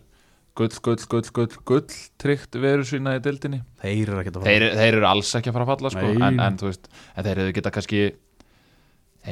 gull, 0.59 0.71
gull, 0.85 0.97
gull, 1.13 1.29
gull, 1.37 1.61
gull 1.71 1.99
tryggt 2.21 2.57
veru 2.61 2.85
sína 2.87 3.15
í 3.17 3.21
dildinni 3.23 3.61
Þeir 3.81 4.11
eru 4.11 4.43
þeir, 4.43 4.65
þeir 4.77 4.97
eru 4.99 5.07
alls 5.09 5.31
ekki 5.39 5.51
að 5.51 5.57
fara 5.57 5.65
að 5.67 5.71
falla 5.73 5.93
sko. 5.95 6.11
En, 6.11 6.41
en, 6.43 6.59
veist, 6.61 6.91
en 7.15 7.27
þeir 7.27 7.43
eru 7.45 7.55
geta 7.57 7.73
kannski 7.73 8.03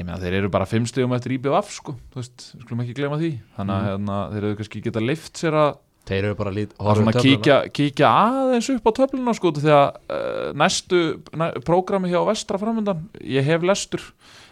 meina, 0.06 0.18
þeir 0.22 0.34
eru 0.44 0.50
bara 0.54 0.66
fimm 0.70 0.86
stigum 0.86 1.14
eftir 1.18 1.34
IBF 1.38 1.72
sko. 1.74 1.96
þú 2.14 2.20
veist, 2.22 2.44
við 2.56 2.66
skulum 2.66 2.82
ekki 2.86 2.94
glema 3.00 3.18
því 3.18 3.30
þannig 3.58 3.74
að 3.76 3.84
Mm. 3.84 3.90
hérna, 3.90 4.18
þeir 4.34 4.44
eru 4.44 4.56
kannski 4.60 4.82
geta 4.86 5.00
leift 5.02 5.34
sér 5.38 5.54
að 5.54 5.78
Þeir 6.10 6.24
eru 6.26 6.36
bara 6.40 6.50
lít 6.52 6.72
að 6.80 7.18
kíkja, 7.22 7.56
kíkja 7.76 8.08
aðeins 8.10 8.70
upp 8.74 8.88
á 8.90 8.92
töfluna 8.98 9.34
sko, 9.36 9.52
því 9.52 9.70
að 9.70 9.90
uh, 10.10 10.54
næstu 10.58 11.02
næ, 11.38 11.52
prógrami 11.62 12.10
hjá 12.10 12.22
vestra 12.26 12.58
framöndan 12.58 13.04
ég 13.22 13.44
hef 13.46 13.62
lestur 13.62 14.02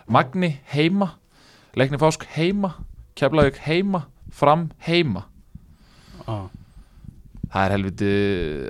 Magni 0.07 0.59
heima, 0.73 1.13
Leikni 1.75 1.97
Fásk 1.97 2.25
heima 2.35 2.75
Keflavík 3.15 3.57
heima 3.65 4.03
fram 4.29 4.69
heima 4.85 5.25
Já. 6.27 6.49
Það 7.57 7.65
er 7.65 7.73
helviti 7.73 8.11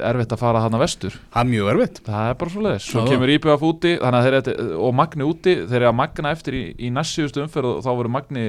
erfitt 0.07 0.33
að 0.33 0.41
fara 0.41 0.63
þarna 0.63 0.79
vestur. 0.81 1.17
Það 1.33 1.43
er 1.43 1.51
mjög 1.51 1.71
erfitt. 1.73 2.01
Það 2.07 2.29
er 2.29 2.39
bara 2.39 2.53
svo 2.53 2.63
leiðis, 2.63 2.87
svo 2.87 3.03
kemur 3.07 3.33
IBF 3.33 3.67
úti 3.67 3.93
þannig 3.99 4.29
að 4.31 4.47
þeir 4.47 4.73
og 4.87 4.95
Magni 4.97 5.27
úti 5.27 5.55
þeir 5.65 5.79
eru 5.81 5.89
að 5.91 5.99
magna 5.99 6.33
eftir 6.35 6.57
í, 6.57 6.63
í 6.79 6.91
næstsíðustu 6.95 7.43
umferð 7.43 7.73
og 7.73 7.85
þá 7.85 7.91
voru 7.99 8.13
Magni 8.15 8.47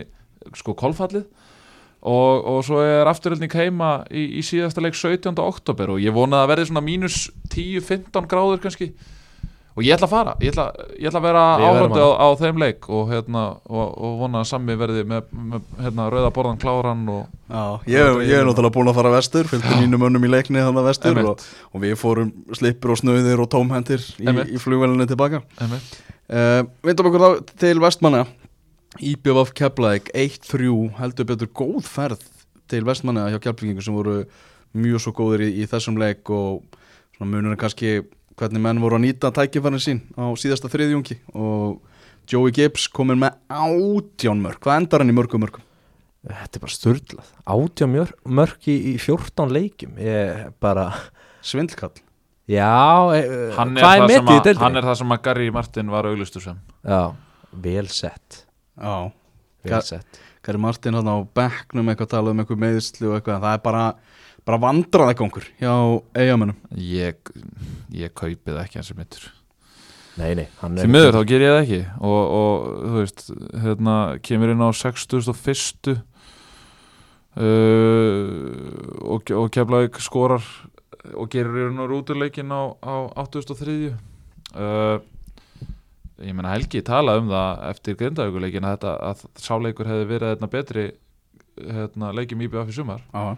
sko 0.59 0.77
kolfallið. 0.79 1.29
Og, 1.99 2.45
og 2.47 2.61
svo 2.63 2.79
er 2.87 3.09
afturöldning 3.11 3.55
heima 3.59 4.05
í, 4.07 4.39
í 4.39 4.43
síðasta 4.47 4.83
leik 4.85 4.95
17. 4.95 5.33
oktober 5.43 5.97
og 5.97 6.03
ég 6.03 6.15
vonaði 6.15 6.45
að 6.45 6.51
verði 6.53 6.67
svona 6.69 6.85
mínus 6.87 7.17
10-15 7.51 8.29
gráður 8.31 8.63
kannski 8.63 8.93
og 9.79 9.85
ég 9.87 9.95
ætla 9.95 10.09
að 10.09 10.11
fara, 10.11 10.33
ég 10.43 10.51
ætla, 10.51 10.65
ég 10.99 11.07
ætla 11.07 11.21
að 11.21 11.27
vera 11.29 11.43
áhörndi 11.63 12.01
á, 12.03 12.11
á 12.19 12.29
þeim 12.41 12.57
leik 12.59 12.89
og, 12.91 13.03
hérna, 13.13 13.43
og, 13.71 13.85
og 13.95 14.17
vona 14.19 14.41
að 14.43 14.49
Sammi 14.51 14.75
verði 14.81 15.05
með, 15.07 15.29
með 15.53 15.69
hérna, 15.85 16.07
rauða 16.11 16.33
borðan 16.35 16.59
kláran 16.59 17.05
og 17.13 17.29
Já, 17.49 17.63
ég, 17.87 18.19
ég 18.27 18.35
er 18.41 18.49
náttúrulega 18.49 18.75
búin 18.75 18.91
að 18.91 18.99
fara 18.99 19.13
vestur 19.15 19.47
fylgdi 19.49 19.79
mínum 19.79 20.09
önnum 20.09 20.27
í 20.27 20.33
leikni 20.33 20.59
þannig 20.59 20.83
að 20.83 20.91
vestur 20.91 21.23
og, 21.23 21.47
og 21.71 21.85
við 21.85 21.95
fórum 22.01 22.35
slipur 22.59 22.97
og 22.97 23.01
snöðir 23.01 23.45
og 23.45 23.51
tómhendir 23.55 24.03
í, 24.19 24.27
í 24.27 24.61
flugvelinni 24.61 25.07
tilbaka. 25.09 25.45
Uh, 25.63 26.67
Vindum 26.85 27.13
okkur 27.13 27.25
þá 27.25 27.55
til 27.63 27.79
vestmanna 27.85 28.27
Íbjöf 28.99 29.55
Keflaðik 29.57 30.11
1-3 30.17 30.75
heldur 30.99 31.31
betur 31.31 31.55
góð 31.55 31.87
ferð 31.87 32.27
til 32.69 32.83
vestmanna 32.89 33.31
hjá 33.31 33.39
Keflavíkingu 33.39 33.87
sem 33.87 33.95
voru 33.95 34.25
mjög 34.77 35.07
svo 35.07 35.15
góðir 35.17 35.47
í, 35.47 35.53
í 35.63 35.71
þessum 35.71 35.97
leik 36.01 36.29
og 36.35 36.65
svona 37.17 37.31
munur 37.31 37.55
er 37.55 37.61
kannski 37.61 38.01
hvernig 38.39 38.63
menn 38.65 38.81
voru 38.83 38.99
að 38.99 39.05
nýta 39.07 39.31
tækifærið 39.35 39.83
sín 39.85 40.01
á 40.15 40.25
síðasta 40.39 40.71
þriðjungi. 40.73 41.19
Og 41.35 41.79
Joey 42.29 42.53
Gibbs 42.55 42.89
kominn 42.93 43.21
með 43.23 43.39
átján 43.51 44.43
mörg 44.45 44.61
hvað 44.63 44.83
endar 44.83 45.03
hann 45.05 45.13
í 45.13 45.17
mörgum 45.17 45.43
mörgum? 45.45 45.65
Þetta 46.29 46.59
er 46.59 46.65
bara 46.65 46.75
sturlað. 46.75 47.31
Átjá 47.49 47.87
mjör, 47.89 48.11
mörk 48.27 48.67
í, 48.69 48.75
í 48.93 48.99
14 49.01 49.53
leikjum. 49.55 49.95
Ég 50.03 50.51
bara 50.61 50.91
Svindlkall. 51.47 51.95
Já, 52.49 53.13
e, 53.13 53.23
Hann, 53.57 53.77
er 53.77 53.85
hvað 53.85 53.95
er 53.95 54.23
að, 54.23 54.29
deildinni? 54.45 54.63
hann 54.63 54.77
er 54.81 54.87
það 54.89 54.95
sem 55.03 55.13
að 55.15 55.23
Gary 55.27 55.51
Martin 55.53 55.91
var 55.93 56.07
auglustur 56.09 56.43
sem. 56.45 56.59
Já, 56.85 57.03
vel 57.53 57.89
sett. 57.93 58.43
Já. 58.81 59.11
Vel 59.65 59.73
Ga- 59.75 59.83
sett. 59.85 60.21
Gary 60.43 60.61
Martin 60.63 60.97
hann 60.97 61.11
á 61.13 61.17
bekknum 61.37 61.91
eitthvað 61.93 62.09
talað 62.15 62.33
um 62.33 62.41
eitthvað 62.43 62.63
meðsli 62.65 63.09
og 63.11 63.19
eitthvað. 63.19 63.43
Það 63.45 63.53
er 63.59 63.63
bara, 63.67 63.83
bara 64.49 64.61
vandraðakongur 64.63 65.49
hjá 65.61 65.73
eigamennum 66.17 66.57
ég, 66.81 67.21
ég 67.93 68.15
kaupi 68.17 68.55
það 68.55 68.63
ekki 68.65 68.81
hans 68.81 68.93
sem 68.93 68.99
mittur 68.99 69.29
Nei, 70.19 70.33
nei, 70.35 70.49
hann 70.59 70.75
er 70.75 70.83
því 70.83 70.91
miður 70.91 71.15
þá 71.15 71.21
ger 71.31 71.45
ég 71.45 71.53
það 71.53 71.61
ekki 71.63 71.81
og, 72.09 72.23
og 72.39 72.65
þú 72.83 72.95
veist, 72.97 73.21
hérna 73.63 73.97
kemur 74.27 74.51
inn 74.51 74.65
á 74.67 74.71
61. 74.75 75.93
Uh, 77.39 78.25
og, 79.15 79.31
og 79.31 79.47
Keflavík 79.55 80.01
skorar 80.03 80.43
og 81.15 81.31
gerir 81.31 81.69
hérna 81.69 81.87
rúturleikin 81.87 82.51
á, 82.51 82.75
á 82.83 83.15
83. 83.15 83.93
Uh, 84.59 84.99
ég 86.19 86.35
meina 86.35 86.57
Helgi 86.57 86.83
talaði 86.83 87.23
um 87.23 87.31
það 87.31 87.63
eftir 87.69 87.99
grindavíkuleikin 88.01 88.67
að, 88.67 88.79
þetta, 88.79 88.95
að 89.13 89.45
sáleikur 89.45 89.91
hefði 89.93 90.09
verið 90.11 90.33
hérna 90.33 90.51
betri 90.51 90.87
hérna, 91.59 92.11
leikjum 92.17 92.43
IBF 92.47 92.73
í 92.73 92.75
sumar 92.75 93.05
Já, 93.13 93.37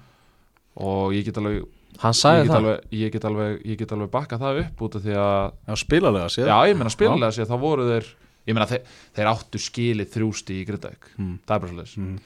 og 0.77 1.13
ég 1.17 1.25
get 1.25 1.39
alveg 1.39 1.65
Hann 2.01 2.13
ég 2.15 2.21
sagði 2.21 2.43
get, 2.47 2.51
það. 2.51 2.57
alveg, 2.61 2.85
ég, 2.95 3.13
get 3.13 3.25
alveg, 3.25 3.55
ég 3.67 3.79
get 3.79 3.93
alveg 3.93 4.11
bakka 4.11 4.39
það 4.39 4.61
upp 4.65 4.83
út 4.87 4.95
af 4.97 5.03
því 5.05 5.15
að 5.21 5.53
já 5.69 5.75
spilalega 5.77 6.29
séð. 6.33 6.47
Já, 6.49 6.59
ég 6.71 6.77
meina 6.79 6.91
spilalega 6.95 7.35
sér, 7.37 7.49
þá 7.51 7.57
voru 7.61 7.89
þeir 7.91 8.11
Ég 8.49 8.55
meina 8.57 8.67
þeir, 8.67 8.87
þeir 9.15 9.29
áttu 9.29 9.59
skilið 9.61 10.09
þrjústi 10.15 10.55
í 10.57 10.65
Grindavík, 10.67 11.11
Mm. 11.19 11.35
það 11.47 11.55
er 11.55 11.61
bara 11.61 11.73
svolítið 11.73 11.97
Mm. 11.99 12.21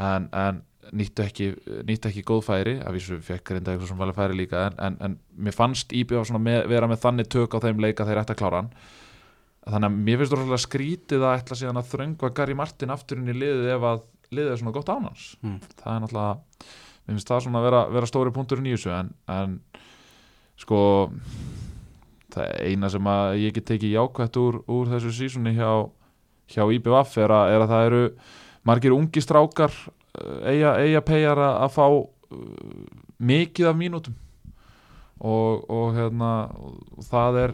en, 0.00 0.28
en 0.32 0.62
nýttu 0.96 1.22
ekki 1.26 1.48
nýttu 1.86 2.08
ekki 2.08 2.22
góð 2.24 2.40
færi, 2.46 2.72
af 2.80 2.94
því 2.94 3.00
sem 3.04 3.20
fekk 3.20 3.44
Grindavík 3.50 3.80
svo 3.82 3.88
sem 3.88 3.98
valið 4.00 4.16
færi 4.16 4.34
líka, 4.38 4.62
en, 4.66 4.74
en, 4.78 4.96
en 5.00 5.18
mér 5.38 5.52
fannst 5.54 5.92
Íbjöf 5.92 6.26
svona 6.30 6.40
með, 6.42 6.66
vera 6.72 6.88
með 6.88 7.02
þannig 7.04 7.28
tök 7.28 7.52
á 7.54 7.58
þeim 7.60 7.78
leika 7.84 8.06
þeir 8.08 8.22
ætti 8.22 8.32
að 8.32 8.40
klára 8.40 8.62
hann. 8.62 8.70
Þannig 9.68 9.90
að 9.92 10.00
mér 10.08 10.18
finnst 10.22 10.32
það 10.32 10.64
skrítið 10.64 11.22
að 11.28 11.36
ætla 11.42 11.58
síðan 11.60 11.82
að 11.82 11.90
þröngva 11.92 12.32
Gary 12.34 12.54
Martin 12.54 12.90
aftur 12.90 13.18
inn 13.20 13.28
í 13.28 13.36
liðið 13.36 13.68
ef 13.76 13.82
að 13.92 14.02
liðið 14.32 14.52
er 14.52 14.56
svona 14.62 14.72
gott 14.72 14.88
ánans 14.96 15.36
Mm. 15.44 15.60
það 15.84 15.92
er 15.92 16.00
náttúrulega 16.00 16.38
mér 17.06 17.16
finnst 17.16 17.28
það 17.32 17.40
svona 17.46 17.60
að 17.62 17.66
vera, 17.68 17.80
vera 17.96 18.08
stóri 18.10 18.32
punkturinn 18.34 18.68
í 18.70 18.74
þessu 18.76 18.92
en, 18.94 19.10
en 19.32 19.56
sko 20.62 20.78
það 22.32 22.52
eina 22.64 22.88
sem 22.92 23.08
að 23.12 23.34
ég 23.42 23.56
get 23.58 23.66
tekið 23.72 23.94
jákvætt 23.96 24.38
úr, 24.40 24.60
úr 24.72 24.90
þessu 24.94 25.12
sísunni 25.16 25.52
hjá, 25.56 25.70
hjá 26.54 26.62
IBVF 26.78 27.18
er, 27.20 27.34
að- 27.36 27.52
er 27.56 27.64
að 27.66 27.72
það 27.74 27.86
eru 27.90 28.02
margir 28.68 28.94
ungi 28.96 29.20
strákar 29.24 29.72
uh, 29.74 30.40
eiga, 30.48 30.76
eiga 30.80 31.02
peyjar 31.04 31.40
að, 31.42 31.56
að 31.66 31.74
fá 31.76 31.86
uh, 31.92 32.06
mikið 33.22 33.68
af 33.72 33.76
mínútum. 33.80 34.14
Og, 35.22 35.60
og 35.70 35.92
hérna 35.94 36.28
og 36.58 37.04
það 37.06 37.36
er, 37.44 37.52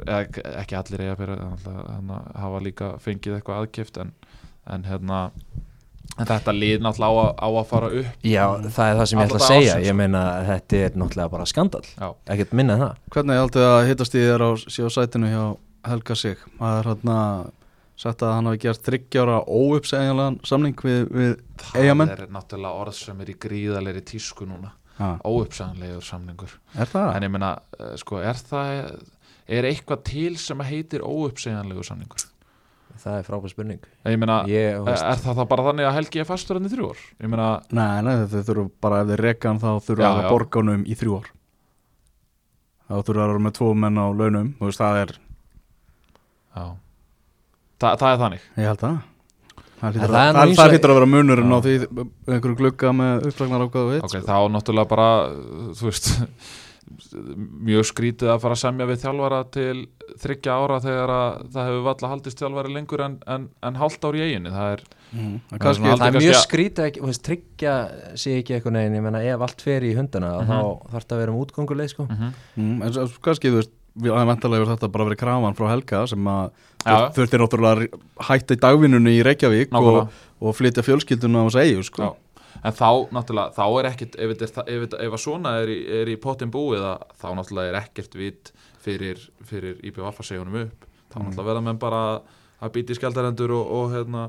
ekki 0.63 0.77
allir 0.79 1.03
eiga 1.05 1.17
peyjar 1.19 1.43
hérna, 1.91 2.21
hafa 2.41 2.61
líka 2.65 2.87
fengið 3.05 3.35
eitthvað 3.37 3.59
aðkift 3.65 3.99
en, 4.01 4.13
en 4.73 4.87
hérna 4.89 5.19
en 6.17 6.27
þetta 6.31 6.55
lið 6.57 6.81
náttúrulega 6.87 7.27
á 7.37 7.45
á 7.45 7.49
að 7.49 7.67
fara 7.69 7.91
upp 8.01 8.25
Já, 8.27 8.45
það 8.65 8.89
er 8.93 8.97
það 8.99 9.07
sem 9.11 9.19
ég 9.21 9.29
ætla 9.29 9.39
að 9.39 9.47
segja. 9.47 9.75
ársins, 9.75 9.87
Ég 9.89 9.99
meina, 9.99 10.23
þetta 10.49 10.81
er 10.87 10.97
náttúrulega 11.03 11.33
bara 11.35 11.47
skandal 11.47 11.85
Já. 11.93 12.09
Ekkert 12.35 12.53
minna 12.59 12.75
en 12.79 12.83
það. 12.87 12.97
Hvernig 13.15 13.41
haldið 13.43 13.67
að 13.69 13.87
hittast 13.91 14.15
í 14.19 14.25
þér 14.25 14.45
á, 14.47 14.51
á 14.57 14.89
sætinu 14.97 15.31
hjá 15.33 15.45
Helga 15.89 16.17
Sig? 16.19 16.39
Það 16.59 16.79
er 16.81 16.91
hann 16.93 17.13
að 17.19 17.47
sagt 17.99 18.23
að 18.23 18.35
hann 18.37 18.47
hafi 18.47 18.61
gert 18.63 18.83
þryggjára 18.87 19.37
óuppsegjanlegan 19.51 20.41
samning 20.47 20.83
við, 20.87 21.01
við 21.11 21.33
Eyjamenn? 21.75 22.11
það 22.13 22.23
er 22.29 22.35
náttúrulega 22.37 22.83
orð 22.85 22.95
sem 22.95 23.23
er 23.25 23.33
í 23.33 23.37
gríðalegri 23.43 24.03
tísku 24.07 24.47
núna. 24.47 24.71
Ha, 24.99 25.13
óuppsæðanlegur 25.27 26.03
samningur. 26.07 26.53
Er 26.79 26.91
það? 26.91 27.09
en 27.17 27.27
ég 27.27 27.31
meina, 27.35 27.51
eh, 27.79 27.95
sko, 27.99 28.19
er 28.23 28.39
það 28.39 28.71
er 29.49 29.67
eitthvað 29.71 30.03
til 30.05 30.33
sem 30.39 30.59
að 30.63 30.71
heitir 30.73 31.05
óuppsæðanlegur 31.07 31.87
samningur 31.87 32.25
Það 32.99 33.17
er 33.21 33.27
frábæð 33.29 33.53
spurning. 33.53 33.83
Ég 34.09 34.19
meina, 34.19 34.37
Ég, 34.51 34.79
veist, 34.87 35.05
er 35.07 35.21
það 35.23 35.39
þá 35.39 35.45
bara 35.53 35.65
þannig 35.69 35.87
að 35.89 35.97
Helgi 35.99 36.21
er 36.23 36.29
fastur 36.29 36.59
hann 36.59 36.67
í 36.69 36.73
þrjú 36.73 36.89
ár? 36.93 37.03
Ég 37.23 37.31
meina, 37.33 37.49
Nei, 37.79 38.03
nei, 38.07 38.15
þau 38.33 38.43
þurfu 38.49 38.65
bara 38.85 39.01
ef 39.05 39.13
þeir 39.13 39.23
reka 39.29 39.53
hann 39.53 39.61
þá 39.63 39.69
þurfu 39.87 40.07
að 40.09 40.23
já. 40.25 40.31
borga 40.33 40.63
honum 40.63 40.83
í 40.89 40.97
þrjú 40.99 41.19
ár. 41.21 41.29
Þá 42.89 42.95
þurfu 43.05 43.23
að 43.23 43.31
vera 43.33 43.45
með 43.47 43.57
tvo 43.59 43.69
menn 43.77 44.01
á 44.01 44.07
launum 44.17 44.51
Þú 44.59 44.69
veist, 44.71 44.81
það 44.83 45.01
er, 45.05 45.13
já. 46.57 46.65
Þa, 47.79 47.91
það 48.01 48.11
er 48.15 48.21
þannig. 48.25 48.49
Ég 48.59 48.69
held 48.73 48.85
Það. 48.89 48.99
En 49.79 49.95
er 49.95 50.11
að, 50.11 50.11
það, 50.11 50.37
eins 50.43 50.57
það 50.59 50.65
og- 50.65 50.73
hlýtur 50.75 50.91
að 50.91 50.97
vera 50.99 51.07
munurinn 51.07 51.53
Já. 51.53 51.55
á 51.55 51.61
því 51.63 51.75
einhverjum 52.35 52.57
glugga 52.59 52.91
með 52.99 53.27
upplagnar 53.29 53.63
ákvæðu 53.69 53.93
hitt 53.95 54.07
ok, 54.09 54.11
sko. 54.11 54.23
þá 54.27 54.37
náttúrulega 54.51 54.89
bara 54.91 55.11
þú 55.79 55.85
veist 55.87 56.09
mjög 57.69 57.87
skrítið 57.91 58.31
að 58.33 58.41
fara 58.43 58.57
að 58.57 58.61
semja 58.63 58.87
við 58.89 59.01
þjálfara 59.05 59.41
til 59.55 59.77
þryggja 60.23 60.55
ára 60.57 60.79
þegar 60.85 61.13
að 61.15 61.49
það 61.55 61.69
hefur 61.69 61.83
valla 61.89 62.11
haldist 62.13 62.43
þjálfari 62.43 62.73
lengur 62.75 63.03
en, 63.05 63.17
en, 63.27 63.49
en 63.69 63.79
hálft 63.83 64.05
ár 64.09 64.19
í 64.19 64.23
eiginu 64.25 64.53
það 64.55 64.73
er, 64.77 64.85
mm. 65.13 65.35
Það 65.51 65.69
er 65.69 65.81
það 65.85 66.07
er 66.09 66.19
mjög 66.19 66.35
að- 66.35 66.45
skrítið 66.47 66.87
ekki, 66.89 67.13
tryggja 67.29 67.75
sig 68.19 68.39
ekki 68.43 68.57
eitthvað 68.59 68.77
neginn, 68.79 68.99
ég 69.01 69.05
meina 69.09 69.23
ef 69.35 69.45
allt 69.49 69.61
fer 69.67 69.83
í 69.89 69.95
hundana 69.99 70.33
Mhm. 70.39 70.49
þá 70.49 70.59
þarf 70.93 71.05
þetta 71.05 71.17
að 71.19 71.23
vera 71.25 71.33
um 71.33 71.43
útgönguleið 71.45 71.93
sko. 71.95 72.09
mm, 72.09 72.83
en 72.83 72.93
svo- 72.93 73.21
kannski, 73.23 73.51
þú 73.53 73.61
veist 73.63 73.75
við 73.99 74.13
aðeins 74.15 74.31
vantarlega 74.31 74.63
hefur 74.65 74.77
þetta 74.77 74.93
bara 74.95 75.05
verið 75.09 75.19
krafan 75.19 75.57
frá 75.59 75.69
Helga 75.73 76.07
sem 76.07 76.25
að 76.25 76.51
Já. 76.87 77.11
þurfti 77.11 77.39
náttúrulega 77.43 77.89
að 77.89 78.01
hætta 78.29 78.55
í 78.55 78.61
dagvinnunni 78.63 79.15
í 79.19 79.23
Reykjavík 79.27 79.71
Nákvæmlega. 79.75 80.03
og, 80.07 80.09
og 80.41 80.55
flytja 80.55 80.85
fjölskylduna 80.87 81.43
á 81.43 81.47
segju 81.51 81.83
sko. 81.83 82.03
Já. 82.03 82.15
En 82.63 82.75
þá 82.75 82.91
náttúrulega 83.15 83.55
þá 83.57 83.65
er 83.69 83.89
ekkert, 83.93 84.19
ef, 84.19 84.35
er 84.35 84.73
ef, 84.75 84.89
ef 84.99 85.17
að 85.17 85.23
svona 85.23 85.55
er 85.63 85.73
í, 85.73 85.79
er 86.01 86.11
í 86.13 86.19
pottin 86.21 86.53
búið 86.55 86.85
að, 86.91 87.07
þá 87.21 87.29
náttúrulega 87.39 87.73
er 87.73 87.81
ekkert 87.83 88.19
vit 88.19 88.53
fyrir, 88.85 89.23
fyrir 89.47 89.81
IPV 89.87 90.11
Alfa 90.11 90.27
segjunum 90.27 90.61
upp. 90.65 90.87
Þá 91.09 91.19
náttúrulega 91.23 91.49
verða 91.53 91.65
menn 91.69 91.81
bara 91.81 92.03
að 92.59 92.75
býti 92.75 92.99
skjaldarendur 92.99 93.55
og, 93.55 93.75
og 93.79 93.91
hérna 93.95 94.29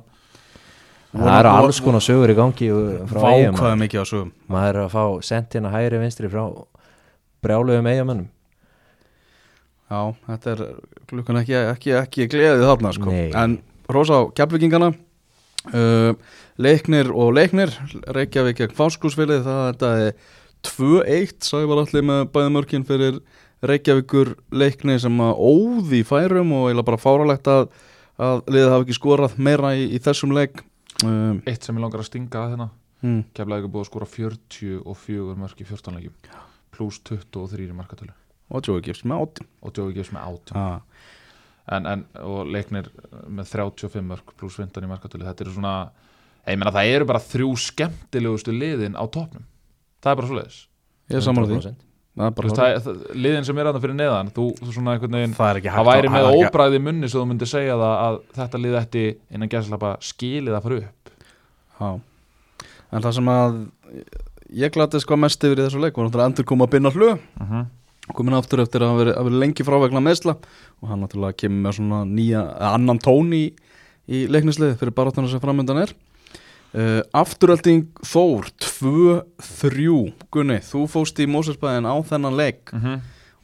það 1.10 1.38
eru 1.40 1.54
alls 1.58 1.80
konar 1.82 2.04
sögur 2.06 2.30
í 2.30 2.36
gangi 2.38 2.68
uh, 2.70 2.90
frá 3.10 3.24
eigum 3.32 3.56
Vákvæða 3.56 3.78
mikið 3.84 4.04
á 4.04 4.06
sögum. 4.12 4.34
Maður 4.52 4.76
er 4.76 4.84
að 4.84 4.92
fá 4.94 5.06
sent 5.26 5.56
hérna 5.58 5.72
hægri 5.74 6.02
vinstri 6.04 6.30
frá 6.30 6.44
brjáluðum 7.42 7.90
eigamönnum 7.90 8.28
Já, 9.90 10.14
þetta 10.28 10.52
er 10.54 10.60
klukkan 11.10 11.40
ekki, 11.42 11.56
ekki, 11.58 11.94
ekki 11.98 12.28
gleðið 12.30 12.68
þarna 12.70 12.92
sko. 12.94 13.10
Nei. 13.10 13.32
En 13.34 13.56
rosa 13.90 14.20
á 14.22 14.30
kjapvikingana 14.38 14.92
uh, 14.94 16.12
Leiknir 16.60 17.12
og 17.16 17.34
leiknir 17.38 17.72
Reykjavík 18.12 18.60
gegn 18.60 18.76
fáskúsfélið 18.76 19.46
Það 19.48 20.02
er 20.08 20.10
2-1 20.68 21.46
Sævar 21.48 21.84
allir 21.86 22.04
með 22.04 22.26
bæði 22.34 22.56
mörkin 22.56 22.88
fyrir 22.88 23.22
Reykjavíkur 23.66 24.34
leikni 24.56 24.96
sem 25.00 25.22
að 25.24 25.40
óði 25.40 26.04
færum 26.08 26.54
og 26.56 26.70
eiginlega 26.70 26.88
bara 26.88 27.02
fáralegt 27.02 27.50
að, 27.52 27.66
að 28.16 28.44
liðið 28.48 28.74
hafi 28.74 28.88
ekki 28.88 28.98
skorað 29.00 29.36
meira 29.36 29.74
í, 29.76 29.90
í 29.96 30.00
þessum 30.04 30.36
leik. 30.36 30.64
Um, 31.04 31.42
Eitt 31.48 31.68
sem 31.68 31.76
ég 31.76 31.84
langar 31.84 32.04
að 32.04 32.08
stinga 32.08 32.40
að 32.44 32.54
hérna. 32.54 32.70
Hmm. 33.04 33.22
Keflavík 33.36 33.68
er 33.68 33.74
búið 33.74 33.86
að 33.86 33.90
skora 33.92 34.08
44 34.14 35.36
mörk 35.40 35.60
í 35.60 35.68
14 35.68 36.00
leikjum. 36.00 36.16
Pluss 36.76 37.04
23 37.08 37.68
í 37.68 37.76
markatölu. 37.76 38.16
Og 38.50 38.66
Jói 38.66 38.82
Gibbs 38.84 39.04
með 39.06 39.24
átti 39.24 39.46
og 39.62 39.74
Djói 39.76 39.92
gefst 39.94 40.14
með 40.16 40.24
18 40.26 40.58
ah. 40.58 40.80
en, 41.76 41.90
en, 41.92 42.06
og 42.24 42.48
leiknir 42.50 42.90
með 43.28 43.52
35 43.52 44.08
mörg 44.10 44.34
pluss 44.40 44.58
15 44.58 44.88
í 44.88 44.90
markatölu. 44.90 45.28
Þetta 45.28 45.46
eru 45.46 45.56
svona, 45.58 45.74
ég 46.54 46.60
meina 46.62 46.72
það 46.76 46.94
eru 46.96 47.06
bara 47.10 47.20
þrjú 47.20 47.52
skemmtilegustu 47.66 48.52
liðin 48.56 48.96
á 48.98 49.04
topnum 49.08 49.46
það 50.04 50.12
er 50.12 50.20
bara 50.22 50.28
svoleiðis. 50.32 50.60
Ég 51.10 51.18
er 51.20 51.26
saman 51.26 51.44
á 51.44 51.48
því 51.50 51.58
100%. 51.60 51.86
það 52.20 52.30
Þú 52.30 52.36
bara 52.36 52.50
veist, 52.50 52.60
það, 52.60 52.78
það, 52.84 53.02
liðin 53.16 53.46
sem 53.48 53.58
er 53.62 53.70
aðna 53.70 53.82
fyrir 53.84 53.96
neðan 53.96 54.30
þú, 54.36 54.46
þú 54.60 54.74
svona 54.76 54.94
einhvern 54.96 55.18
veginn 55.20 55.36
það 55.38 55.60
það 55.64 55.90
væri 55.90 56.08
að- 56.10 56.16
með 56.16 56.30
óbræði 56.40 56.80
munni 56.84 57.10
svo 57.10 57.24
þú 57.24 57.28
myndir 57.30 57.48
segja 57.48 57.76
það 57.80 57.96
að 58.06 58.18
þetta 58.40 58.62
lið 58.64 58.78
ætti 58.82 59.04
innan 59.32 59.50
gæslapa 59.54 59.92
skilið 60.04 60.58
að 60.58 60.64
fara 60.66 60.80
upp. 60.84 61.12
Já. 61.80 61.90
En 62.92 63.02
það 63.06 63.14
sem 63.20 63.30
að 63.32 63.60
ég 64.60 64.74
glatist 64.74 65.08
hvað 65.08 65.22
mest 65.24 65.44
yfir 65.44 65.62
í 65.62 65.66
þessu 65.68 65.80
leik 65.84 65.96
var 65.96 66.08
náttúrulega 66.10 66.32
endur 66.32 66.46
koma 66.50 66.66
að 66.66 66.72
binna 66.76 66.90
hlu. 66.92 67.12
Uh 67.40 67.46
-huh. 67.52 67.66
komin 68.14 68.34
aftur 68.34 68.60
eftir 68.64 68.82
að 68.82 68.90
hafa 68.90 69.00
verið, 69.04 69.16
hafa 69.16 69.30
verið 69.30 69.40
lengi 69.40 69.64
frá 69.64 69.78
vegna 69.80 70.02
meðsla 70.02 70.34
og 70.82 70.90
hann 70.90 71.00
náttúrulega 71.04 71.38
kemur 71.38 71.62
með 71.70 71.76
svona 71.78 72.00
nýja, 72.10 72.42
eða 72.58 72.74
annan 72.74 72.98
tón 73.00 73.30
í, 73.34 73.54
í 74.10 74.26
leiknisliði 74.28 74.78
fyrir 74.80 74.96
baráttuna 74.98 75.30
sem 75.30 75.40
framöndan 75.40 75.78
er 75.84 75.94
uh, 76.74 77.02
Afturölding 77.14 77.88
Þór 78.06 78.50
2-3 78.60 80.14
Gunni, 80.32 80.60
þú 80.66 80.86
fóst 80.92 81.20
í 81.20 81.28
Mósersbæðin 81.30 81.90
á 81.90 81.96
þennan 82.06 82.38
leik. 82.38 82.70
Uh 82.74 82.80
-huh. 82.84 83.00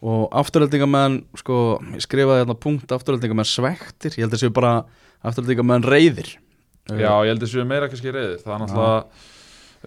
og 0.05 0.27
afturöldingamenn 0.37 1.23
sko, 1.35 1.79
ég 1.95 2.01
skrifaði 2.03 2.43
hérna 2.43 2.53
punkt 2.59 2.91
afturöldingamenn 2.91 3.45
svektir, 3.45 4.11
ég 4.11 4.25
held 4.25 4.33
að 4.33 4.43
séu 4.43 4.49
bara 4.53 4.85
afturöldingamenn 5.23 5.83
reyðir 5.83 6.37
Uh, 6.85 6.99
Já, 7.01 7.25
ég 7.25 7.31
held 7.33 7.41
að 7.41 7.49
séu 7.49 7.65
meira 7.65 7.87
kannski 7.89 8.11
reyðir 8.13 8.43
það 8.43 8.53
er 8.53 8.59
náttúrulega 8.61 9.05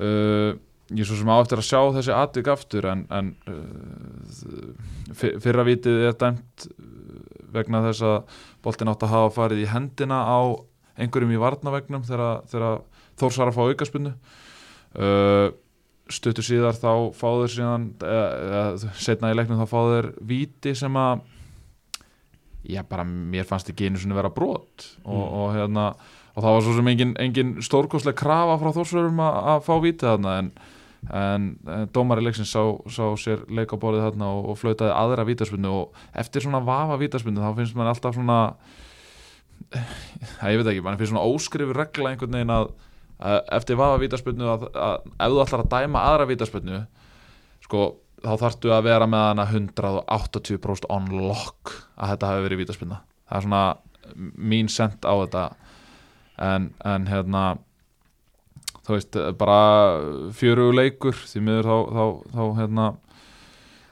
uh, 0.02 0.58
ég 0.90 1.00
er 1.00 1.06
svo 1.06 1.16
sem 1.20 1.28
á 1.30 1.36
eftir 1.38 1.58
að 1.60 1.68
sjá 1.68 1.80
þessi 1.94 2.12
atvik 2.16 2.48
aftur 2.50 2.86
en, 2.90 3.04
en 3.10 3.28
fyr- 5.14 5.38
fyrra 5.38 5.62
vitið 5.68 6.08
er 6.08 6.16
dæmt 6.18 6.66
vegna 7.54 7.84
þess 7.86 8.02
að 8.02 8.40
boltin 8.64 8.90
átt 8.90 9.04
að 9.06 9.12
hafa 9.14 9.30
farið 9.36 9.62
í 9.62 9.68
hendina 9.70 10.18
á 10.26 10.40
einhverjum 10.98 11.36
í 11.36 11.38
varnavegnum 11.38 12.02
þegar, 12.08 12.42
þegar 12.50 12.80
Þórs 13.18 13.40
var 13.40 13.50
að 13.50 13.56
fá 13.58 13.64
aukaspunnu 13.68 14.12
uh, 14.98 15.48
stuttu 16.08 16.44
síðar 16.44 16.78
þá 16.78 16.92
fáður 17.16 17.50
síðan 17.52 17.90
eða, 18.00 18.28
eða, 18.44 18.92
setna 18.96 19.32
í 19.32 19.36
leiknum 19.36 19.60
þá 19.60 19.68
fáður 19.68 20.12
víti 20.24 20.72
sem 20.78 20.96
að 20.96 21.26
já 22.68 22.82
bara 22.88 23.04
mér 23.06 23.46
fannst 23.48 23.68
ekki 23.70 23.88
einu 23.88 24.00
svona 24.00 24.16
vera 24.18 24.32
brot 24.32 24.88
og, 25.04 25.18
Mm. 25.18 25.36
og 25.40 25.52
hérna 25.56 25.84
og 26.38 26.42
það 26.44 26.54
var 26.54 26.64
svo 26.64 26.72
sem 26.76 26.88
engin, 26.92 27.14
engin 27.18 27.54
stórkostleg 27.64 28.14
krafa 28.18 28.58
frá 28.60 28.72
þórsverðum 28.76 29.22
að 29.24 29.62
fá 29.66 29.72
vítið 29.82 30.08
þarna 30.12 30.34
en, 30.38 30.50
en, 31.10 31.46
en 31.66 31.88
dómari 31.94 32.22
leiksins 32.22 32.52
sá, 32.52 32.62
sá 32.86 33.04
sér 33.18 33.42
leik 33.50 33.72
á 33.74 33.76
borðið 33.80 34.04
þarna 34.06 34.28
og, 34.36 34.50
og 34.52 34.60
flautaði 34.60 34.92
aðra 34.94 35.26
vítaspinnu 35.26 35.72
og 35.80 36.04
eftir 36.14 36.44
svona 36.44 36.60
vafa 36.62 36.98
vítaspinnu 37.00 37.42
þá 37.42 37.56
finnst 37.58 37.78
mann 37.78 37.90
alltaf 37.90 38.14
svona 38.14 38.38
ég 40.52 40.60
veit 40.60 40.70
ekki, 40.70 40.84
mann 40.84 40.98
finnst 41.00 41.12
svona 41.12 41.26
óskrifur 41.26 41.78
regla 41.78 42.12
einhvern 42.12 42.38
veginn 42.38 42.54
að 42.54 42.70
eftir 43.18 43.78
vafa 43.78 43.98
vítaspinnu 44.02 44.46
að, 44.52 44.68
að 44.74 45.08
ef 45.10 45.32
þú 45.32 45.42
ætlar 45.44 45.64
að 45.64 45.72
dæma 45.74 46.04
aðra 46.06 46.28
vítaspinnu 46.30 46.80
sko 47.64 47.84
þá 48.22 48.32
þarftu 48.42 48.72
að 48.74 48.86
vera 48.88 49.06
með 49.10 49.24
hana 49.26 49.46
180% 49.50 50.88
on 50.92 51.10
lock 51.14 51.74
að 51.98 52.14
þetta 52.14 52.32
hafi 52.32 52.46
verið 52.46 52.62
vítaspinna 52.62 53.00
það 53.28 53.40
er 53.40 53.46
svona 53.46 53.64
mín 54.16 54.68
sent 54.72 55.04
á 55.04 55.12
þetta. 55.20 55.44
En, 56.38 56.70
en 56.86 57.06
hérna 57.10 57.42
þú 58.86 58.94
veist, 58.94 59.18
bara 59.40 59.60
fjörugu 60.38 60.76
leikur 60.78 61.16
því 61.18 61.42
miður 61.44 61.68
þá, 61.68 61.76
þá, 61.92 62.04
þá 62.32 62.42
hérna 62.60 62.84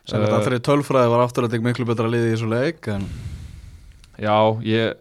sem 0.06 0.22
þetta 0.22 0.30
eh, 0.30 0.38
allri 0.38 0.60
tölfræði 0.68 1.10
var 1.12 1.24
afturölding 1.24 1.66
miklu 1.66 1.88
betra 1.88 2.10
liði 2.10 2.30
í 2.30 2.36
þessu 2.36 2.50
leik 2.52 2.86
en 2.94 3.08
Já, 4.16 4.32
ég 4.64 4.94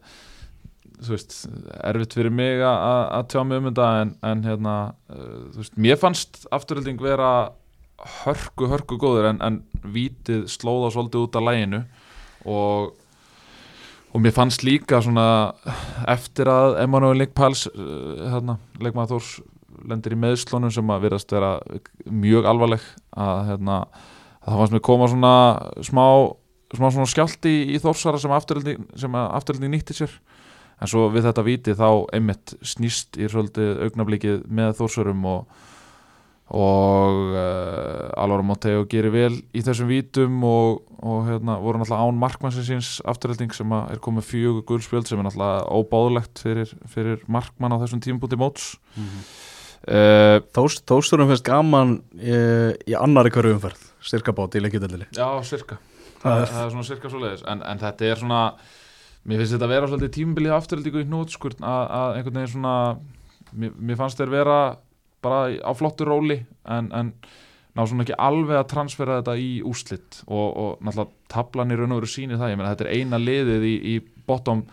veist, 1.04 1.36
erfitt 1.84 2.16
fyrir 2.18 2.32
mig 2.34 2.62
að- 2.64 3.30
tjá 3.34 3.44
mig 3.46 3.58
um 3.62 3.70
þetta 3.70 3.88
en, 4.02 4.12
en 4.24 4.44
hérna, 4.44 4.76
uh, 5.12 5.40
veist, 5.56 5.76
mér 5.78 5.98
fannst 6.02 6.46
afturölding 6.56 7.02
vera 7.02 7.52
hörku, 8.26 8.68
hörku 8.72 8.98
góður 9.00 9.30
en, 9.32 9.42
en 9.42 9.64
vítið 9.84 10.46
slóða 10.52 10.92
svolítið 10.94 11.26
út 11.28 11.36
af 11.40 11.48
læginu 11.50 11.82
og 12.46 12.94
og 14.16 14.22
mér 14.24 14.32
fannst 14.32 14.64
líka 14.64 15.02
svona 15.04 15.52
eftir 16.08 16.48
að 16.48 16.78
Emanuel 16.86 17.20
Nickpals 17.20 17.66
uh, 17.68 18.30
hérna, 18.32 18.58
leikmaður 18.80 19.18
Þórs 19.18 19.32
lendir 19.86 20.16
í 20.16 20.20
meðslunum 20.22 20.72
sem 20.72 20.92
að 20.94 21.04
virðast 21.04 21.34
vera 21.36 21.58
mjög 22.08 22.48
alvarleg 22.48 22.86
að 23.12 23.42
hérna, 23.50 23.82
það 24.46 24.62
fannst 24.62 24.76
mér 24.78 24.86
koma 24.88 25.10
svona 25.12 25.34
smá 25.84 26.06
smá 26.76 26.88
svona 26.90 27.10
skjálti 27.12 27.52
í, 27.52 27.76
í 27.76 27.82
Þórsara 27.84 28.20
sem 28.22 28.32
afturölding 28.34 29.76
nýtti 29.76 29.98
sér 29.98 30.16
en 30.82 30.92
svo 30.92 31.08
við 31.14 31.28
þetta 31.30 31.44
víti 31.48 31.76
þá 31.78 31.88
einmitt 32.18 32.56
snýst 32.66 33.16
í 33.22 33.30
svolítið 33.32 33.84
augnablíkið 33.88 34.44
með 34.50 34.76
Þórsarum 34.82 35.24
og 35.36 35.62
og 36.46 37.32
uh, 37.34 38.12
Alvaro 38.22 38.44
Monteo 38.46 38.84
gerir 38.86 39.10
vel 39.10 39.32
í 39.58 39.64
þessum 39.66 39.88
vítum 39.90 40.44
og, 40.46 40.84
og 41.02 41.24
hérna, 41.26 41.56
voru 41.58 41.80
náttúrulega 41.82 42.06
án 42.06 42.20
markmannsins 42.22 42.90
afturölding 43.10 43.50
sem 43.58 43.74
að 43.74 43.96
er 43.96 44.02
komið 44.06 44.28
fjögur 44.30 44.66
gulspjöld 44.70 45.10
sem 45.10 45.18
er 45.18 45.26
náttúrulega 45.26 45.64
óbáðlegt 45.74 46.44
fyrir, 46.46 46.76
fyrir 46.94 47.24
markmann 47.34 47.74
á 47.74 47.82
þessum 47.82 48.04
tímabúti 48.06 48.38
móts. 48.38 48.76
Uh, 49.90 50.38
Þós, 50.54 50.80
Þósturum 50.90 51.30
finnst 51.34 51.46
gaman 51.50 51.98
í, 52.18 52.38
í 52.90 52.96
annari 52.98 53.34
hverju 53.34 53.58
umferð 53.58 53.82
styrkabátt 54.06 54.56
í 54.58 54.62
leikjudöldinni 54.66 55.06
Já, 55.18 55.28
cirka 55.46 55.78
Það 56.22 56.40
er- 56.44 56.50
það 56.54 56.62
er 56.64 56.72
svona 56.74 56.88
cirka 56.88 57.12
svo 57.12 57.20
leiðis 57.22 57.44
en, 57.50 57.62
en 57.70 57.82
þetta 57.84 58.08
er 58.10 58.22
svona 58.22 58.40
mér 59.26 59.42
finnst 59.42 59.56
þetta 59.56 59.68
að 59.68 59.74
vera 59.74 59.90
svolítið 59.90 60.14
tímabilið 60.20 60.56
afturöldingu 60.56 61.02
í 61.02 61.08
hnútskurn 61.10 61.66
að, 61.66 61.84
að 62.00 62.20
einhvern 62.20 62.40
veginn 62.40 62.54
svona 62.54 62.76
mér, 63.56 63.76
mér 63.80 64.00
fannst 64.00 64.22
þeir 64.22 64.34
vera 64.34 64.60
bara 65.26 65.42
á 65.58 65.72
flottu 65.78 66.08
róli 66.08 66.40
en, 66.70 66.92
en 66.94 67.12
ná 67.76 67.84
svona 67.84 68.06
ekki 68.06 68.18
alveg 68.22 68.60
að 68.60 68.70
transfera 68.72 69.20
þetta 69.20 69.36
í 69.42 69.52
úslit 69.68 70.22
og, 70.26 70.48
og 70.48 70.84
náttúrulega 70.86 71.32
tablan 71.32 71.74
í 71.74 71.80
raun 71.80 71.96
og 71.96 72.04
veru 72.04 72.12
sýnir 72.12 72.40
það, 72.40 72.54
ég 72.54 72.60
meina 72.60 72.74
þetta 72.76 72.88
er 72.88 73.00
eina 73.00 73.20
liðið 73.22 73.66
í, 73.68 73.76
í 73.96 73.96
bottom 74.30 74.64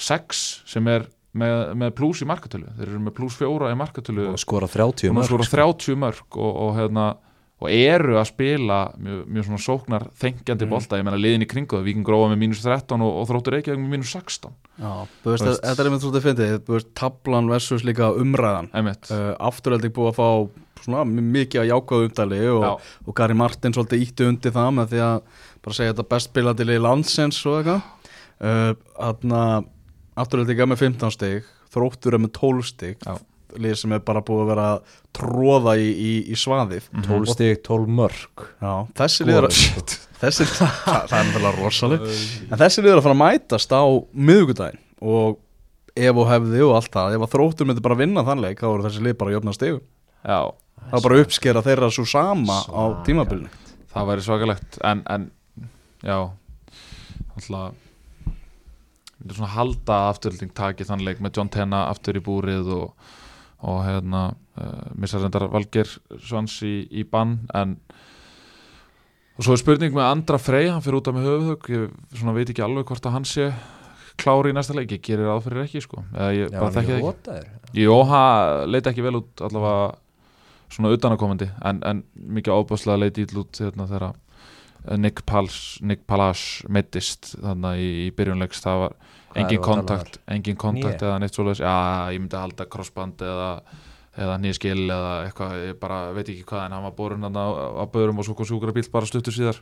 6 0.00 0.42
sem 0.68 0.90
er 0.90 1.06
með, 1.38 1.54
með 1.80 1.94
pluss 1.98 2.22
í 2.22 2.28
markatölu, 2.28 2.72
þeir 2.76 2.88
eru 2.88 3.02
með 3.06 3.16
pluss 3.18 3.38
fjóra 3.38 3.72
í 3.72 3.78
markatölu. 3.78 4.26
Og 4.34 4.42
skora 4.42 4.68
30 4.70 5.10
og 5.10 5.16
mörg 5.18 5.48
30 5.50 5.98
mörg 5.98 6.38
og, 6.38 6.52
og, 6.52 6.74
hérna, 6.78 7.06
og 7.62 7.70
eru 7.70 8.16
að 8.18 8.26
spila 8.28 8.78
mjög, 8.98 9.20
mjög 9.30 9.44
svona 9.46 9.62
sóknar 9.62 10.04
þengjandi 10.20 10.66
Mm. 10.66 10.72
bolta, 10.74 10.98
ég 10.98 11.04
meina 11.06 11.20
liðin 11.20 11.44
í 11.44 11.48
kringu 11.48 11.78
það, 11.78 11.84
Víking 11.86 12.04
grófa 12.04 12.32
með 12.32 12.40
mínus 12.42 12.62
13 12.64 13.00
og, 13.00 13.12
og 13.22 13.28
þróttur 13.30 13.54
Reykjavík 13.54 13.80
með 13.80 13.92
mínus 13.94 14.10
16 14.12 14.50
Já, 14.80 14.90
veist, 15.24 15.44
veist. 15.46 15.62
þetta 15.62 15.84
er 15.84 15.88
svolítið 16.02 16.26
fyndið 16.26 16.54
þú 16.66 16.74
veist, 16.74 16.90
tablan 16.98 17.48
versus 17.48 17.84
líka 17.86 18.10
umræðan 18.10 18.68
uh, 18.74 19.36
afturölding 19.38 19.94
búið 19.94 20.10
að 20.10 20.18
fá 20.18 20.28
svona 20.84 21.04
mikið 21.06 21.62
að 21.62 21.70
jákvæðu 21.70 22.08
umdali 22.10 22.40
og, 22.50 22.64
Já. 22.66 22.72
og 23.06 23.14
Gary 23.16 23.34
Martin 23.38 23.72
svolítið 23.72 24.02
ítti 24.04 24.26
undir 24.28 24.52
það 24.52 24.72
með 24.80 24.90
því 24.92 25.04
að 25.06 25.20
bara 25.64 25.78
segja 25.78 25.94
þetta 25.94 26.08
best 26.10 26.30
spilandi 26.32 26.66
liði 26.68 26.82
landsins 26.84 27.38
og 27.46 27.60
eitthvað 27.60 27.80
uh, 28.44 28.72
Þarna 28.98 29.44
afturölding 30.20 30.60
er 30.60 30.68
með 30.74 30.82
15 30.84 31.14
stig 31.14 31.48
þróttur 31.74 32.18
er 32.18 32.22
með 32.26 32.34
12 32.36 32.66
stig 32.74 32.98
Já. 33.06 33.14
Lið 33.60 33.76
sem 33.80 33.94
er 33.96 34.02
bara 34.06 34.22
búið 34.24 34.42
að 34.44 34.50
vera 34.52 34.66
að 34.74 34.96
tróða 35.14 35.76
í, 35.78 35.86
í, 35.92 36.12
í 36.32 36.38
svaðið. 36.38 36.88
12 37.06 37.30
stig, 37.34 37.62
12 37.66 37.94
mörg 38.00 38.44
Já, 38.58 38.72
þessi 38.98 39.28
lið 39.28 39.38
er 39.40 39.48
að 39.48 39.60
þessi, 40.24 40.48
það, 40.58 40.74
það 40.88 41.16
er 41.20 41.30
náttúrulega 41.30 41.54
rosaleg 41.60 42.04
en 42.50 42.60
þessi 42.64 42.84
lið 42.84 42.92
er 42.94 43.00
að 43.00 43.06
fara 43.06 43.16
að 43.18 43.22
mætast 43.22 43.74
á 43.76 43.84
miðugudaginn 44.32 44.82
og 45.04 45.40
ef 45.94 46.18
og 46.18 46.28
hefði 46.30 46.66
og 46.66 46.76
allt 46.80 46.92
það, 46.94 47.16
ef 47.16 47.24
að 47.28 47.34
þróttur 47.36 47.68
myndi 47.70 47.84
bara 47.84 47.98
vinna 48.00 48.24
þann 48.26 48.42
leik, 48.42 48.58
þá 48.62 48.66
voru 48.66 48.86
þessi 48.88 49.04
lið 49.04 49.18
bara 49.20 49.30
að 49.30 49.36
jöfna 49.38 50.52
það 50.84 50.98
var 50.98 51.04
bara 51.06 51.20
uppskera 51.22 51.62
þeirra 51.64 51.90
svo 51.92 52.04
sama 52.08 52.58
á 52.60 52.64
Svakalegt. 52.66 53.04
tímabilinu. 53.08 53.48
Það 53.94 54.08
væri 54.10 54.26
svakalegt. 54.26 54.78
En, 54.84 55.02
en 55.10 55.30
já. 56.04 56.18
Alltaf 57.34 57.74
halda 59.54 59.98
að 59.98 60.08
afturölding 60.12 60.54
taki 60.54 60.86
þann 60.86 61.04
leik 61.06 61.22
með 61.24 61.38
John 61.38 61.48
Tenna 61.52 61.86
aftur 61.88 62.18
í 62.18 62.24
búrið 62.24 62.68
og, 62.74 62.90
og 63.64 63.84
hérna 63.86 64.24
uh, 64.60 64.90
missar 65.00 65.24
reyndar 65.24 65.48
Valgeir 65.52 65.88
Svans 66.20 66.58
í, 66.66 66.76
í 66.92 67.04
bann 67.08 67.38
en 67.56 67.78
og 69.34 69.42
svo 69.46 69.56
er 69.56 69.62
spurning 69.62 69.94
með 69.96 70.06
Andra 70.06 70.38
Frey 70.38 70.68
hann 70.70 70.84
fyrir 70.84 71.00
út 71.00 71.08
af 71.10 71.16
með 71.16 71.28
höfuðhug 71.30 71.70
ég 71.74 71.88
svona 72.14 72.36
veit 72.36 72.52
ekki 72.52 72.62
alveg 72.62 72.86
hvort 72.90 73.08
að 73.08 73.16
hann 73.16 73.26
sé 73.28 73.48
klári 74.20 74.52
í 74.52 74.54
næsta 74.54 74.74
leik, 74.76 74.92
ég 74.94 75.02
gerir 75.02 75.28
það 75.28 75.44
fyrir 75.48 75.62
ekki 75.64 75.82
sko. 75.82 76.02
Eða 76.14 76.32
ég 76.36 76.52
Já, 76.52 76.58
bara 76.60 76.74
þekki 76.74 76.92
það 76.92 76.98
ekki. 76.98 77.06
hann 78.10 78.70
leita 78.70 78.92
ekki 78.92 79.06
vel 79.06 79.18
út 79.20 79.42
allavega 79.42 79.88
svona 80.74 80.92
utanakomandi 80.94 81.48
en, 81.66 81.80
en 81.86 82.02
mikið 82.36 82.54
ábúrslega 82.54 83.02
leiti 83.02 83.24
íll 83.26 83.40
út 83.42 83.60
hérna, 83.62 83.86
þegar 83.90 84.06
eh, 84.12 84.96
Nick, 84.98 85.24
Pals, 85.26 85.58
Nick 85.82 86.06
Palas 86.10 86.62
meittist 86.72 87.34
þannig 87.36 87.82
í, 87.82 87.90
í 88.06 88.08
byrjunleiks 88.16 88.62
það 88.64 88.84
var 88.84 88.96
engin 89.34 89.58
að 89.58 89.64
kontakt 89.66 90.20
engin 90.30 90.60
kontakt 90.60 91.02
eða 91.02 91.18
neitt 91.22 91.36
svoleiðis. 91.36 91.64
Já, 91.64 92.12
ég 92.14 92.22
myndi 92.22 92.40
halda 92.40 92.68
crossband 92.70 93.24
eða 93.24 93.50
eða 94.14 94.38
nýskil 94.38 94.78
eða 94.84 95.12
eitthvað 95.24 95.54
ég 95.58 95.78
bara 95.80 95.98
veit 96.14 96.28
ekki 96.28 96.46
hvað 96.46 96.68
en 96.68 96.76
hann 96.76 96.86
var 96.86 96.94
borun 96.94 97.26
hann 97.26 97.34
á, 97.34 97.46
á 97.82 97.84
börum 97.90 98.20
og 98.22 98.28
svo 98.28 98.36
kom 98.38 98.46
sjúkara 98.46 98.74
bíl 98.76 98.86
bara 98.92 99.10
stuttur 99.10 99.34
síðar. 99.34 99.58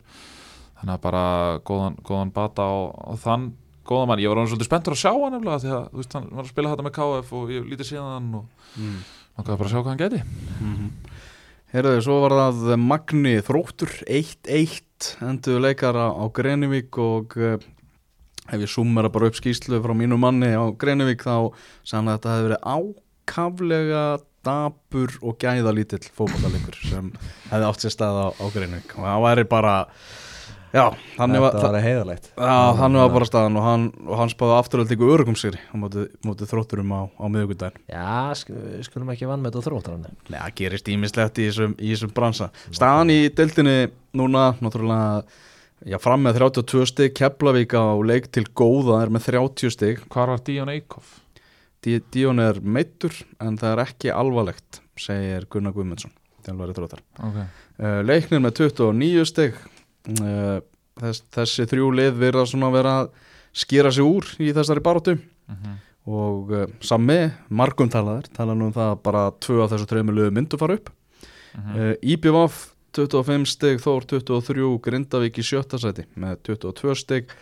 Þannig 0.77 0.93
að 0.97 1.03
bara 1.07 1.25
góðan, 1.65 1.97
góðan 2.05 2.33
bata 2.35 2.67
og, 2.69 2.91
og 3.13 3.19
þann 3.23 3.51
góðan 3.87 4.09
mann, 4.11 4.21
ég 4.23 4.31
var 4.31 4.39
hann 4.39 4.49
svolítið 4.51 4.69
spenntur 4.69 4.95
að 4.95 5.01
sjá 5.01 5.11
hann 5.11 5.33
nefnilega 5.35 5.61
því 5.63 5.73
að 5.75 5.83
þú 5.89 5.99
veist, 5.99 6.15
hann 6.17 6.29
var 6.31 6.45
að 6.45 6.51
spila 6.53 6.71
þetta 6.71 6.85
með 6.87 6.95
KF 6.97 7.33
og 7.39 7.51
ég 7.51 7.67
lítið 7.67 7.89
síðan 7.89 8.29
og 8.39 8.69
mm. 8.79 8.97
hann 9.35 9.47
bara 9.49 9.57
að 9.59 9.73
sjá 9.73 9.79
hvað 9.79 9.91
hann 9.91 10.03
geti 10.03 10.21
Herðu, 11.73 12.01
svo 12.05 12.19
var 12.21 12.35
það 12.37 12.75
Magni 12.77 13.33
Þróttur 13.43 13.93
1-1 14.05 15.07
endur 15.25 15.63
leikara 15.63 16.11
á 16.13 16.23
Grenivík 16.29 16.99
og 17.01 17.33
uh, 17.41 17.55
ef 18.49 18.59
ég 18.59 18.71
summera 18.71 19.11
bara 19.13 19.29
upp 19.31 19.39
skýslu 19.39 19.79
frá 19.83 19.95
mínu 19.97 20.19
manni 20.19 20.51
á 20.51 20.63
Grenivík 20.75 21.23
þá 21.23 21.53
sann 21.87 22.09
að 22.09 22.17
þetta 22.17 22.33
hefði 22.33 22.49
verið 22.49 22.67
ákaflega 22.75 24.03
dabur 24.43 25.15
og 25.23 25.39
gæðalítill 25.39 26.03
fótballalegur 26.11 26.75
sem 26.83 27.13
hefði 27.47 27.69
átt 27.69 27.85
sér 27.85 27.95
stað 27.95 28.19
á, 28.19 28.27
á 28.35 28.45
Grenivík 28.51 28.97
og 28.97 29.07
það 29.07 29.23
væri 29.27 29.45
bara 29.47 29.75
já, 30.73 30.83
þannig 31.15 31.43
var, 31.45 31.55
var 31.61 31.77
heiðalegt 31.85 32.27
þannig 32.35 33.03
var 33.05 33.13
bara 33.13 33.29
staðan 33.29 33.59
og 33.61 33.67
hann, 33.67 33.85
og 34.09 34.19
hann 34.19 34.33
spáði 34.33 34.57
afturöldingu 34.57 35.09
örugum 35.15 35.37
sér 35.39 35.55
á 35.71 35.75
móti, 35.79 36.07
móti 36.27 36.49
þrótturum 36.49 36.91
á, 36.91 37.01
á 37.13 37.25
miðugudaginn. 37.31 37.79
Já, 37.87 38.33
sk 38.41 38.51
skulum 38.89 39.13
ekki 39.13 39.29
vann 39.29 39.45
með 39.45 39.53
þetta 39.55 39.69
þróttar 39.69 39.95
hann 39.95 40.19
Nei, 40.27 40.39
það 40.39 40.55
gerist 40.59 40.91
ímislegt 40.91 41.39
í 41.39 41.47
þessum, 41.47 42.13
bransa. 42.17 42.49
Staðan 42.73 43.13
í 43.13 43.19
deildinni 43.37 43.77
núna, 44.17 44.49
náttúrulega, 44.59 45.23
já, 45.85 45.97
fram 46.01 46.23
með 46.25 46.39
32 46.39 46.85
stig, 46.89 47.13
Keflavík 47.17 47.73
á 47.75 47.85
leik 48.05 48.31
til 48.31 48.45
góða 48.55 49.01
er 49.03 49.09
með 49.13 49.27
30 49.31 49.71
stig. 49.73 49.99
Hvar 50.09 50.27
var 50.33 50.39
Díon 50.45 50.69
Eikhoff? 50.73 51.19
Dí- 51.83 52.01
Díon 52.11 52.39
er 52.39 52.59
meittur 52.63 53.11
en 53.43 53.57
það 53.59 53.73
er 53.77 53.83
ekki 53.85 54.11
alvarlegt, 54.15 54.81
segir 54.97 55.45
Gunnar 55.51 55.73
Guðmundsson, 55.75 56.11
þjálfari 56.45 56.75
þróttar. 56.77 57.01
Okay. 57.19 57.47
Uh, 57.79 58.01
leiknir 58.07 58.39
með 58.39 58.53
29 58.61 59.25
stig, 59.27 59.53
uh, 60.21 60.59
þess, 61.01 61.23
þessi 61.35 61.65
þrjú 61.67 61.89
lið 61.97 62.13
verða 62.21 62.45
svona 62.47 62.69
að 62.71 62.77
vera 62.79 62.93
að 63.03 63.09
skýra 63.53 63.91
sig 63.93 64.03
úr 64.07 64.29
í 64.39 64.53
þessari 64.55 64.83
baróttu. 64.85 65.17
Mm 65.49 65.79
og 66.03 66.49
uh, 66.51 66.65
Sammi, 66.83 67.31
margum 67.47 67.87
talaðir 67.87 68.25
tala 68.35 68.51
nú 68.53 68.65
um 68.67 68.73
það 68.75 68.89
að 68.91 68.97
bara 69.05 69.21
tvö 69.39 69.61
af 69.63 69.69
þessu 69.71 69.85
treymi 69.87 70.11
lögu 70.11 70.33
myndu 70.35 70.57
fara 70.59 70.75
upp 70.75 70.89
Mhm. 71.55 71.75
uh, 71.79 71.93
IBVF 72.03 72.72
25 72.93 73.49
stig, 73.49 73.81
Þór 73.83 74.07
23 74.13 74.69
Grindavík 74.85 75.39
í 75.41 75.45
sjötta 75.45 75.79
sæti 75.81 76.05
með 76.19 76.39
22 76.49 76.95
stig. 76.99 77.33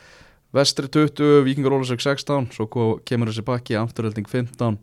Vestri 0.55 0.89
20, 0.91 1.45
Víkingur 1.47 1.77
Ólasök 1.77 2.03
16 2.03 2.49
svo 2.55 2.67
kemur 3.07 3.31
þessi 3.31 3.43
bakki, 3.47 3.77
afturhelding 3.79 4.27
15 4.27 4.81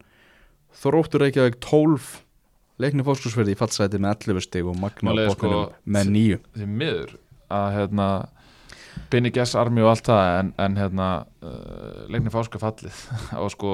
Þróttur 0.79 1.25
Reykjavík 1.27 1.59
12 1.65 2.23
Leikni 2.79 3.03
fórskursverði 3.03 3.57
í 3.57 3.59
fallsæti 3.59 3.99
með 4.01 4.29
11 4.31 4.45
stig 4.47 4.69
og 4.71 4.77
Magna 4.79 5.13
er 5.13 5.33
botninum 5.33 5.65
sko- 5.67 5.93
með 5.97 6.13
9 6.15 6.37
því 6.57 6.69
miður 6.81 7.15
að 7.59 7.69
hérna 7.75 8.09
Binni 9.11 9.33
Gess 9.35 9.57
Army 9.59 9.83
og 9.83 9.93
allt 9.93 10.09
það 10.09 10.31
en, 10.39 10.53
en 10.63 10.77
hérna 10.79 11.09
uh, 11.43 12.05
leiknir 12.11 12.35
fáska 12.35 12.61
fallið. 12.61 12.99
Og 13.43 13.51
sko 13.55 13.73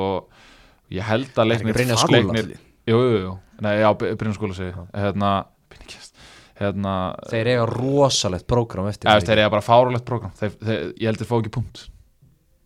ég 0.94 1.06
held 1.08 1.32
að 1.40 1.50
leiknir 1.50 1.76
Brynjar 1.76 2.04
leiknir, 2.12 2.52
jú, 2.86 2.98
jú, 3.00 3.18
jú, 3.24 3.32
nei, 3.64 3.72
já, 3.80 3.88
Brynjar 3.98 4.36
skóla 4.36 4.56
segi 4.58 4.74
hérna, 4.92 5.32
Binni 5.72 5.88
Gess 5.90 6.13
hérna, 6.60 6.96
Þeir 7.30 7.50
eiga 7.54 7.64
rosalegt 7.70 8.46
prógram 8.50 8.90
eftir 8.90 9.10
eða, 9.10 9.24
þeir 9.28 9.42
eiga 9.42 9.54
bara 9.56 9.64
fárulegt 9.64 10.06
program 10.08 10.34
þeir, 10.38 10.52
þeir, 10.60 10.84
ég 11.00 11.08
held 11.10 11.22
þeir 11.22 11.30
fá 11.30 11.34
ekki 11.38 11.54
punkt. 11.56 11.86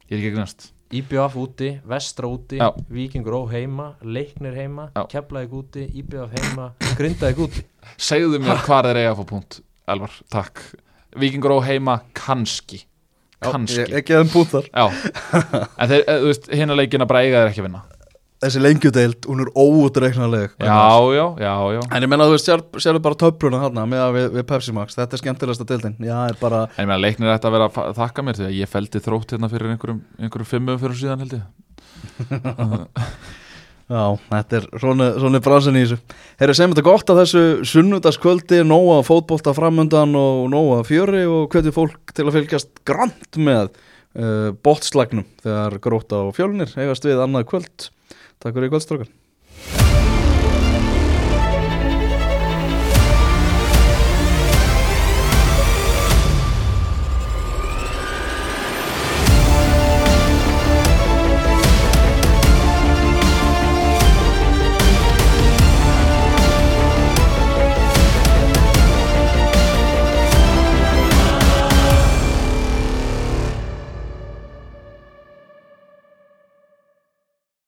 Ég 0.09 0.19
er 0.19 0.27
ekki 0.31 0.41
næst 0.41 0.69
IBF 0.99 1.35
úti, 1.37 1.71
Vestra 1.85 2.29
úti 2.33 2.57
Já. 2.57 2.71
Víkingur 2.89 3.35
Ó 3.37 3.41
heima, 3.51 3.91
Leiknir 4.01 4.55
heima 4.57 4.89
Já. 4.95 5.03
Keflavík 5.13 5.53
úti, 5.53 5.85
IBF 6.01 6.33
heima 6.33 6.71
Grindavík 6.97 7.43
úti. 7.45 7.65
Segðu 8.01 8.41
mér 8.41 8.63
hvar 8.65 8.89
þeir 8.89 9.03
eiga 9.03 9.13
að 9.13 9.21
fá 9.21 9.29
punkt 9.35 9.61
Elvar, 9.89 10.17
takk. 10.33 10.63
Víkingur 11.17 11.57
á 11.57 11.59
heima, 11.65 11.95
kannski. 12.17 12.83
Kannski, 13.41 13.87
ekki 13.97 14.17
þeim 14.19 14.33
bútar 14.33 14.67
já. 14.69 14.89
En 15.79 15.89
þeir, 15.89 16.03
eh, 16.03 16.19
þú 16.25 16.27
veist, 16.29 16.49
hérna 16.53 16.77
leikina 16.77 17.07
bara 17.09 17.23
eiga 17.25 17.45
þeir 17.45 17.53
ekki 17.53 17.63
að 17.63 17.69
vinna 17.69 17.85
þessi 18.43 18.61
lengjudeild, 18.63 19.27
hún 19.27 19.43
er 19.43 19.51
óutreiknarleg 19.59 20.53
já, 20.63 20.83
já, 21.15 21.25
já, 21.43 21.55
já. 21.75 21.81
En 21.91 22.05
ég 22.07 22.11
menna 22.11 22.29
þú 22.29 22.37
veist, 22.37 22.47
sér, 22.47 22.63
sérðu 22.79 23.03
bara 23.03 23.19
töfluna 23.19 23.63
þarna 23.65 23.87
með 23.91 24.05
að 24.05 24.13
við, 24.19 24.29
við 24.37 24.47
Pepsi 24.53 24.75
Max, 24.77 24.99
þetta 24.99 25.19
er 25.19 25.23
skemmtilegasta 25.23 25.67
deildin. 25.69 25.97
Já, 26.07 26.15
er 26.29 26.39
bara, 26.41 26.61
En 26.77 26.85
ég 26.85 26.91
meina 26.91 27.01
leiknir 27.03 27.35
ætti 27.35 27.51
að 27.51 27.57
vera 27.57 27.67
að 27.73 27.99
þakka 27.99 28.27
mér 28.27 28.39
því 28.39 28.47
að 28.47 28.57
ég 28.61 28.71
feldi 28.71 29.03
þrótt 29.03 29.35
hérna 29.35 29.51
fyrir 29.51 29.75
einhverjum, 29.75 30.01
einhverjum 30.23 30.51
fimmum 30.53 30.81
fyrir 30.85 31.03
síðan 31.03 31.27
held 31.27 31.37
ég. 31.41 31.45
Já, 33.89 34.03
þetta 34.29 34.59
er 34.59 34.65
svona, 34.83 35.05
svona 35.17 35.41
bransin 35.41 35.77
í 35.81 35.83
þessu. 35.87 35.97
Herri, 36.39 36.55
segjum 36.55 36.75
þetta 36.75 36.85
gott 36.91 37.11
að 37.13 37.21
þessu 37.23 37.45
sunnudagskvöldi, 37.71 38.59
nóga 38.69 38.99
fótbolta 39.07 39.55
framundan 39.57 40.13
og 40.19 40.43
nóga 40.53 40.83
fjöri 40.85 41.23
og 41.25 41.47
hvetju 41.55 41.73
fólk 41.73 42.13
til 42.13 42.27
að 42.27 42.35
fylgjast 42.37 42.83
grant 42.89 43.39
með 43.41 43.71
uh, 43.73 44.51
botslagnum 44.61 45.25
þegar 45.41 45.79
gróta 45.81 46.21
og 46.27 46.37
fjölnir 46.37 46.75
eigast 46.77 47.09
við 47.09 47.23
annað 47.25 47.49
kvöld 47.55 47.89
Takk 48.39 48.55
fyrir 48.55 48.69
í 48.69 48.71
kvöldstrókar 48.71 49.09